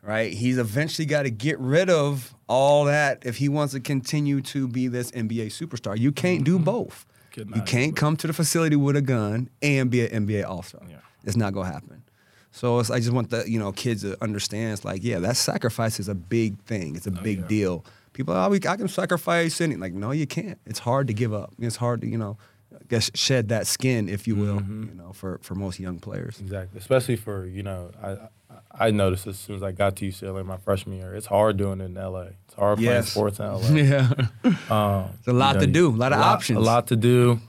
right? 0.00 0.32
He's 0.32 0.56
eventually 0.56 1.04
got 1.04 1.24
to 1.24 1.30
get 1.30 1.58
rid 1.58 1.90
of 1.90 2.34
all 2.48 2.86
that 2.86 3.26
if 3.26 3.36
he 3.36 3.50
wants 3.50 3.74
to 3.74 3.80
continue 3.80 4.40
to 4.40 4.68
be 4.68 4.88
this 4.88 5.10
NBA 5.10 5.48
superstar. 5.48 5.98
You 5.98 6.12
can't 6.12 6.44
do 6.44 6.58
both. 6.58 7.04
Could 7.34 7.50
You 7.50 7.56
not 7.56 7.66
can't 7.66 7.92
both. 7.92 8.00
come 8.00 8.16
to 8.16 8.26
the 8.26 8.32
facility 8.32 8.76
with 8.76 8.96
a 8.96 9.02
gun 9.02 9.50
and 9.60 9.90
be 9.90 10.06
an 10.06 10.26
NBA 10.26 10.48
All 10.48 10.62
Star. 10.62 10.80
Yeah. 10.88 10.96
It's 11.24 11.36
not 11.36 11.52
gonna 11.52 11.70
happen. 11.70 12.04
So 12.52 12.78
it's, 12.78 12.90
I 12.90 13.00
just 13.00 13.12
want 13.12 13.28
the 13.28 13.44
you 13.46 13.58
know 13.58 13.70
kids 13.72 14.00
to 14.00 14.16
understand. 14.24 14.72
It's 14.72 14.84
like 14.86 15.04
yeah, 15.04 15.18
that 15.18 15.36
sacrifice 15.36 16.00
is 16.00 16.08
a 16.08 16.14
big 16.14 16.58
thing. 16.62 16.96
It's 16.96 17.06
a 17.06 17.10
big 17.10 17.40
yeah. 17.40 17.46
deal. 17.48 17.84
People, 18.16 18.34
oh, 18.34 18.48
we, 18.48 18.56
I 18.56 18.76
can 18.76 18.88
sacrifice 18.88 19.60
anything. 19.60 19.80
Like 19.80 19.92
no, 19.92 20.10
you 20.10 20.26
can't. 20.26 20.58
It's 20.66 20.78
hard 20.80 21.06
to 21.08 21.12
give 21.12 21.32
up. 21.34 21.52
It's 21.58 21.76
hard 21.76 22.00
to 22.00 22.06
you 22.08 22.16
know, 22.18 22.38
I 22.74 22.82
guess 22.88 23.10
shed 23.14 23.50
that 23.50 23.66
skin, 23.66 24.08
if 24.08 24.26
you 24.26 24.34
will. 24.34 24.60
You 24.62 24.94
know, 24.94 25.12
for 25.12 25.38
for 25.42 25.54
most 25.54 25.78
young 25.78 25.98
players. 25.98 26.40
Exactly, 26.40 26.78
especially 26.80 27.16
for 27.16 27.46
you 27.46 27.62
know, 27.62 27.90
I 28.02 28.16
I- 28.86 28.90
noticed 28.90 29.26
as 29.26 29.38
soon 29.38 29.56
as 29.56 29.62
I 29.62 29.72
got 29.72 29.96
to 29.96 30.08
UCLA 30.08 30.44
my 30.46 30.56
freshman 30.56 30.96
year, 30.96 31.14
it's 31.14 31.26
hard 31.26 31.56
doing 31.58 31.80
it 31.80 31.84
in 31.84 31.94
LA. 31.94 32.28
It's 32.46 32.54
hard 32.54 32.78
playing 32.78 32.90
Yes. 32.92 33.10
sports 33.10 33.38
in 33.38 33.44
LA. 33.46 33.68
Yeah. 33.70 34.10
Um, 34.70 35.10
It's 35.18 35.28
a 35.28 35.32
lot 35.32 35.54
you 35.56 35.60
to 35.62 35.66
do, 35.66 35.88
a 35.88 36.00
lot 36.04 36.12
of 36.12 36.20
options. 36.20 36.58
A 36.58 36.62
lot 36.62 36.86
to 36.88 36.96
do. 36.96 37.40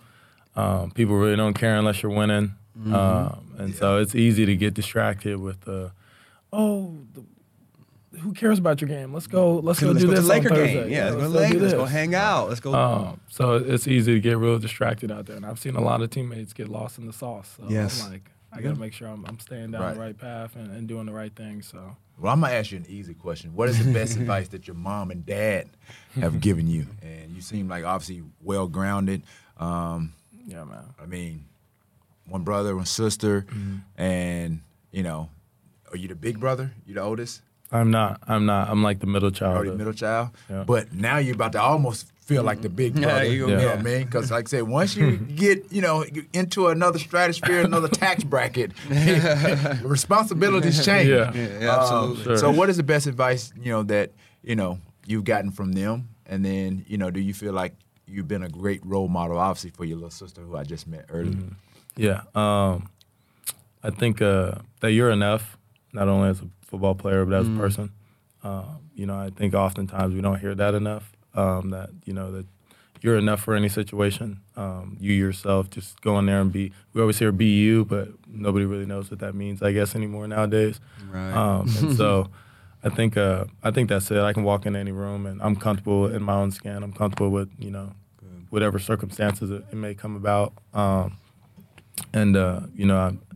Um, 0.55 0.91
people 0.91 1.15
really 1.15 1.35
don't 1.37 1.53
care 1.53 1.75
unless 1.77 2.01
you're 2.03 2.11
winning, 2.11 2.53
Mm-hmm. 2.77 2.93
um, 2.93 3.55
and 3.57 3.73
so 3.75 3.97
it's 3.97 4.13
easy 4.15 4.45
to 4.45 4.55
get 4.55 4.73
distracted 4.75 5.39
with 5.39 5.61
the, 5.61 5.91
oh, 6.53 6.95
the, 7.13 7.23
who 8.21 8.33
cares 8.33 8.59
about 8.59 8.81
your 8.81 8.87
game? 8.89 9.13
Let's 9.13 9.27
go. 9.27 9.55
Let's 9.59 9.79
go 9.79 9.87
Let's 9.87 9.99
do 9.99 10.07
go 10.07 10.15
this 10.15 10.27
the 10.27 10.33
on 10.33 10.43
Laker 10.43 10.55
game. 10.55 10.89
Yeah, 10.89 11.05
let's, 11.05 11.15
go, 11.15 11.21
do 11.21 11.27
Lakers. 11.29 11.61
Let's 11.61 11.73
go 11.75 11.85
hang 11.85 12.15
out. 12.15 12.49
Let's 12.49 12.59
go. 12.59 12.73
Um, 12.73 13.21
so 13.29 13.55
it's 13.55 13.87
easy 13.87 14.13
to 14.13 14.19
get 14.19 14.37
real 14.37 14.59
distracted 14.59 15.11
out 15.11 15.25
there, 15.25 15.35
and 15.35 15.45
I've 15.45 15.59
seen 15.59 15.75
a 15.75 15.81
lot 15.81 16.01
of 16.01 16.09
teammates 16.09 16.53
get 16.53 16.67
lost 16.69 16.97
in 16.97 17.05
the 17.05 17.13
sauce. 17.13 17.55
So 17.57 17.65
Yes. 17.69 18.03
I'm 18.03 18.11
like, 18.11 18.31
I 18.51 18.61
got 18.61 18.73
to 18.75 18.79
make 18.79 18.93
sure 18.93 19.07
I'm, 19.07 19.25
I'm 19.25 19.39
staying 19.39 19.71
down 19.71 19.81
the 19.81 19.87
Right. 19.87 19.97
right 19.97 20.17
path 20.17 20.55
and, 20.55 20.71
and 20.71 20.87
doing 20.87 21.05
the 21.05 21.11
right 21.13 21.35
thing. 21.35 21.61
So 21.61 21.95
Well, 22.19 22.31
I'm 22.33 22.41
gonna 22.41 22.53
ask 22.53 22.71
you 22.71 22.77
an 22.77 22.85
easy 22.89 23.13
question. 23.13 23.53
What 23.53 23.69
is 23.69 23.85
the 23.85 23.91
best 23.93 24.15
advice 24.17 24.47
that 24.49 24.67
your 24.67 24.75
mom 24.75 25.11
and 25.11 25.25
dad 25.25 25.67
have 26.15 26.39
given 26.41 26.65
you? 26.67 26.87
And 27.01 27.31
you 27.35 27.41
seem 27.41 27.67
like 27.67 27.83
obviously 27.85 28.23
well 28.41 28.67
grounded. 28.67 29.21
Um, 29.57 30.13
yeah, 30.47 30.63
man. 30.63 30.85
I 31.01 31.05
mean, 31.05 31.45
one 32.27 32.43
brother, 32.43 32.75
one 32.75 32.85
sister, 32.85 33.41
Mm-hmm. 33.41 34.01
and 34.01 34.61
you 34.91 35.03
know, 35.03 35.29
are 35.91 35.97
you 35.97 36.07
the 36.07 36.15
big 36.15 36.39
brother? 36.39 36.71
You 36.85 36.95
the 36.95 37.01
oldest? 37.01 37.41
I'm 37.71 37.91
not. 37.91 38.21
I'm 38.27 38.45
not. 38.45 38.69
I'm 38.69 38.81
like 38.83 38.99
the 38.99 39.07
middle 39.07 39.31
child. 39.31 39.57
Or 39.65 39.69
the 39.69 39.75
middle 39.77 39.93
child? 39.93 40.29
Yeah. 40.49 40.63
But 40.63 40.93
now 40.93 41.17
you're 41.17 41.35
about 41.35 41.51
to 41.53 41.61
almost 41.61 42.07
feel 42.21 42.43
like 42.43 42.61
the 42.61 42.69
big 42.69 42.93
brother. 42.95 43.23
you- 43.23 43.47
you 43.47 43.55
know 43.55 43.59
yeah. 43.61 43.69
what 43.75 43.79
I 43.79 43.81
mean? 43.83 44.03
Because 44.05 44.31
like 44.31 44.47
I 44.47 44.49
said, 44.49 44.63
once 44.63 44.95
you 44.95 45.17
get 45.35 45.71
you 45.71 45.81
know 45.81 46.05
into 46.33 46.67
another 46.67 46.99
stratosphere, 46.99 47.61
another 47.61 47.87
tax 47.89 48.23
bracket, 48.23 48.71
responsibilities 49.83 50.83
change. 50.85 51.09
Yeah. 51.09 51.31
Yeah, 51.33 51.77
absolutely. 51.79 52.17
Um, 52.19 52.23
Sure. 52.23 52.37
So, 52.37 52.51
what 52.51 52.69
is 52.69 52.77
the 52.77 52.83
best 52.83 53.07
advice 53.07 53.51
you 53.61 53.71
know 53.71 53.83
that 53.83 54.11
you 54.43 54.55
know 54.55 54.79
you've 55.05 55.23
gotten 55.25 55.51
from 55.51 55.73
them? 55.73 56.09
And 56.25 56.43
then 56.45 56.85
you 56.87 56.97
know, 56.97 57.09
do 57.11 57.19
you 57.19 57.33
feel 57.33 57.53
like 57.53 57.73
you've 58.05 58.27
been 58.27 58.43
a 58.43 58.49
great 58.49 58.85
role 58.85 59.07
model, 59.07 59.37
obviously, 59.37 59.71
for 59.71 59.85
your 59.85 59.97
little 59.97 60.09
sister 60.11 60.41
who 60.41 60.55
I 60.57 60.63
just 60.63 60.87
met 60.87 61.05
earlier? 61.09 61.33
Mm-hmm. 61.33 61.53
Yeah. 61.97 62.21
Um, 62.35 62.89
I 63.83 63.89
think 63.89 64.21
uh, 64.21 64.55
that 64.81 64.91
you're 64.91 65.11
enough, 65.11 65.57
not 65.93 66.07
only 66.07 66.29
as 66.29 66.41
a 66.41 66.47
football 66.67 66.95
player, 66.95 67.25
but 67.25 67.35
as 67.39 67.47
a 67.47 67.51
person. 67.51 67.91
Um, 68.43 68.79
you 68.95 69.05
know, 69.05 69.17
I 69.17 69.29
think 69.29 69.53
oftentimes 69.53 70.13
we 70.13 70.21
don't 70.21 70.39
hear 70.39 70.55
that 70.55 70.75
enough. 70.75 71.11
Um, 71.33 71.69
that 71.71 71.89
you 72.05 72.13
know 72.13 72.31
that 72.31 72.45
you're 73.01 73.17
enough 73.17 73.41
for 73.41 73.55
any 73.55 73.69
situation. 73.69 74.41
Um, 74.55 74.97
you 74.99 75.13
yourself 75.13 75.69
just 75.69 76.01
go 76.01 76.17
in 76.19 76.25
there 76.25 76.41
and 76.41 76.51
be. 76.51 76.71
We 76.93 77.01
always 77.01 77.19
hear 77.19 77.31
"be 77.31 77.45
you," 77.45 77.85
but 77.85 78.09
nobody 78.27 78.65
really 78.65 78.85
knows 78.85 79.09
what 79.09 79.19
that 79.19 79.35
means. 79.35 79.61
I 79.61 79.71
guess 79.71 79.95
anymore 79.95 80.27
nowadays. 80.27 80.79
Right. 81.11 81.33
Um, 81.33 81.67
and 81.79 81.95
so, 81.97 82.29
I 82.83 82.89
think 82.89 83.17
uh, 83.17 83.45
I 83.63 83.71
think 83.71 83.89
that's 83.89 84.09
it. 84.11 84.19
I 84.19 84.33
can 84.33 84.43
walk 84.43 84.65
in 84.65 84.75
any 84.75 84.91
room 84.91 85.25
and 85.25 85.41
I'm 85.41 85.55
comfortable 85.55 86.07
in 86.07 86.23
my 86.23 86.35
own 86.35 86.51
skin. 86.51 86.83
I'm 86.83 86.93
comfortable 86.93 87.29
with 87.29 87.49
you 87.59 87.71
know 87.71 87.93
whatever 88.49 88.79
circumstances 88.79 89.51
it, 89.51 89.63
it 89.71 89.75
may 89.75 89.93
come 89.93 90.15
about. 90.15 90.53
Um, 90.73 91.17
and 92.13 92.35
uh, 92.37 92.61
you 92.75 92.85
know, 92.85 92.97
I, 92.97 93.26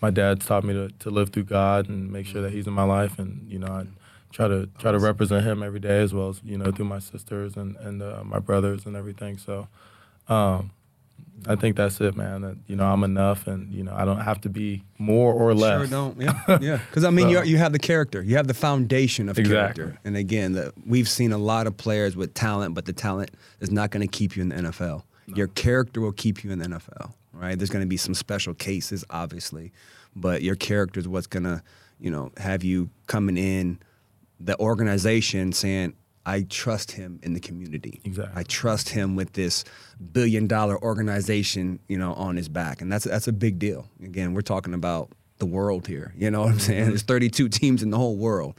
my 0.00 0.10
dad's 0.10 0.46
taught 0.46 0.64
me 0.64 0.72
to, 0.74 0.88
to 1.00 1.10
live 1.10 1.30
through 1.30 1.44
God 1.44 1.88
and 1.88 2.10
make 2.10 2.26
sure 2.26 2.42
that 2.42 2.52
He's 2.52 2.66
in 2.66 2.72
my 2.72 2.84
life, 2.84 3.18
and 3.18 3.46
you 3.50 3.58
know, 3.58 3.68
I 3.68 3.86
try 4.32 4.48
to 4.48 4.68
try 4.78 4.92
to 4.92 4.98
represent 4.98 5.44
Him 5.44 5.62
every 5.62 5.80
day 5.80 6.00
as 6.00 6.12
well 6.14 6.28
as 6.30 6.40
you 6.44 6.56
know 6.58 6.70
through 6.72 6.86
my 6.86 6.98
sisters 7.00 7.56
and 7.56 7.76
and 7.76 8.02
uh, 8.02 8.22
my 8.24 8.38
brothers 8.38 8.86
and 8.86 8.96
everything. 8.96 9.38
So. 9.38 9.68
Um, 10.28 10.70
I 11.48 11.56
think 11.56 11.76
that's 11.76 11.98
it, 12.02 12.16
man. 12.16 12.42
That 12.42 12.56
you 12.66 12.76
know 12.76 12.84
I'm 12.84 13.02
enough, 13.02 13.46
and 13.46 13.72
you 13.72 13.82
know 13.82 13.94
I 13.94 14.04
don't 14.04 14.20
have 14.20 14.42
to 14.42 14.50
be 14.50 14.84
more 14.98 15.32
or 15.32 15.54
less. 15.54 15.80
Sure 15.80 15.86
don't. 15.86 16.20
Yeah, 16.20 16.38
yeah. 16.60 16.76
Because 16.88 17.02
I 17.02 17.08
mean, 17.10 17.32
So- 17.32 17.42
you 17.42 17.52
you 17.52 17.56
have 17.56 17.72
the 17.72 17.78
character, 17.78 18.22
you 18.22 18.36
have 18.36 18.46
the 18.46 18.52
foundation 18.54 19.28
of 19.30 19.38
Exactly. 19.38 19.84
character, 19.84 19.98
and 20.04 20.16
again, 20.18 20.52
the, 20.52 20.72
we've 20.84 21.08
seen 21.08 21.32
a 21.32 21.38
lot 21.38 21.66
of 21.66 21.78
players 21.78 22.14
with 22.14 22.34
talent, 22.34 22.74
but 22.74 22.84
the 22.84 22.92
talent 22.92 23.30
is 23.60 23.70
not 23.70 23.90
going 23.90 24.06
to 24.06 24.18
keep 24.18 24.36
you 24.36 24.42
in 24.42 24.50
the 24.50 24.56
NFL. 24.56 25.02
Your 25.34 25.46
character 25.46 26.02
will 26.02 26.12
keep 26.12 26.44
you 26.44 26.50
in 26.50 26.58
the 26.58 26.66
NFL, 26.66 27.12
right? 27.40 27.58
There's 27.58 27.70
going 27.70 27.84
to 27.84 27.88
be 27.88 27.96
some 27.96 28.14
special 28.14 28.54
cases, 28.54 29.04
obviously, 29.10 29.72
but 30.14 30.42
your 30.42 30.56
character 30.56 31.00
is 31.00 31.08
what's 31.08 31.26
going 31.26 31.44
to, 31.44 31.62
you 31.98 32.10
know, 32.10 32.32
have 32.36 32.62
you 32.62 32.90
coming 33.06 33.36
in 33.36 33.78
the 34.38 34.58
organization 34.58 35.52
saying. 35.52 35.94
I 36.26 36.42
trust 36.42 36.92
him 36.92 37.18
in 37.22 37.32
the 37.32 37.40
community. 37.40 38.02
Exactly. 38.04 38.38
I 38.38 38.44
trust 38.44 38.90
him 38.90 39.16
with 39.16 39.32
this 39.32 39.64
billion 40.12 40.46
dollar 40.46 40.80
organization, 40.80 41.80
you 41.88 41.96
know, 41.96 42.12
on 42.12 42.36
his 42.36 42.46
back. 42.46 42.82
And 42.82 42.92
that's 42.92 43.04
that's 43.04 43.26
a 43.26 43.32
big 43.32 43.58
deal. 43.58 43.88
Again, 44.04 44.34
we're 44.34 44.42
talking 44.42 44.74
about 44.74 45.10
the 45.38 45.46
world 45.46 45.86
here. 45.86 46.12
You 46.16 46.30
know 46.30 46.42
what 46.42 46.52
I'm 46.52 46.58
saying? 46.58 46.80
Mm-hmm. 46.82 46.88
There's 46.90 47.02
32 47.02 47.48
teams 47.48 47.82
in 47.82 47.88
the 47.90 47.96
whole 47.96 48.16
world. 48.16 48.54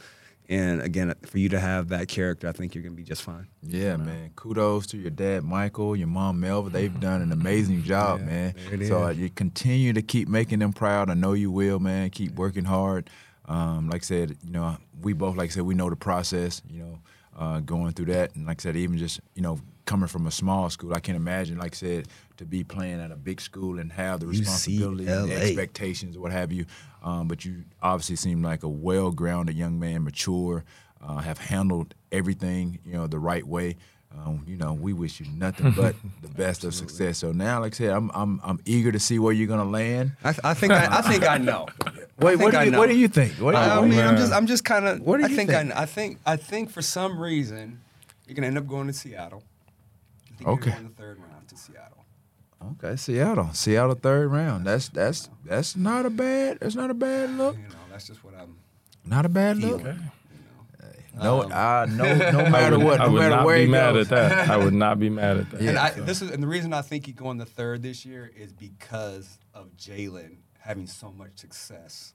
And 0.51 0.81
again, 0.81 1.13
for 1.25 1.39
you 1.39 1.47
to 1.49 1.59
have 1.61 1.87
that 1.89 2.09
character, 2.09 2.47
I 2.49 2.51
think 2.51 2.75
you're 2.75 2.81
going 2.83 2.91
to 2.93 2.97
be 2.97 3.03
just 3.07 3.21
fine. 3.21 3.47
Yeah, 3.63 3.95
man. 3.95 4.31
Kudos 4.35 4.85
to 4.87 4.97
your 4.97 5.09
dad, 5.09 5.43
Michael, 5.45 5.95
your 5.95 6.09
mom, 6.09 6.41
Melva. 6.41 6.69
They've 6.69 6.99
done 6.99 7.21
an 7.21 7.31
amazing 7.31 7.83
job, 7.83 8.19
Yeah, 8.19 8.25
man. 8.25 8.55
there 8.69 8.81
it 8.81 8.87
So 8.89 9.01
uh, 9.03 9.07
is. 9.07 9.17
you 9.17 9.29
continue 9.29 9.93
to 9.93 10.01
keep 10.01 10.27
making 10.27 10.59
them 10.59 10.73
proud. 10.73 11.09
I 11.09 11.13
know 11.13 11.31
you 11.31 11.51
will, 11.51 11.79
man. 11.79 12.09
Keep 12.09 12.35
working 12.35 12.65
hard. 12.65 13.09
Um, 13.45 13.89
like 13.89 14.01
I 14.03 14.05
said, 14.05 14.37
you 14.43 14.51
know, 14.51 14.75
we 15.01 15.13
both, 15.13 15.37
like 15.37 15.51
I 15.51 15.53
said, 15.53 15.63
we 15.63 15.73
know 15.73 15.89
the 15.89 15.95
process. 15.95 16.61
You 16.69 16.79
know, 16.83 16.99
uh, 17.37 17.59
going 17.61 17.93
through 17.93 18.07
that, 18.07 18.35
and 18.35 18.45
like 18.45 18.59
I 18.59 18.63
said, 18.63 18.75
even 18.75 18.97
just 18.97 19.21
you 19.35 19.41
know, 19.41 19.57
coming 19.85 20.07
from 20.09 20.27
a 20.27 20.31
small 20.31 20.69
school, 20.69 20.93
I 20.93 20.99
can't 20.99 21.15
imagine, 21.15 21.57
like 21.59 21.75
I 21.75 21.77
said, 21.77 22.07
to 22.41 22.45
be 22.45 22.63
playing 22.63 22.99
at 22.99 23.11
a 23.11 23.15
big 23.15 23.39
school 23.39 23.77
and 23.79 23.91
have 23.93 24.19
the 24.19 24.25
responsibility, 24.27 25.07
and 25.07 25.29
the 25.29 25.35
expectations, 25.35 26.17
or 26.17 26.21
what 26.21 26.31
have 26.31 26.51
you. 26.51 26.65
Um, 27.03 27.27
but 27.27 27.45
you 27.45 27.63
obviously 27.81 28.15
seem 28.15 28.41
like 28.41 28.63
a 28.63 28.67
well-grounded 28.69 29.55
young 29.55 29.79
man, 29.79 30.03
mature, 30.03 30.63
uh, 31.01 31.17
have 31.17 31.37
handled 31.37 31.93
everything, 32.11 32.79
you 32.85 32.93
know, 32.93 33.07
the 33.07 33.19
right 33.19 33.45
way. 33.45 33.77
Um, 34.13 34.43
you 34.47 34.57
know, 34.57 34.73
we 34.73 34.91
wish 34.91 35.19
you 35.19 35.27
nothing 35.33 35.71
but 35.77 35.95
the 36.21 36.27
best 36.29 36.63
of 36.63 36.73
success. 36.73 37.19
So 37.19 37.31
now, 37.31 37.61
like 37.61 37.73
I 37.75 37.77
said, 37.77 37.89
I'm 37.91 38.11
I'm 38.13 38.41
I'm 38.43 38.59
eager 38.65 38.91
to 38.91 38.99
see 38.99 39.19
where 39.19 39.31
you're 39.33 39.47
gonna 39.47 39.63
land. 39.69 40.11
I, 40.23 40.35
I 40.43 40.53
think 40.53 40.73
I, 40.73 40.97
I 40.97 41.01
think 41.01 41.23
I 41.27 41.37
know. 41.37 41.67
Wait, 42.19 42.33
I 42.33 42.35
what 42.35 42.37
think 42.39 42.51
do 42.51 42.57
I 42.57 42.63
you 42.63 42.71
know. 42.71 42.79
what 42.79 42.89
do 42.89 42.97
you 42.97 43.07
think? 43.07 43.33
What 43.33 43.51
do 43.53 43.57
you, 43.59 43.63
I, 43.63 43.77
I 43.77 43.81
mean, 43.81 43.93
you- 43.93 44.01
I'm 44.01 44.17
just 44.17 44.33
I'm 44.33 44.47
just 44.47 44.65
kind 44.65 44.85
of. 44.87 44.99
What 44.99 45.17
do 45.19 45.25
I 45.25 45.27
you 45.27 45.35
think, 45.35 45.49
think? 45.51 45.73
I, 45.75 45.83
I 45.83 45.85
think 45.85 46.17
I 46.25 46.35
think 46.35 46.71
for 46.71 46.81
some 46.81 47.19
reason 47.19 47.79
you're 48.27 48.35
gonna 48.35 48.47
end 48.47 48.57
up 48.57 48.67
going 48.67 48.87
to 48.87 48.93
Seattle. 48.93 49.43
I 50.25 50.35
think 50.35 50.49
Okay. 50.49 50.65
You're 50.71 50.75
going 50.79 50.87
the 50.89 51.01
third 51.01 51.17
round 51.19 51.21
to 51.21 51.27
Seattle. 51.27 51.30
Okay, 52.73 52.95
Seattle, 52.95 53.49
Seattle 53.53 53.95
third 53.95 54.31
round. 54.31 54.65
That's 54.65 54.89
that's 54.89 55.29
that's 55.45 55.75
not 55.75 56.05
a 56.05 56.09
bad 56.09 56.59
that's 56.61 56.75
not 56.75 56.89
a 56.91 56.93
bad 56.93 57.31
look. 57.31 57.55
You 57.57 57.63
know, 57.63 57.75
that's 57.89 58.07
just 58.07 58.23
what 58.23 58.33
I'm. 58.35 58.57
Not 59.05 59.25
a 59.25 59.29
bad 59.29 59.57
look. 59.57 59.81
feeling. 59.81 60.11
No, 61.13 61.41
Um, 61.43 61.51
uh, 61.51 61.85
no, 61.89 62.31
no 62.31 62.39
I 62.45 62.49
matter 62.49 62.77
would, 62.77 62.85
what, 62.85 63.01
I 63.01 63.07
would 63.07 63.19
matter 63.19 63.35
not 63.35 63.45
where 63.45 63.57
be 63.57 63.67
mad 63.67 63.93
goes. 63.93 64.11
at 64.11 64.29
that. 64.29 64.49
I 64.49 64.57
would 64.57 64.73
not 64.73 64.97
be 64.99 65.09
mad 65.09 65.37
at 65.37 65.51
that. 65.51 65.59
and 65.61 65.77
I, 65.77 65.91
so. 65.91 66.01
this 66.03 66.21
is 66.21 66.31
and 66.31 66.41
the 66.41 66.47
reason 66.47 66.71
I 66.71 66.81
think 66.81 67.05
he 67.05 67.11
going 67.11 67.37
the 67.37 67.45
third 67.45 67.81
this 67.83 68.05
year 68.05 68.31
is 68.35 68.53
because 68.53 69.37
of 69.53 69.75
Jalen 69.75 70.37
having 70.59 70.87
so 70.87 71.11
much 71.11 71.31
success, 71.39 72.13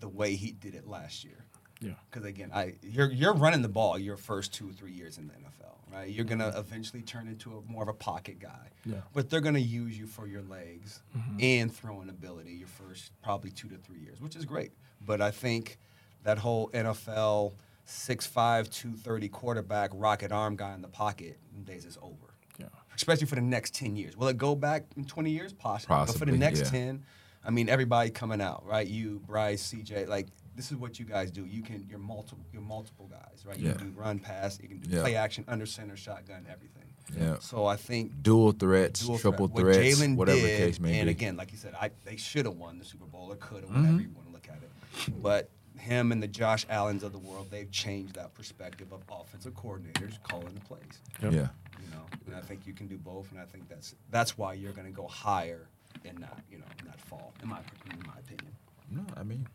the 0.00 0.08
way 0.08 0.34
he 0.34 0.52
did 0.52 0.74
it 0.74 0.86
last 0.86 1.24
year. 1.24 1.46
Yeah. 1.80 1.92
Because 2.10 2.26
again, 2.26 2.50
I 2.54 2.74
you're 2.82 3.10
you're 3.10 3.32
running 3.34 3.62
the 3.62 3.68
ball 3.68 3.98
your 3.98 4.16
first 4.18 4.52
two 4.52 4.68
or 4.68 4.72
three 4.72 4.92
years 4.92 5.16
in 5.16 5.28
the 5.28 5.32
NFL, 5.34 5.71
right? 5.92 6.08
You're 6.08 6.24
gonna 6.24 6.48
mm-hmm. 6.48 6.58
eventually 6.58 7.02
turn 7.02 7.28
into 7.28 7.50
a 7.56 7.70
more 7.70 7.82
of 7.82 7.88
a 7.88 7.94
pocket 7.94 8.38
guy. 8.40 8.68
Yeah. 8.84 8.96
But 9.12 9.30
they're 9.30 9.40
gonna 9.40 9.58
use 9.58 9.98
you 9.98 10.06
for 10.06 10.26
your 10.26 10.42
legs 10.42 11.02
mm-hmm. 11.16 11.36
and 11.40 11.74
throwing 11.74 12.08
ability 12.08 12.52
your 12.52 12.68
first 12.68 13.12
probably 13.22 13.50
two 13.50 13.68
to 13.68 13.76
three 13.76 13.98
years, 13.98 14.20
which 14.20 14.36
is 14.36 14.44
great. 14.44 14.72
But 15.04 15.20
I 15.20 15.30
think 15.30 15.78
that 16.24 16.38
whole 16.38 16.68
NFL 16.70 17.52
6'5", 17.86 18.70
230 18.70 19.28
quarterback, 19.28 19.90
rocket 19.92 20.32
arm 20.32 20.56
guy 20.56 20.74
in 20.74 20.82
the 20.82 20.88
pocket 20.88 21.38
days 21.64 21.84
is 21.84 21.98
over. 22.00 22.34
Yeah. 22.58 22.66
Especially 22.94 23.26
for 23.26 23.34
the 23.34 23.40
next 23.40 23.74
10 23.74 23.96
years. 23.96 24.16
Will 24.16 24.28
it 24.28 24.38
go 24.38 24.54
back 24.54 24.84
in 24.96 25.04
20 25.04 25.30
years? 25.30 25.52
Possibly. 25.52 25.96
but 26.06 26.16
for 26.16 26.24
the 26.24 26.32
next 26.32 26.60
yeah. 26.72 26.80
10, 26.80 27.04
I 27.44 27.50
mean, 27.50 27.68
everybody 27.68 28.10
coming 28.10 28.40
out, 28.40 28.64
right? 28.64 28.86
You, 28.86 29.20
Bryce, 29.26 29.72
CJ, 29.72 30.08
like, 30.08 30.28
this 30.54 30.70
is 30.70 30.76
what 30.76 30.98
you 30.98 31.04
guys 31.04 31.30
do. 31.30 31.44
You 31.46 31.62
can, 31.62 31.86
you're 31.88 31.98
multiple, 31.98 32.44
you're 32.52 32.62
multiple 32.62 33.08
guys, 33.10 33.44
right? 33.46 33.58
You 33.58 33.68
Yeah. 33.68 33.74
can 33.74 33.92
do 33.92 33.98
run, 33.98 34.18
pass, 34.18 34.58
you 34.60 34.68
can 34.68 34.78
do 34.78 34.90
Yeah. 34.96 35.02
play 35.02 35.16
action, 35.16 35.44
under 35.48 35.66
center, 35.66 35.96
shotgun, 35.96 36.46
everything. 36.50 36.82
Yeah. 37.18 37.38
So 37.40 37.66
I 37.66 37.76
think 37.76 38.22
dual 38.22 38.52
threats, 38.52 39.00
dual 39.06 39.18
triple 39.18 39.48
threat. 39.48 39.74
Threats, 39.76 40.00
Jalen 40.00 40.16
whatever 40.16 40.38
did, 40.40 40.60
the 40.60 40.64
case 40.66 40.78
may 40.80 40.98
and 41.00 41.06
be. 41.06 41.10
again, 41.12 41.36
like 41.36 41.52
you 41.52 41.58
said, 41.58 41.74
I, 41.80 41.90
they 42.04 42.16
should 42.16 42.44
have 42.46 42.56
won 42.56 42.78
the 42.78 42.84
Super 42.84 43.06
Bowl 43.06 43.32
or 43.32 43.36
could 43.36 43.62
have, 43.62 43.70
Mm-hmm. 43.70 43.80
whatever 43.82 44.00
you 44.02 44.10
want 44.14 44.26
to 44.28 44.32
look 44.32 44.48
at 44.48 44.56
it. 44.62 45.22
But 45.22 45.50
him 45.78 46.12
and 46.12 46.22
the 46.22 46.28
Josh 46.28 46.64
Allens 46.68 47.02
of 47.02 47.12
the 47.12 47.18
world, 47.18 47.48
they've 47.50 47.70
changed 47.70 48.14
that 48.14 48.34
perspective 48.34 48.92
of 48.92 49.02
offensive 49.10 49.54
coordinators 49.54 50.22
calling 50.22 50.54
the 50.54 50.60
plays. 50.60 51.00
Yep. 51.22 51.32
yeah. 51.32 51.48
You 51.82 51.90
know, 51.90 52.04
and 52.26 52.36
I 52.36 52.40
think 52.40 52.66
you 52.66 52.72
can 52.74 52.86
do 52.86 52.98
both, 52.98 53.30
and 53.32 53.40
I 53.40 53.44
think 53.46 53.68
that's 53.68 53.94
that's 54.10 54.38
why 54.38 54.52
you're 54.54 54.72
going 54.72 54.86
to 54.86 54.92
go 54.92 55.08
higher 55.08 55.66
and 56.04 56.18
not, 56.20 56.40
you 56.50 56.58
know, 56.58 56.64
not 56.86 57.00
fall, 57.00 57.32
in 57.42 57.48
my 57.48 57.58
in 57.90 57.98
my 58.06 58.18
opinion. 58.20 58.52
No, 58.90 59.04
I 59.16 59.24
mean, 59.24 59.46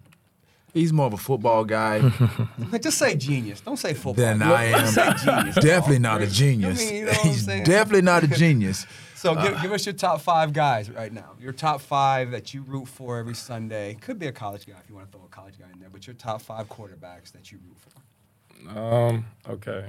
he's 0.73 0.93
more 0.93 1.07
of 1.07 1.13
a 1.13 1.17
football 1.17 1.63
guy 1.63 1.99
just 2.81 2.97
say 2.97 3.15
genius. 3.15 3.61
Don't 3.61 3.77
say 3.77 3.93
football. 3.93 4.13
than 4.13 4.41
I 4.41 4.65
am. 4.65 5.17
genius. 5.17 5.55
definitely 5.55 5.99
not 5.99 6.21
a 6.21 6.27
genius. 6.27 6.79
mean, 6.79 6.95
you 6.95 7.05
know 7.05 7.11
what 7.11 7.25
I'm 7.25 7.27
he's 7.31 7.45
definitely 7.45 8.01
not 8.01 8.23
a 8.23 8.27
genius. 8.27 8.85
So 9.17 9.33
give, 9.33 9.59
give 9.63 9.71
us 9.71 9.83
your 9.83 9.93
top 9.93 10.21
five 10.21 10.53
guys 10.53 10.91
right 10.91 11.11
now. 11.11 11.31
Your 11.41 11.51
top 11.51 11.81
five 11.81 12.29
that 12.29 12.53
you 12.53 12.61
root 12.61 12.87
for 12.87 13.17
every 13.17 13.33
Sunday. 13.33 13.97
Could 13.99 14.19
be 14.19 14.27
a 14.27 14.31
college 14.31 14.67
guy 14.67 14.75
if 14.79 14.87
you 14.87 14.93
want 14.93 15.11
to 15.11 15.17
throw 15.17 15.25
a 15.25 15.29
college 15.29 15.57
guy 15.57 15.65
in 15.73 15.79
there, 15.79 15.89
but 15.89 16.05
your 16.05 16.13
top 16.13 16.39
five 16.39 16.69
quarterbacks 16.69 17.31
that 17.31 17.51
you 17.51 17.57
root 17.67 17.77
for. 17.79 18.79
Um. 18.79 19.25
Okay. 19.49 19.87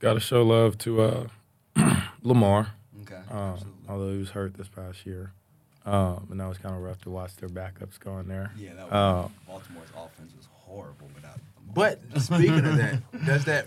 Got 0.00 0.14
to 0.14 0.20
show 0.20 0.42
love 0.42 0.76
to 0.78 1.02
uh, 1.02 1.26
Lamar. 2.22 2.72
Okay. 3.02 3.20
Um, 3.30 3.58
although 3.88 4.10
he 4.10 4.18
was 4.18 4.30
hurt 4.30 4.54
this 4.54 4.68
past 4.68 5.06
year, 5.06 5.32
um, 5.88 6.26
and 6.30 6.40
that 6.40 6.48
was 6.48 6.58
kind 6.58 6.74
of 6.74 6.82
rough 6.82 7.00
to 7.02 7.10
watch 7.10 7.34
their 7.36 7.48
backups 7.48 7.98
going 7.98 8.28
there. 8.28 8.50
Yeah, 8.58 8.74
that 8.74 8.92
Uh, 8.92 9.22
was, 9.22 9.30
Baltimore's 9.46 9.88
offense 9.96 10.32
was 10.36 10.46
horrible 10.52 11.08
without. 11.14 11.38
But 11.74 12.00
speaking 12.20 12.64
of 12.64 12.76
that, 12.76 13.24
does 13.26 13.44
that, 13.46 13.66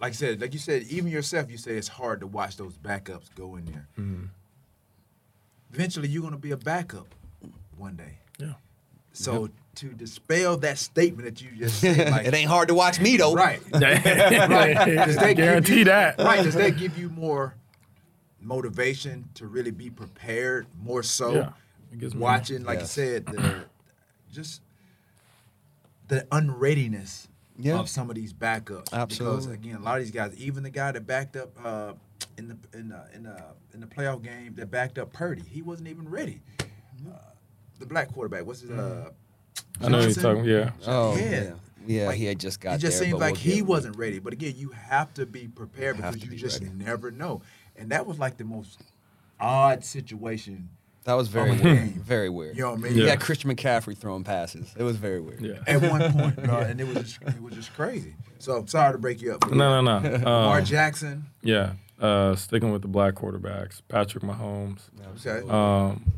like 0.00 0.10
I 0.10 0.14
said, 0.14 0.40
like 0.40 0.52
you 0.52 0.58
said, 0.58 0.82
even 0.84 1.10
yourself, 1.10 1.50
you 1.50 1.56
say 1.58 1.72
it's 1.72 1.88
hard 1.88 2.20
to 2.20 2.26
watch 2.26 2.56
those 2.56 2.76
backups 2.76 3.34
go 3.34 3.56
in 3.56 3.64
there. 3.66 3.86
Mm-hmm. 3.98 4.24
Eventually, 5.72 6.08
you're 6.08 6.22
going 6.22 6.32
to 6.34 6.38
be 6.38 6.50
a 6.52 6.56
backup 6.56 7.14
one 7.76 7.94
day. 7.96 8.18
yeah. 8.38 8.54
So 9.12 9.50
to 9.76 9.86
dispel 9.88 10.56
that 10.58 10.78
statement 10.78 11.24
that 11.24 11.42
you 11.42 11.50
just 11.58 11.80
said, 11.80 12.10
like, 12.10 12.26
it 12.26 12.34
ain't 12.34 12.48
hard 12.48 12.68
to 12.68 12.74
watch 12.74 13.00
me 13.00 13.16
though. 13.16 13.34
right, 13.34 13.60
right, 13.72 13.80
does 13.82 15.16
that 15.16 15.26
give 15.28 15.36
Guarantee 15.36 15.78
you- 15.80 15.84
that. 15.86 16.18
right? 16.18 16.42
Does 16.44 16.54
that 16.54 16.76
give 16.76 16.96
you 16.98 17.08
more 17.10 17.54
motivation 18.40 19.28
to 19.34 19.46
really 19.46 19.70
be 19.70 19.90
prepared 19.90 20.66
more 20.80 21.02
so? 21.02 21.34
Yeah, 21.34 21.50
it 21.92 21.98
gives 21.98 22.14
me- 22.14 22.20
watching, 22.20 22.64
like 22.64 22.80
Yes. 22.80 22.96
you 22.96 23.04
said, 23.04 23.26
the, 23.26 23.64
just 24.32 24.62
the 26.08 26.26
unreadiness 26.32 27.28
Yeah. 27.58 27.78
of 27.78 27.88
some 27.88 28.08
of 28.08 28.16
these 28.16 28.32
backups. 28.32 28.92
Absolutely. 28.92 29.36
Because 29.40 29.52
again, 29.52 29.76
a 29.76 29.80
lot 29.82 29.98
of 29.98 30.04
these 30.04 30.12
guys, 30.14 30.34
even 30.36 30.62
the 30.62 30.70
guy 30.70 30.92
that 30.92 31.06
backed 31.06 31.36
up 31.36 31.50
uh, 31.64 31.92
in 32.36 32.48
the 32.48 32.56
in 32.72 32.88
the, 32.88 33.04
in 33.14 33.22
the 33.24 33.42
in 33.74 33.80
the 33.80 33.86
playoff 33.86 34.22
game 34.22 34.54
that 34.56 34.70
backed 34.70 34.98
up 34.98 35.12
Purdy, 35.12 35.42
he 35.42 35.62
wasn't 35.62 35.88
even 35.88 36.08
ready. 36.08 36.40
Uh, 36.60 37.12
the 37.78 37.86
black 37.86 38.12
quarterback, 38.12 38.44
what's 38.46 38.60
his? 38.60 38.70
Uh, 38.70 39.10
I 39.80 39.88
know 39.88 40.00
you're 40.00 40.12
talking. 40.12 40.44
Yeah. 40.44 40.70
Oh 40.86 41.16
Yeah. 41.16 41.30
yeah. 41.30 41.50
Yeah, 41.86 42.06
Like, 42.08 42.16
he 42.18 42.26
had 42.26 42.38
just 42.38 42.60
got 42.60 42.74
it 42.74 42.78
just 42.78 42.98
there, 42.98 43.08
seems 43.08 43.18
like 43.20 43.34
we'll 43.34 43.40
he 43.40 43.62
wasn't 43.62 43.96
ready. 43.96 44.18
But 44.18 44.34
again, 44.34 44.52
you 44.56 44.68
have 44.70 45.14
to 45.14 45.24
be 45.24 45.48
prepared 45.48 45.96
You 45.96 46.02
because 46.02 46.22
you 46.22 46.28
be 46.30 46.36
just 46.36 46.60
ready. 46.60 46.74
never 46.74 47.10
know. 47.10 47.40
And 47.78 47.90
that 47.90 48.06
was 48.06 48.18
like 48.18 48.36
the 48.36 48.44
most 48.44 48.80
odd 49.40 49.84
situation. 49.84 50.68
That 51.04 51.14
was 51.14 51.28
very 51.28 51.50
weird. 51.52 51.62
game. 51.62 51.88
Very 52.04 52.28
weird. 52.28 52.54
You 52.56 52.64
know 52.64 52.70
what 52.72 52.80
I 52.80 52.82
mean? 52.82 52.92
He 52.94 53.02
Yeah. 53.04 53.10
had 53.10 53.20
Christian 53.20 53.50
McCaffrey 53.54 53.96
throwing 53.96 54.24
passes. 54.24 54.74
It 54.76 54.82
was 54.82 54.96
very 54.98 55.20
weird. 55.20 55.40
Yeah. 55.40 55.54
At 55.66 55.80
one 55.80 56.12
point, 56.12 56.36
bro, 56.44 56.58
and 56.58 56.78
it 56.78 56.86
was 56.86 56.96
just, 56.96 57.22
it 57.22 57.40
was 57.40 57.54
just 57.54 57.72
crazy. 57.74 58.14
So 58.40 58.66
sorry 58.66 58.92
to 58.92 58.98
break 58.98 59.22
you 59.22 59.32
up. 59.32 59.50
No, 59.50 59.80
no, 59.80 60.00
no. 60.00 60.10
Lamar 60.18 60.58
Um, 60.58 60.64
Jackson. 60.66 61.24
yeah. 61.42 61.74
Uh, 61.98 62.34
sticking 62.36 62.72
with 62.72 62.82
the 62.82 62.88
black 62.88 63.14
quarterbacks, 63.14 63.80
Patrick 63.88 64.22
Mahomes. 64.22 64.80
Okay. 65.26 65.48
Um, 65.48 66.12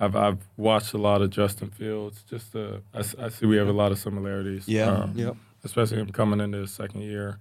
I've 0.00 0.16
I've 0.16 0.38
watched 0.56 0.92
a 0.94 0.98
lot 0.98 1.22
of 1.22 1.30
Justin 1.30 1.70
Fields. 1.70 2.22
Just 2.28 2.56
uh, 2.56 2.78
I, 2.92 2.98
s- 2.98 3.14
I 3.18 3.28
see 3.28 3.46
we 3.46 3.56
have 3.56 3.68
a 3.68 3.72
lot 3.72 3.92
of 3.92 3.98
similarities. 3.98 4.66
Yeah. 4.66 4.90
Um, 4.90 5.12
Yep. 5.14 5.36
Especially 5.62 5.98
him 5.98 6.08
coming 6.10 6.40
into 6.40 6.58
his 6.58 6.72
second 6.72 7.02
year. 7.02 7.38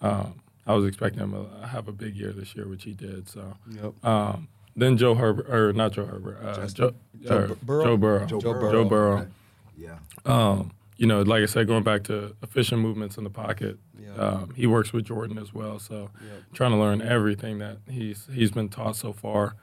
Um, 0.00 0.41
I 0.66 0.74
was 0.74 0.86
expecting 0.86 1.20
him 1.20 1.32
to 1.32 1.66
have 1.66 1.88
a 1.88 1.92
big 1.92 2.14
year 2.16 2.32
this 2.32 2.54
year, 2.54 2.68
which 2.68 2.84
he 2.84 2.92
did. 2.92 3.28
So. 3.28 3.54
Yep. 3.70 4.04
Um, 4.04 4.48
then 4.76 4.96
Joe 4.96 5.14
Herbert, 5.14 5.50
or 5.50 5.72
not 5.72 5.92
Joe 5.92 6.06
Herbert, 6.06 6.38
uh, 6.42 6.66
Joe, 6.68 6.94
Joe 7.22 7.48
Bur- 7.48 7.56
Burrow? 7.62 7.84
Joe 7.84 7.96
Burrow. 7.96 8.26
Joe 8.26 8.40
Joe 8.40 8.52
Burrow. 8.54 8.72
Joe 8.72 8.84
Burrow. 8.88 9.18
Okay. 9.18 9.28
Yeah. 9.76 9.98
Um, 10.24 10.70
you 10.96 11.06
know, 11.06 11.22
like 11.22 11.42
I 11.42 11.46
said, 11.46 11.66
going 11.66 11.82
back 11.82 12.04
to 12.04 12.34
efficient 12.42 12.80
movements 12.80 13.18
in 13.18 13.24
the 13.24 13.30
pocket, 13.30 13.76
Yeah. 14.00 14.12
um, 14.14 14.54
he 14.54 14.66
works 14.66 14.92
with 14.92 15.04
Jordan 15.06 15.36
as 15.38 15.52
well. 15.52 15.78
So 15.78 16.10
trying 16.54 16.70
to 16.70 16.76
learn 16.78 17.02
everything 17.02 17.58
that 17.58 17.78
he's 17.90 18.28
he's 18.32 18.50
been 18.52 18.68
taught 18.68 18.96
so 18.96 19.12
far. 19.12 19.56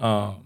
Um, 0.00 0.44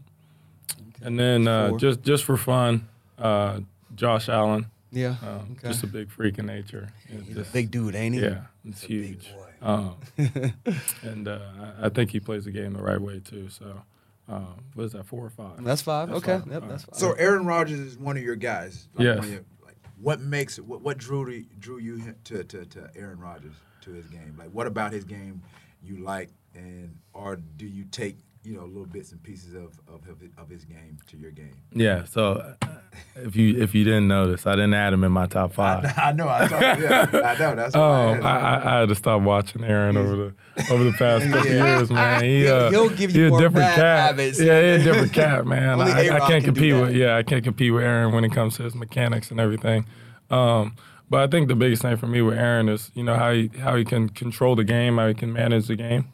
and 1.02 1.18
then 1.18 1.48
uh, 1.48 1.76
just 1.78 2.02
just 2.02 2.24
for 2.24 2.36
fun, 2.36 2.88
uh, 3.18 3.60
Josh 3.94 4.28
Allen, 4.28 4.66
Yeah. 4.92 5.16
um, 5.22 5.56
okay. 5.58 5.68
just 5.68 5.82
a 5.82 5.86
big 5.86 6.10
freak 6.10 6.38
in 6.38 6.46
nature. 6.46 6.90
It's 7.08 7.28
He's 7.28 7.36
a 7.38 7.44
big 7.52 7.70
dude, 7.70 7.94
ain't 7.94 8.14
he? 8.14 8.20
yeah, 8.22 8.42
it's 8.68 8.84
a 8.84 8.88
big 8.88 9.06
huge. 9.06 9.32
Boy. 9.64 9.70
Um, 9.70 9.96
and 11.02 11.28
uh, 11.28 11.38
I 11.80 11.86
I 11.86 11.88
think 11.88 12.10
he 12.10 12.20
plays 12.20 12.44
the 12.44 12.50
game 12.50 12.74
the 12.74 12.82
right 12.82 13.00
way 13.00 13.20
too. 13.20 13.48
So, 13.48 13.82
um, 14.28 14.64
what 14.74 14.84
is 14.84 14.92
that, 14.92 15.06
four 15.06 15.24
or 15.24 15.30
five? 15.30 15.62
That's 15.64 15.82
five. 15.82 16.08
That's 16.08 16.18
okay. 16.22 16.38
five. 16.38 16.52
Yep, 16.52 16.68
that's 16.68 16.84
five. 16.84 16.94
So 16.98 17.12
Aaron 17.12 17.46
Rodgers 17.46 17.78
is 17.80 17.98
one 17.98 18.16
of 18.16 18.22
your 18.22 18.36
guys. 18.36 18.88
Like 18.94 19.04
Yes. 19.04 19.26
your- 19.28 19.44
like, 19.64 19.76
what 20.00 20.20
makes 20.20 20.58
it? 20.58 20.64
What, 20.64 20.82
what 20.82 20.98
drew 20.98 21.24
to, 21.26 21.44
drew 21.58 21.78
you 21.78 22.14
to, 22.24 22.44
to 22.44 22.64
to 22.66 22.90
Aaron 22.96 23.18
Rodgers 23.18 23.54
to 23.82 23.90
his 23.92 24.06
game? 24.06 24.34
Like 24.38 24.50
what 24.50 24.66
about 24.66 24.92
his 24.92 25.04
game 25.04 25.42
you 25.82 25.98
like, 25.98 26.30
and 26.54 26.96
or 27.12 27.36
do 27.56 27.66
you 27.66 27.84
take 27.84 28.18
you 28.44 28.54
know 28.56 28.64
little 28.64 28.86
bits 28.86 29.12
and 29.12 29.22
pieces 29.22 29.54
of 29.54 29.78
of, 29.88 30.06
of, 30.08 30.22
of 30.38 30.48
his 30.48 30.64
game 30.64 30.98
to 31.08 31.16
your 31.16 31.30
game? 31.30 31.56
Yeah. 31.72 32.04
So 32.04 32.54
uh, 32.62 32.68
if 33.16 33.34
you 33.36 33.60
if 33.62 33.74
you 33.74 33.84
didn't 33.84 34.08
notice, 34.08 34.46
I 34.46 34.52
didn't 34.54 34.74
add 34.74 34.92
him 34.92 35.02
in 35.04 35.12
my 35.12 35.26
top 35.26 35.52
five. 35.52 35.84
I 35.96 36.12
know, 36.12 36.28
I 36.28 36.46
thought, 36.46 36.60
yeah, 36.80 37.08
I 37.12 37.38
know. 37.38 37.54
That's 37.56 37.74
why 37.74 37.80
I. 37.80 38.18
I, 38.18 38.38
I, 38.38 38.76
I 38.76 38.80
had 38.80 38.88
to 38.90 38.94
stop 38.94 39.22
watching 39.22 39.64
Aaron 39.64 39.96
over 39.96 40.16
the 40.16 40.34
over 40.72 40.84
the 40.84 40.92
past 40.92 41.28
couple 41.30 41.50
years, 41.50 41.90
man. 41.90 42.22
He, 42.24 42.40
He'll- 42.42 42.54
uh, 42.54 42.70
he'll 42.70 42.90
give 42.90 43.14
you 43.16 43.22
he 43.22 43.26
a 43.28 43.30
different 43.38 43.54
bad 43.54 43.74
cat. 43.76 43.98
habits. 44.10 44.40
Yeah, 44.40 44.60
he 44.60 44.68
a 44.80 44.84
different 44.84 45.12
cat, 45.12 45.46
man. 45.46 45.80
Only 45.80 45.92
I, 45.92 45.98
I 45.98 46.02
A-Rod 46.04 46.18
can't 46.28 46.44
can 46.44 46.54
compete 46.54 46.74
with 46.74 46.94
yeah, 46.94 47.16
I 47.16 47.22
can't 47.22 47.42
compete 47.44 47.72
with 47.72 47.82
Aaron 47.82 48.12
when 48.14 48.24
it 48.24 48.32
comes 48.32 48.56
to 48.56 48.62
his 48.64 48.74
mechanics 48.74 49.30
and 49.30 49.40
everything. 49.40 49.86
Um, 50.30 50.76
but 51.10 51.20
I 51.20 51.26
think 51.26 51.48
the 51.48 51.54
biggest 51.56 51.82
thing 51.82 51.96
for 51.96 52.06
me 52.06 52.22
with 52.22 52.38
Aaron 52.38 52.68
is 52.68 52.90
you 52.94 53.02
know 53.04 53.14
how 53.16 53.32
he 53.32 53.50
how 53.58 53.74
he 53.76 53.84
can 53.84 54.08
control 54.08 54.54
the 54.56 54.64
game, 54.64 54.96
how 54.98 55.08
he 55.08 55.14
can 55.14 55.32
manage 55.32 55.66
the 55.66 55.76
game. 55.76 56.08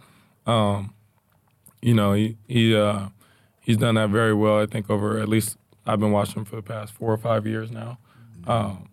Um, 0.47 0.95
you 1.83 1.95
know, 1.95 2.13
he 2.13 2.37
he 2.47 2.77
uh, 2.77 3.09
he's 3.61 3.77
done 3.77 3.95
that 3.97 4.11
very 4.11 4.35
well. 4.35 4.61
I 4.61 4.67
think 4.67 4.91
over 4.91 5.19
at 5.19 5.29
least 5.29 5.57
I've 5.87 6.01
been 6.01 6.13
watching 6.13 6.37
him 6.41 6.45
for 6.45 6.57
the 6.57 6.63
past 6.63 6.93
four 6.93 7.13
or 7.13 7.19
five 7.19 7.47
years 7.47 7.71
now, 7.71 7.99
um, 8.47 8.89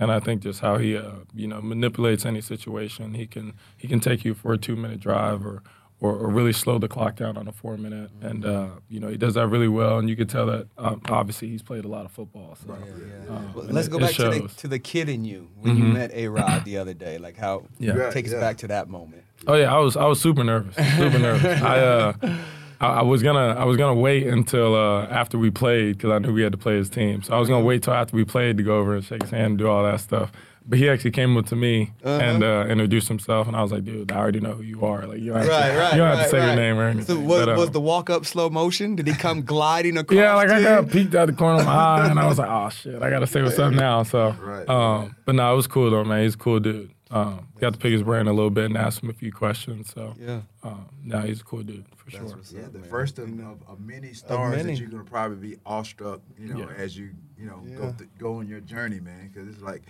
and 0.00 0.10
I 0.12 0.20
think 0.20 0.42
just 0.42 0.60
how 0.60 0.78
he 0.78 0.96
uh, 0.96 1.10
you 1.34 1.46
know 1.46 1.60
manipulates 1.60 2.24
any 2.24 2.40
situation. 2.40 3.14
He 3.14 3.26
can 3.26 3.54
he 3.76 3.88
can 3.88 4.00
take 4.00 4.24
you 4.24 4.34
for 4.34 4.52
a 4.52 4.58
two 4.58 4.76
minute 4.76 5.00
drive 5.00 5.44
or. 5.44 5.62
Or, 6.00 6.12
or 6.12 6.28
really 6.28 6.52
slow 6.52 6.78
the 6.78 6.86
clock 6.86 7.16
down 7.16 7.36
on 7.36 7.48
a 7.48 7.52
four 7.52 7.76
minute, 7.76 8.12
and 8.20 8.46
uh, 8.46 8.68
you 8.88 9.00
know 9.00 9.08
he 9.08 9.16
does 9.16 9.34
that 9.34 9.48
really 9.48 9.66
well. 9.66 9.98
And 9.98 10.08
you 10.08 10.14
can 10.14 10.28
tell 10.28 10.46
that 10.46 10.68
um, 10.78 11.02
obviously 11.08 11.48
he's 11.48 11.60
played 11.60 11.84
a 11.84 11.88
lot 11.88 12.04
of 12.04 12.12
football. 12.12 12.54
So, 12.64 12.72
um, 12.72 13.52
Well, 13.52 13.64
let's 13.64 13.88
it- 13.88 13.90
go 13.90 13.98
back 13.98 14.12
to 14.12 14.30
the, 14.30 14.48
to 14.58 14.68
the 14.68 14.78
kid 14.78 15.08
in 15.08 15.24
you 15.24 15.48
when 15.58 15.76
you 15.76 15.82
met 15.82 16.12
A 16.14 16.28
Rod 16.28 16.64
the 16.64 16.78
other 16.78 16.94
day. 16.94 17.18
Like 17.18 17.36
how 17.36 17.64
Yeah. 17.80 17.96
Yeah, 17.96 18.10
take 18.10 18.26
us 18.26 18.32
yeah. 18.32 18.38
back 18.38 18.58
to 18.58 18.68
that 18.68 18.88
moment. 18.88 19.24
Oh 19.48 19.54
yeah, 19.54 19.74
I 19.74 19.78
was 19.80 19.96
I 19.96 20.04
was 20.06 20.20
super 20.20 20.44
nervous, 20.44 20.76
super 20.76 21.18
nervous. 21.18 21.60
I 21.62 21.78
uh, 21.80 22.12
I, 22.80 22.86
I 22.86 23.02
was 23.02 23.24
gonna 23.24 23.56
I 23.58 23.64
was 23.64 23.76
gonna 23.76 23.98
wait 24.00 24.28
until 24.28 24.76
uh, 24.76 25.06
after 25.06 25.36
we 25.36 25.50
played 25.50 25.96
because 25.96 26.12
I 26.12 26.20
knew 26.20 26.32
we 26.32 26.42
had 26.42 26.52
to 26.52 26.58
play 26.58 26.76
his 26.76 26.88
team. 26.88 27.24
So 27.24 27.34
I 27.34 27.40
was 27.40 27.48
gonna 27.48 27.64
wait 27.64 27.82
till 27.82 27.94
after 27.94 28.14
we 28.14 28.24
played 28.24 28.56
to 28.58 28.62
go 28.62 28.78
over 28.78 28.94
and 28.94 29.04
shake 29.04 29.22
his 29.22 29.32
hand 29.32 29.46
and 29.46 29.58
do 29.58 29.66
all 29.68 29.82
that 29.82 29.98
stuff. 29.98 30.30
But 30.70 30.78
he 30.78 30.88
actually 30.90 31.12
came 31.12 31.34
up 31.38 31.46
to 31.46 31.56
me 31.56 31.92
and 32.04 32.44
uh, 32.44 32.66
introduced 32.68 33.08
himself, 33.08 33.46
and 33.48 33.56
I 33.56 33.62
was 33.62 33.72
like, 33.72 33.84
"Dude, 33.84 34.12
I 34.12 34.16
already 34.18 34.40
know 34.40 34.52
who 34.52 34.62
you 34.62 34.84
are. 34.84 35.06
Like, 35.06 35.18
you 35.18 35.32
don't 35.32 35.38
have, 35.38 35.48
Right, 35.48 35.70
to, 35.72 35.78
right, 35.78 35.92
you 35.92 35.98
don't 35.98 36.16
have 36.16 36.24
to 36.26 36.30
say 36.30 36.38
right. 36.40 36.46
your 36.48 36.56
name 36.56 36.76
or 36.78 36.88
anything." 36.88 37.16
So 37.16 37.20
was, 37.22 37.46
But, 37.46 37.48
uh, 37.54 37.56
was 37.56 37.70
the 37.70 37.80
walk 37.80 38.10
up 38.10 38.26
slow 38.26 38.50
motion? 38.50 38.94
Did 38.94 39.06
he 39.06 39.14
come 39.14 39.42
gliding 39.42 39.96
across? 40.02 40.16
yeah, 40.18 40.34
like 40.34 40.50
I 40.50 40.58
to 40.58 40.62
got 40.64 40.84
you? 40.84 40.90
peeked 40.90 41.14
out 41.14 41.26
the 41.26 41.32
corner 41.32 41.60
of 41.60 41.64
my 41.66 41.72
eye, 41.74 42.08
and 42.10 42.20
I 42.20 42.26
was 42.26 42.38
like, 42.38 42.50
"Oh 42.50 42.68
shit, 42.68 43.02
I 43.02 43.08
gotta 43.08 43.26
say 43.26 43.40
what's 43.42 43.58
up 43.58 43.72
now." 43.72 44.02
So, 44.02 44.32
Right, 44.32 44.68
um, 44.68 45.16
but 45.24 45.34
no, 45.36 45.50
it 45.50 45.56
was 45.56 45.66
cool 45.66 45.90
though, 45.90 46.04
man. 46.04 46.22
He's 46.24 46.34
a 46.34 46.38
cool 46.38 46.60
dude. 46.60 46.90
Um, 47.10 47.48
got 47.58 47.72
to 47.72 47.78
pick 47.78 47.90
his 47.92 48.02
brain 48.02 48.26
a 48.26 48.34
little 48.34 48.50
bit 48.50 48.66
and 48.66 48.76
ask 48.76 49.02
him 49.02 49.08
a 49.08 49.14
few 49.14 49.32
questions. 49.32 49.90
So, 49.94 50.14
Yeah. 50.20 50.42
um, 50.62 50.90
no, 51.02 51.20
he's 51.20 51.40
a 51.40 51.44
cool 51.44 51.62
dude 51.62 51.86
for 51.96 52.10
sure. 52.10 52.38
Yeah, 52.52 52.66
the 52.70 52.80
first 52.80 53.18
of, 53.18 53.30
of, 53.40 53.62
of 53.66 53.80
many 53.80 54.12
stars 54.12 54.54
many. 54.54 54.74
that 54.74 54.78
you're 54.78 54.90
gonna 54.90 55.04
probably 55.04 55.38
be 55.38 55.56
awestruck, 55.64 56.20
you 56.38 56.48
know, 56.52 56.58
Yeah. 56.68 56.76
as 56.76 56.98
you 56.98 57.08
you 57.38 57.46
know 57.46 57.62
go 57.78 57.94
th- 57.96 58.10
go 58.18 58.34
on 58.40 58.46
your 58.46 58.60
journey, 58.60 59.00
man. 59.00 59.30
Because 59.32 59.48
it's 59.48 59.62
like 59.62 59.84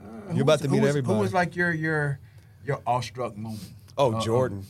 uh, 0.00 0.32
You're 0.32 0.42
about 0.42 0.60
to 0.60 0.68
who 0.68 0.74
meet 0.74 0.80
was, 0.82 0.88
everybody. 0.90 1.14
Who 1.14 1.20
was 1.20 1.32
like 1.34 1.56
your 1.56 1.72
your 1.72 2.18
your 2.64 2.80
awestruck 2.86 3.36
moment? 3.36 3.62
Oh, 3.96 4.14
Uh, 4.14 4.20
Jordan. 4.20 4.64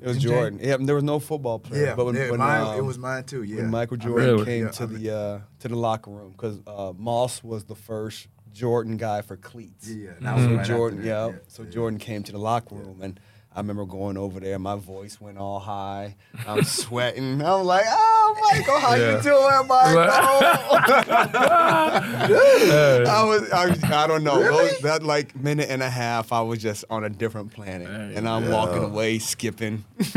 It 0.00 0.06
was 0.06 0.18
MJ? 0.18 0.22
Jordan. 0.22 0.60
Yeah, 0.62 0.76
there 0.80 0.94
was 0.94 1.02
no 1.04 1.18
football 1.18 1.58
player. 1.58 1.86
Yeah, 1.86 1.94
but 1.96 2.06
when, 2.06 2.14
yeah, 2.14 2.30
when, 2.30 2.38
mine, 2.38 2.76
it 2.76 2.80
um, 2.80 2.86
was 2.86 2.98
mine 2.98 3.24
too. 3.24 3.42
Yeah, 3.42 3.56
when 3.62 3.70
Michael 3.70 3.96
Jordan 3.96 4.26
Really? 4.26 4.44
came 4.44 4.64
yeah, 4.66 4.70
to 4.70 4.82
I 4.84 4.86
the 4.86 5.16
uh, 5.16 5.40
to 5.60 5.68
the 5.68 5.76
locker 5.76 6.10
room 6.10 6.32
because 6.32 6.60
uh, 6.68 6.92
Moss 6.96 7.42
was 7.42 7.64
the 7.64 7.74
first 7.74 8.28
Jordan 8.52 8.96
guy 8.96 9.22
for 9.22 9.36
cleats. 9.36 9.88
Yeah, 9.88 10.10
so 10.18 10.24
that 10.24 10.36
was 10.36 10.46
right 10.46 10.66
Jordan, 10.66 11.00
that, 11.00 11.06
yeah. 11.06 11.26
yeah, 11.28 11.32
So 11.48 11.64
yeah. 11.64 11.70
Jordan 11.70 11.98
came 11.98 12.22
to 12.22 12.32
the 12.32 12.38
locker 12.38 12.76
room, 12.76 13.02
and 13.02 13.18
I 13.54 13.60
remember 13.60 13.86
going 13.86 14.16
over 14.16 14.38
there. 14.40 14.58
My 14.58 14.76
voice 14.76 15.20
went 15.20 15.38
all 15.38 15.58
high. 15.58 16.16
I'm 16.46 16.62
sweating. 16.62 17.42
I'm 17.42 17.64
like, 17.64 17.84
"Oh, 17.88 18.36
Michael, 18.52 18.78
how 18.78 18.94
Yeah. 18.94 19.16
you 19.16 19.22
doing, 19.22 19.66
Michael?" 19.66 19.98
I 23.08 23.24
was, 23.24 23.50
I, 23.50 24.04
I 24.04 24.06
don't 24.06 24.22
know. 24.22 24.40
Those, 24.40 24.78
that 24.80 25.02
like 25.02 25.34
minute 25.36 25.68
and 25.70 25.82
a 25.82 25.90
half, 25.90 26.32
I 26.32 26.40
was 26.42 26.60
just 26.60 26.84
on 26.90 27.04
a 27.04 27.10
different 27.10 27.52
planet, 27.52 27.88
and 27.88 28.28
I'm 28.28 28.50
walking 28.50 28.84
away, 28.84 29.18
skipping. 29.18 29.84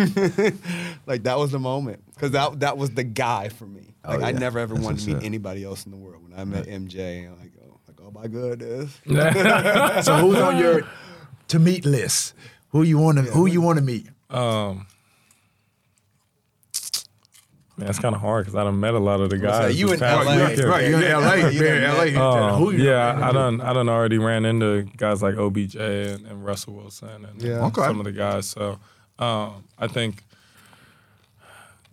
like 1.05 1.23
that 1.23 1.38
was 1.38 1.51
the 1.51 1.59
moment, 1.59 2.03
because 2.13 2.32
that 2.32 2.59
that 2.59 2.77
was 2.77 2.91
the 2.91 3.03
guy 3.03 3.49
for 3.49 3.65
me. 3.65 3.95
Oh, 4.03 4.17
Like 4.17 4.36
I 4.36 4.38
never 4.38 4.59
ever 4.59 4.73
That's 4.73 4.86
wanted 4.86 4.99
to 5.01 5.07
meet 5.07 5.13
what's 5.15 5.25
anybody 5.25 5.63
else 5.63 5.86
in 5.86 5.91
the 5.91 5.97
world. 5.97 6.23
When 6.29 6.38
I 6.39 6.43
met 6.43 6.65
MJ, 6.65 7.25
I'm 7.27 7.39
like, 7.39 7.51
oh, 7.63 7.79
like 7.88 7.99
oh 8.03 8.11
my 8.11 8.27
goodness. 8.27 8.99
so 10.05 10.17
who's 10.17 10.38
on 10.38 10.57
your 10.57 10.82
to 11.49 11.59
meet 11.59 11.86
list? 11.86 12.34
Who 12.72 12.84
you 12.84 12.97
want 12.97 13.17
to 13.17 13.24
who 13.24 13.45
you 13.47 13.61
want 13.61 13.80
to 13.80 13.84
meet? 13.84 14.07
Um, 14.30 14.88
man, 17.78 17.89
it's 17.89 17.99
kind 17.99 18.15
of 18.15 18.22
hard 18.22 18.45
because 18.45 18.55
I 18.55 18.63
done 18.63 18.80
met 18.80 18.93
a 18.93 18.99
lot 18.99 19.19
of 19.22 19.30
the 19.30 19.38
guys. 19.38 19.74
say, 19.74 19.80
you 19.80 19.88
this 19.89 20.01
in 20.01 20.07
LA. 20.07 20.47
weekend. 20.47 20.69
Right, 20.69 20.88
you're 20.89 20.99
in 20.99 21.03
Yeah, 21.03 21.17
LA. 21.17 21.34
you 21.36 21.49
You're 21.59 21.76
in 21.76 22.15
LA. 22.15 22.51
Um, 22.53 22.59
Who 22.61 22.72
you 22.72 22.84
yeah, 22.89 23.13
I 23.13 23.15
met? 23.28 23.34
done 23.34 23.61
I 23.61 23.74
done 23.74 23.89
already 23.89 24.17
ran 24.17 24.45
into 24.45 24.84
guys 24.97 25.22
like 25.22 25.36
OBJ 25.36 25.76
and, 25.76 26.26
and 26.28 26.45
Russell 26.45 26.76
Wilson 26.76 27.26
and 27.26 27.41
Yeah. 27.41 27.65
Okay. 27.67 27.82
some 27.84 27.99
of 27.99 28.05
the 28.05 28.11
guys. 28.11 28.47
So 28.47 28.80
um, 29.19 29.63
I 29.78 29.88
think 29.88 30.24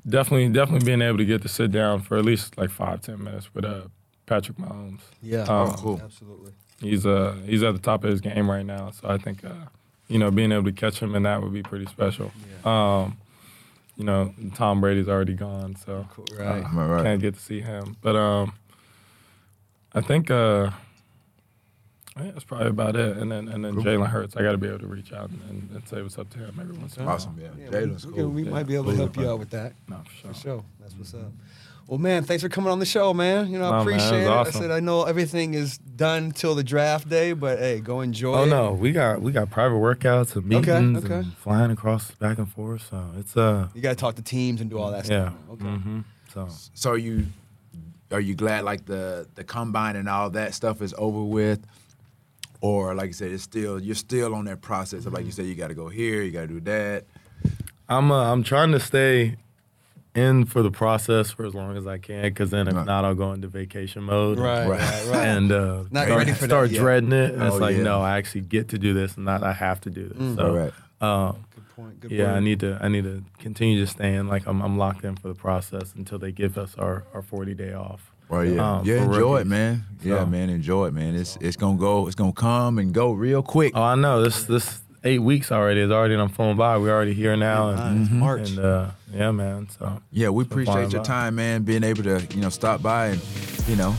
definitely 0.09 0.49
definitely 0.51 0.87
being 0.87 1.03
able 1.03 1.19
to 1.19 1.25
get 1.25 1.43
to 1.43 1.49
sit 1.49 1.71
down 1.73 2.03
for 2.03 2.17
at 2.19 2.25
least 2.25 2.57
like 2.57 2.71
five 2.71 3.01
ten 3.01 3.23
minutes 3.23 3.53
with 3.55 3.65
uh, 3.65 3.83
Patrick 4.27 4.59
Mahomes. 4.59 5.01
Yeah, 5.23 5.43
Um, 5.43 5.73
cool. 5.75 6.01
absolutely. 6.05 6.53
He's 6.81 7.05
uh 7.05 7.35
he's 7.45 7.65
at 7.65 7.75
the 7.75 7.81
top 7.81 8.05
of 8.05 8.11
his 8.11 8.21
game 8.21 8.49
right 8.49 8.65
now. 8.65 8.91
So 8.93 9.09
I 9.09 9.19
think 9.19 9.45
uh, 9.45 9.51
you 10.09 10.19
know 10.19 10.31
being 10.31 10.53
able 10.53 10.65
to 10.65 10.73
catch 10.73 11.01
him 11.01 11.15
in 11.15 11.23
that 11.25 11.43
would 11.43 11.53
be 11.53 11.63
pretty 11.63 11.87
special. 11.87 12.33
Um, 12.65 13.17
you 13.97 14.05
know 14.05 14.35
Tom 14.55 14.81
Brady's 14.81 15.09
already 15.09 15.35
gone, 15.35 15.77
so 15.77 16.07
Right. 16.39 16.63
uh, 16.65 16.69
Right, 16.73 16.87
right. 16.89 17.03
can't 17.05 17.21
get 17.21 17.35
to 17.35 17.41
see 17.41 17.61
him. 17.61 17.97
But 18.01 18.17
um, 18.17 18.53
I 19.95 20.01
think 20.01 20.31
uh, 20.31 20.71
I 22.17 22.21
think 22.23 22.35
that's 22.35 22.45
probably 22.45 22.69
about 22.69 22.97
it. 22.97 23.17
And 23.17 23.31
then 23.31 23.49
and 23.49 23.65
then 23.65 23.75
Jalen 23.77 24.09
Hurts, 24.09 24.37
I 24.37 24.43
got 24.43 24.53
to 24.53 24.59
be 24.59 24.67
able 24.69 24.81
to 24.81 24.87
reach 24.87 25.13
out 25.13 25.31
and, 25.31 25.69
and 25.75 25.89
say 25.89 26.03
what's 26.03 26.19
up 26.19 26.31
to 26.31 26.39
him 26.39 26.59
every 26.61 26.77
once 26.77 26.97
in 26.97 27.03
a 27.03 27.07
while. 27.07 27.15
Awesome, 27.17 27.37
yeah. 27.41 27.49
Yeah, 27.59 27.71
Jalen's 27.71 28.07
we, 28.07 28.13
cool. 28.15 28.29
we 28.29 28.43
Yeah, 28.45 28.51
might 28.51 28.67
be 28.67 28.75
able 28.75 28.87
to 28.87 28.91
cool. 28.93 28.97
help 28.99 29.17
you 29.17 29.31
out 29.31 29.39
with 29.39 29.51
that. 29.51 29.75
No, 29.89 29.99
for 30.05 30.11
sure. 30.15 30.33
For 30.35 30.41
sure. 30.41 30.65
That's 30.81 30.95
what's 30.95 31.15
up. 31.15 31.33
Well, 31.89 31.99
man, 31.99 32.23
thanks 32.23 32.43
for 32.43 32.51
coming 32.51 32.71
on 32.71 32.81
the 32.81 32.85
show, 32.87 33.15
man. 33.15 33.51
You 33.51 33.59
know, 33.59 33.65
I 33.65 33.71
Nah, 33.71 33.83
man, 33.85 33.95
it 33.95 33.97
appreciate 33.97 34.23
it. 34.25 34.29
awesome. 34.29 34.57
I 34.57 34.61
said 34.67 34.71
I 34.71 34.81
know 34.81 35.05
everything 35.05 35.55
is 35.55 35.79
done 35.79 36.33
till 36.33 36.55
the 36.55 36.63
draft 36.63 37.09
day, 37.09 37.33
but 37.33 37.59
hey, 37.59 37.81
go 37.81 38.03
enjoy 38.03 38.35
Oh 38.41 38.43
it. 38.45 38.47
no, 38.49 38.73
we 38.73 38.93
got 38.93 39.23
we 39.23 39.33
got 39.33 39.49
private 39.51 39.77
workouts 39.77 40.37
and 40.37 40.45
meetings 40.45 41.03
okay. 41.05 41.15
and 41.15 41.33
flying 41.39 41.71
across 41.71 42.11
back 42.11 42.37
and 42.37 42.47
forth. 42.49 42.87
So 42.91 43.03
it's 43.19 43.35
uh 43.39 43.69
You 43.75 43.81
got 43.81 43.91
to 43.91 43.97
talk 43.97 44.17
to 44.17 44.23
teams 44.23 44.61
and 44.61 44.69
do 44.69 44.79
all 44.79 44.91
that 44.91 45.09
yeah. 45.09 45.31
stuff. 45.31 45.35
Okay. 45.53 45.65
hmm 45.65 46.01
So 46.35 46.49
So 46.75 46.91
are 46.91 46.99
you 46.99 47.27
are 48.11 48.21
you 48.21 48.35
glad 48.35 48.65
like 48.65 48.85
the 48.85 49.27
the 49.35 49.43
combine 49.45 49.97
and 49.97 50.11
all 50.11 50.29
that 50.31 50.53
stuff 50.55 50.83
is 50.83 50.95
over 50.99 51.23
with? 51.25 51.61
Or 52.61 52.95
like 52.95 53.07
you 53.07 53.13
said, 53.15 53.31
it's 53.31 53.45
still 53.45 53.81
you're 53.81 53.95
still 53.95 54.35
on 54.35 54.45
that 54.45 54.61
process 54.61 55.07
of 55.07 55.15
like 55.15 55.25
you 55.25 55.33
said, 55.33 55.47
you 55.47 55.55
got 55.55 55.69
to 55.69 55.75
go 55.75 55.89
here, 55.89 56.21
you 56.23 56.33
got 56.33 56.43
to 56.43 56.49
do 56.49 56.61
that. 56.63 57.05
I'm 57.89 58.11
uh, 58.13 58.31
I'm 58.31 58.43
trying 58.43 58.73
to 58.73 58.81
stay 58.81 59.37
in 60.15 60.45
for 60.47 60.63
the 60.63 60.71
process 60.71 61.31
for 61.31 61.45
as 61.47 61.55
long 61.55 61.77
as 61.77 61.87
I 61.87 61.99
can, 61.99 62.23
because 62.23 62.51
then 62.51 62.67
if 62.69 62.75
Right. 62.75 62.87
not, 62.87 63.05
I'll 63.05 63.15
go 63.15 63.33
into 63.33 63.49
vacation 63.49 64.03
mode. 64.05 64.39
Right, 64.39 64.67
Right. 64.67 64.81
right, 64.81 65.07
right. 65.11 65.27
And 65.37 65.53
uh, 65.53 65.85
Not 65.91 66.05
start, 66.07 66.19
ready 66.19 66.33
for 66.33 66.41
that 66.41 66.49
start 66.49 66.71
yet. 66.71 66.81
dreading 66.81 67.13
it. 67.13 67.35
And 67.35 67.43
it's 67.43 67.55
Oh, 67.57 67.59
like, 67.59 67.77
yeah. 67.77 67.83
no, 67.83 68.01
I 68.03 68.17
actually 68.19 68.41
get 68.43 68.69
to 68.71 68.79
do 68.79 68.95
this, 68.95 69.17
and 69.17 69.25
not 69.25 69.43
I 69.43 69.53
have 69.53 69.81
to 69.83 69.91
do 69.91 70.09
this. 70.09 70.35
So, 70.37 70.55
Right, 70.55 70.73
um, 71.01 71.37
Good 71.55 71.69
point. 71.77 72.01
Good 72.01 72.11
yeah, 72.11 72.33
I 72.35 72.41
need 72.41 72.59
to 72.61 72.79
I 72.83 72.89
need 72.89 73.05
to 73.05 73.23
continue 73.39 73.79
to 73.81 73.87
stay 73.87 74.15
in. 74.15 74.27
Like 74.27 74.47
I'm 74.49 74.61
I'm 74.63 74.77
locked 74.79 75.05
in 75.05 75.15
for 75.15 75.29
the 75.29 75.35
process 75.35 75.95
until 75.97 76.19
they 76.19 76.33
give 76.33 76.59
us 76.59 76.75
our 76.77 77.05
our 77.15 77.23
40 77.23 77.55
day 77.55 77.73
off. 77.73 78.11
Well, 78.29 78.45
yeah, 78.45 78.79
Um, 78.79 78.85
yeah. 78.85 78.99
for 78.99 79.05
Enjoy 79.05 79.37
it, 79.37 79.39
rookies. 79.39 79.51
man. 79.51 79.85
Yeah, 80.03 80.25
man. 80.25 80.51
Enjoy 80.51 80.87
it, 80.87 80.93
man. 80.95 81.15
It's 81.15 81.39
it's 81.41 81.57
gonna 81.57 81.79
go. 81.79 82.07
It's 82.09 82.17
gonna 82.17 82.33
come 82.33 82.79
and 82.79 82.93
go 82.93 83.13
real 83.13 83.43
quick. 83.43 83.73
Oh, 83.77 83.83
I 83.83 83.95
know 83.95 84.23
this 84.23 84.43
this 84.45 84.81
eight 85.05 85.21
weeks 85.21 85.51
already 85.53 85.81
is 85.81 85.91
already 85.91 86.15
on 86.17 86.29
flown 86.29 86.57
by. 86.57 86.77
We're 86.79 86.95
already 86.95 87.15
here 87.15 87.37
now, 87.37 87.71
and, 87.71 88.01
Nice. 88.03 88.11
March. 88.11 88.51
and 88.51 88.59
uh, 88.59 88.91
yeah, 89.13 89.31
man. 89.31 89.69
So 89.79 90.01
Yeah, 90.11 90.29
we 90.31 90.43
appreciate 90.45 90.93
your 90.93 91.03
by. 91.03 91.07
time, 91.07 91.35
man. 91.37 91.63
Being 91.63 91.85
able 91.85 92.03
to 92.05 92.21
you 92.35 92.41
know 92.41 92.49
stop 92.51 92.83
by 92.83 93.09
and 93.09 93.21
you 93.67 93.77
know 93.77 93.95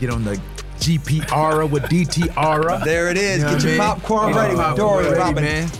get 0.00 0.10
on 0.10 0.24
the 0.24 0.40
GP 0.78 1.32
Aura 1.32 1.66
with 1.66 1.84
DT 1.84 2.36
Aura. 2.36 2.80
There 2.84 3.08
it 3.10 3.16
is. 3.16 3.38
You 3.38 3.44
know 3.44 3.52
Get 3.52 3.62
your 3.62 3.72
mean? 3.72 3.80
popcorn 3.80 4.32
Get 4.32 4.38
ready. 4.38 4.54
your 4.54 4.58
with 4.58 4.66
popcorn 4.66 5.02
Dory 5.04 5.04
ready, 5.04 5.18
Robin. 5.18 5.44
man. 5.44 5.70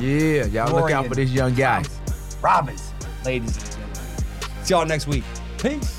Yeah, 0.00 0.46
y'all 0.46 0.74
look 0.80 0.90
out 0.90 1.06
for 1.06 1.14
this 1.14 1.30
young 1.30 1.54
guy. 1.54 1.82
Robbins, 2.42 2.92
ladies 3.24 3.56
and 3.56 3.66
gentlemen. 3.66 4.64
See 4.64 4.74
y'all 4.74 4.86
next 4.86 5.06
week. 5.06 5.24
Peace. 5.58 5.98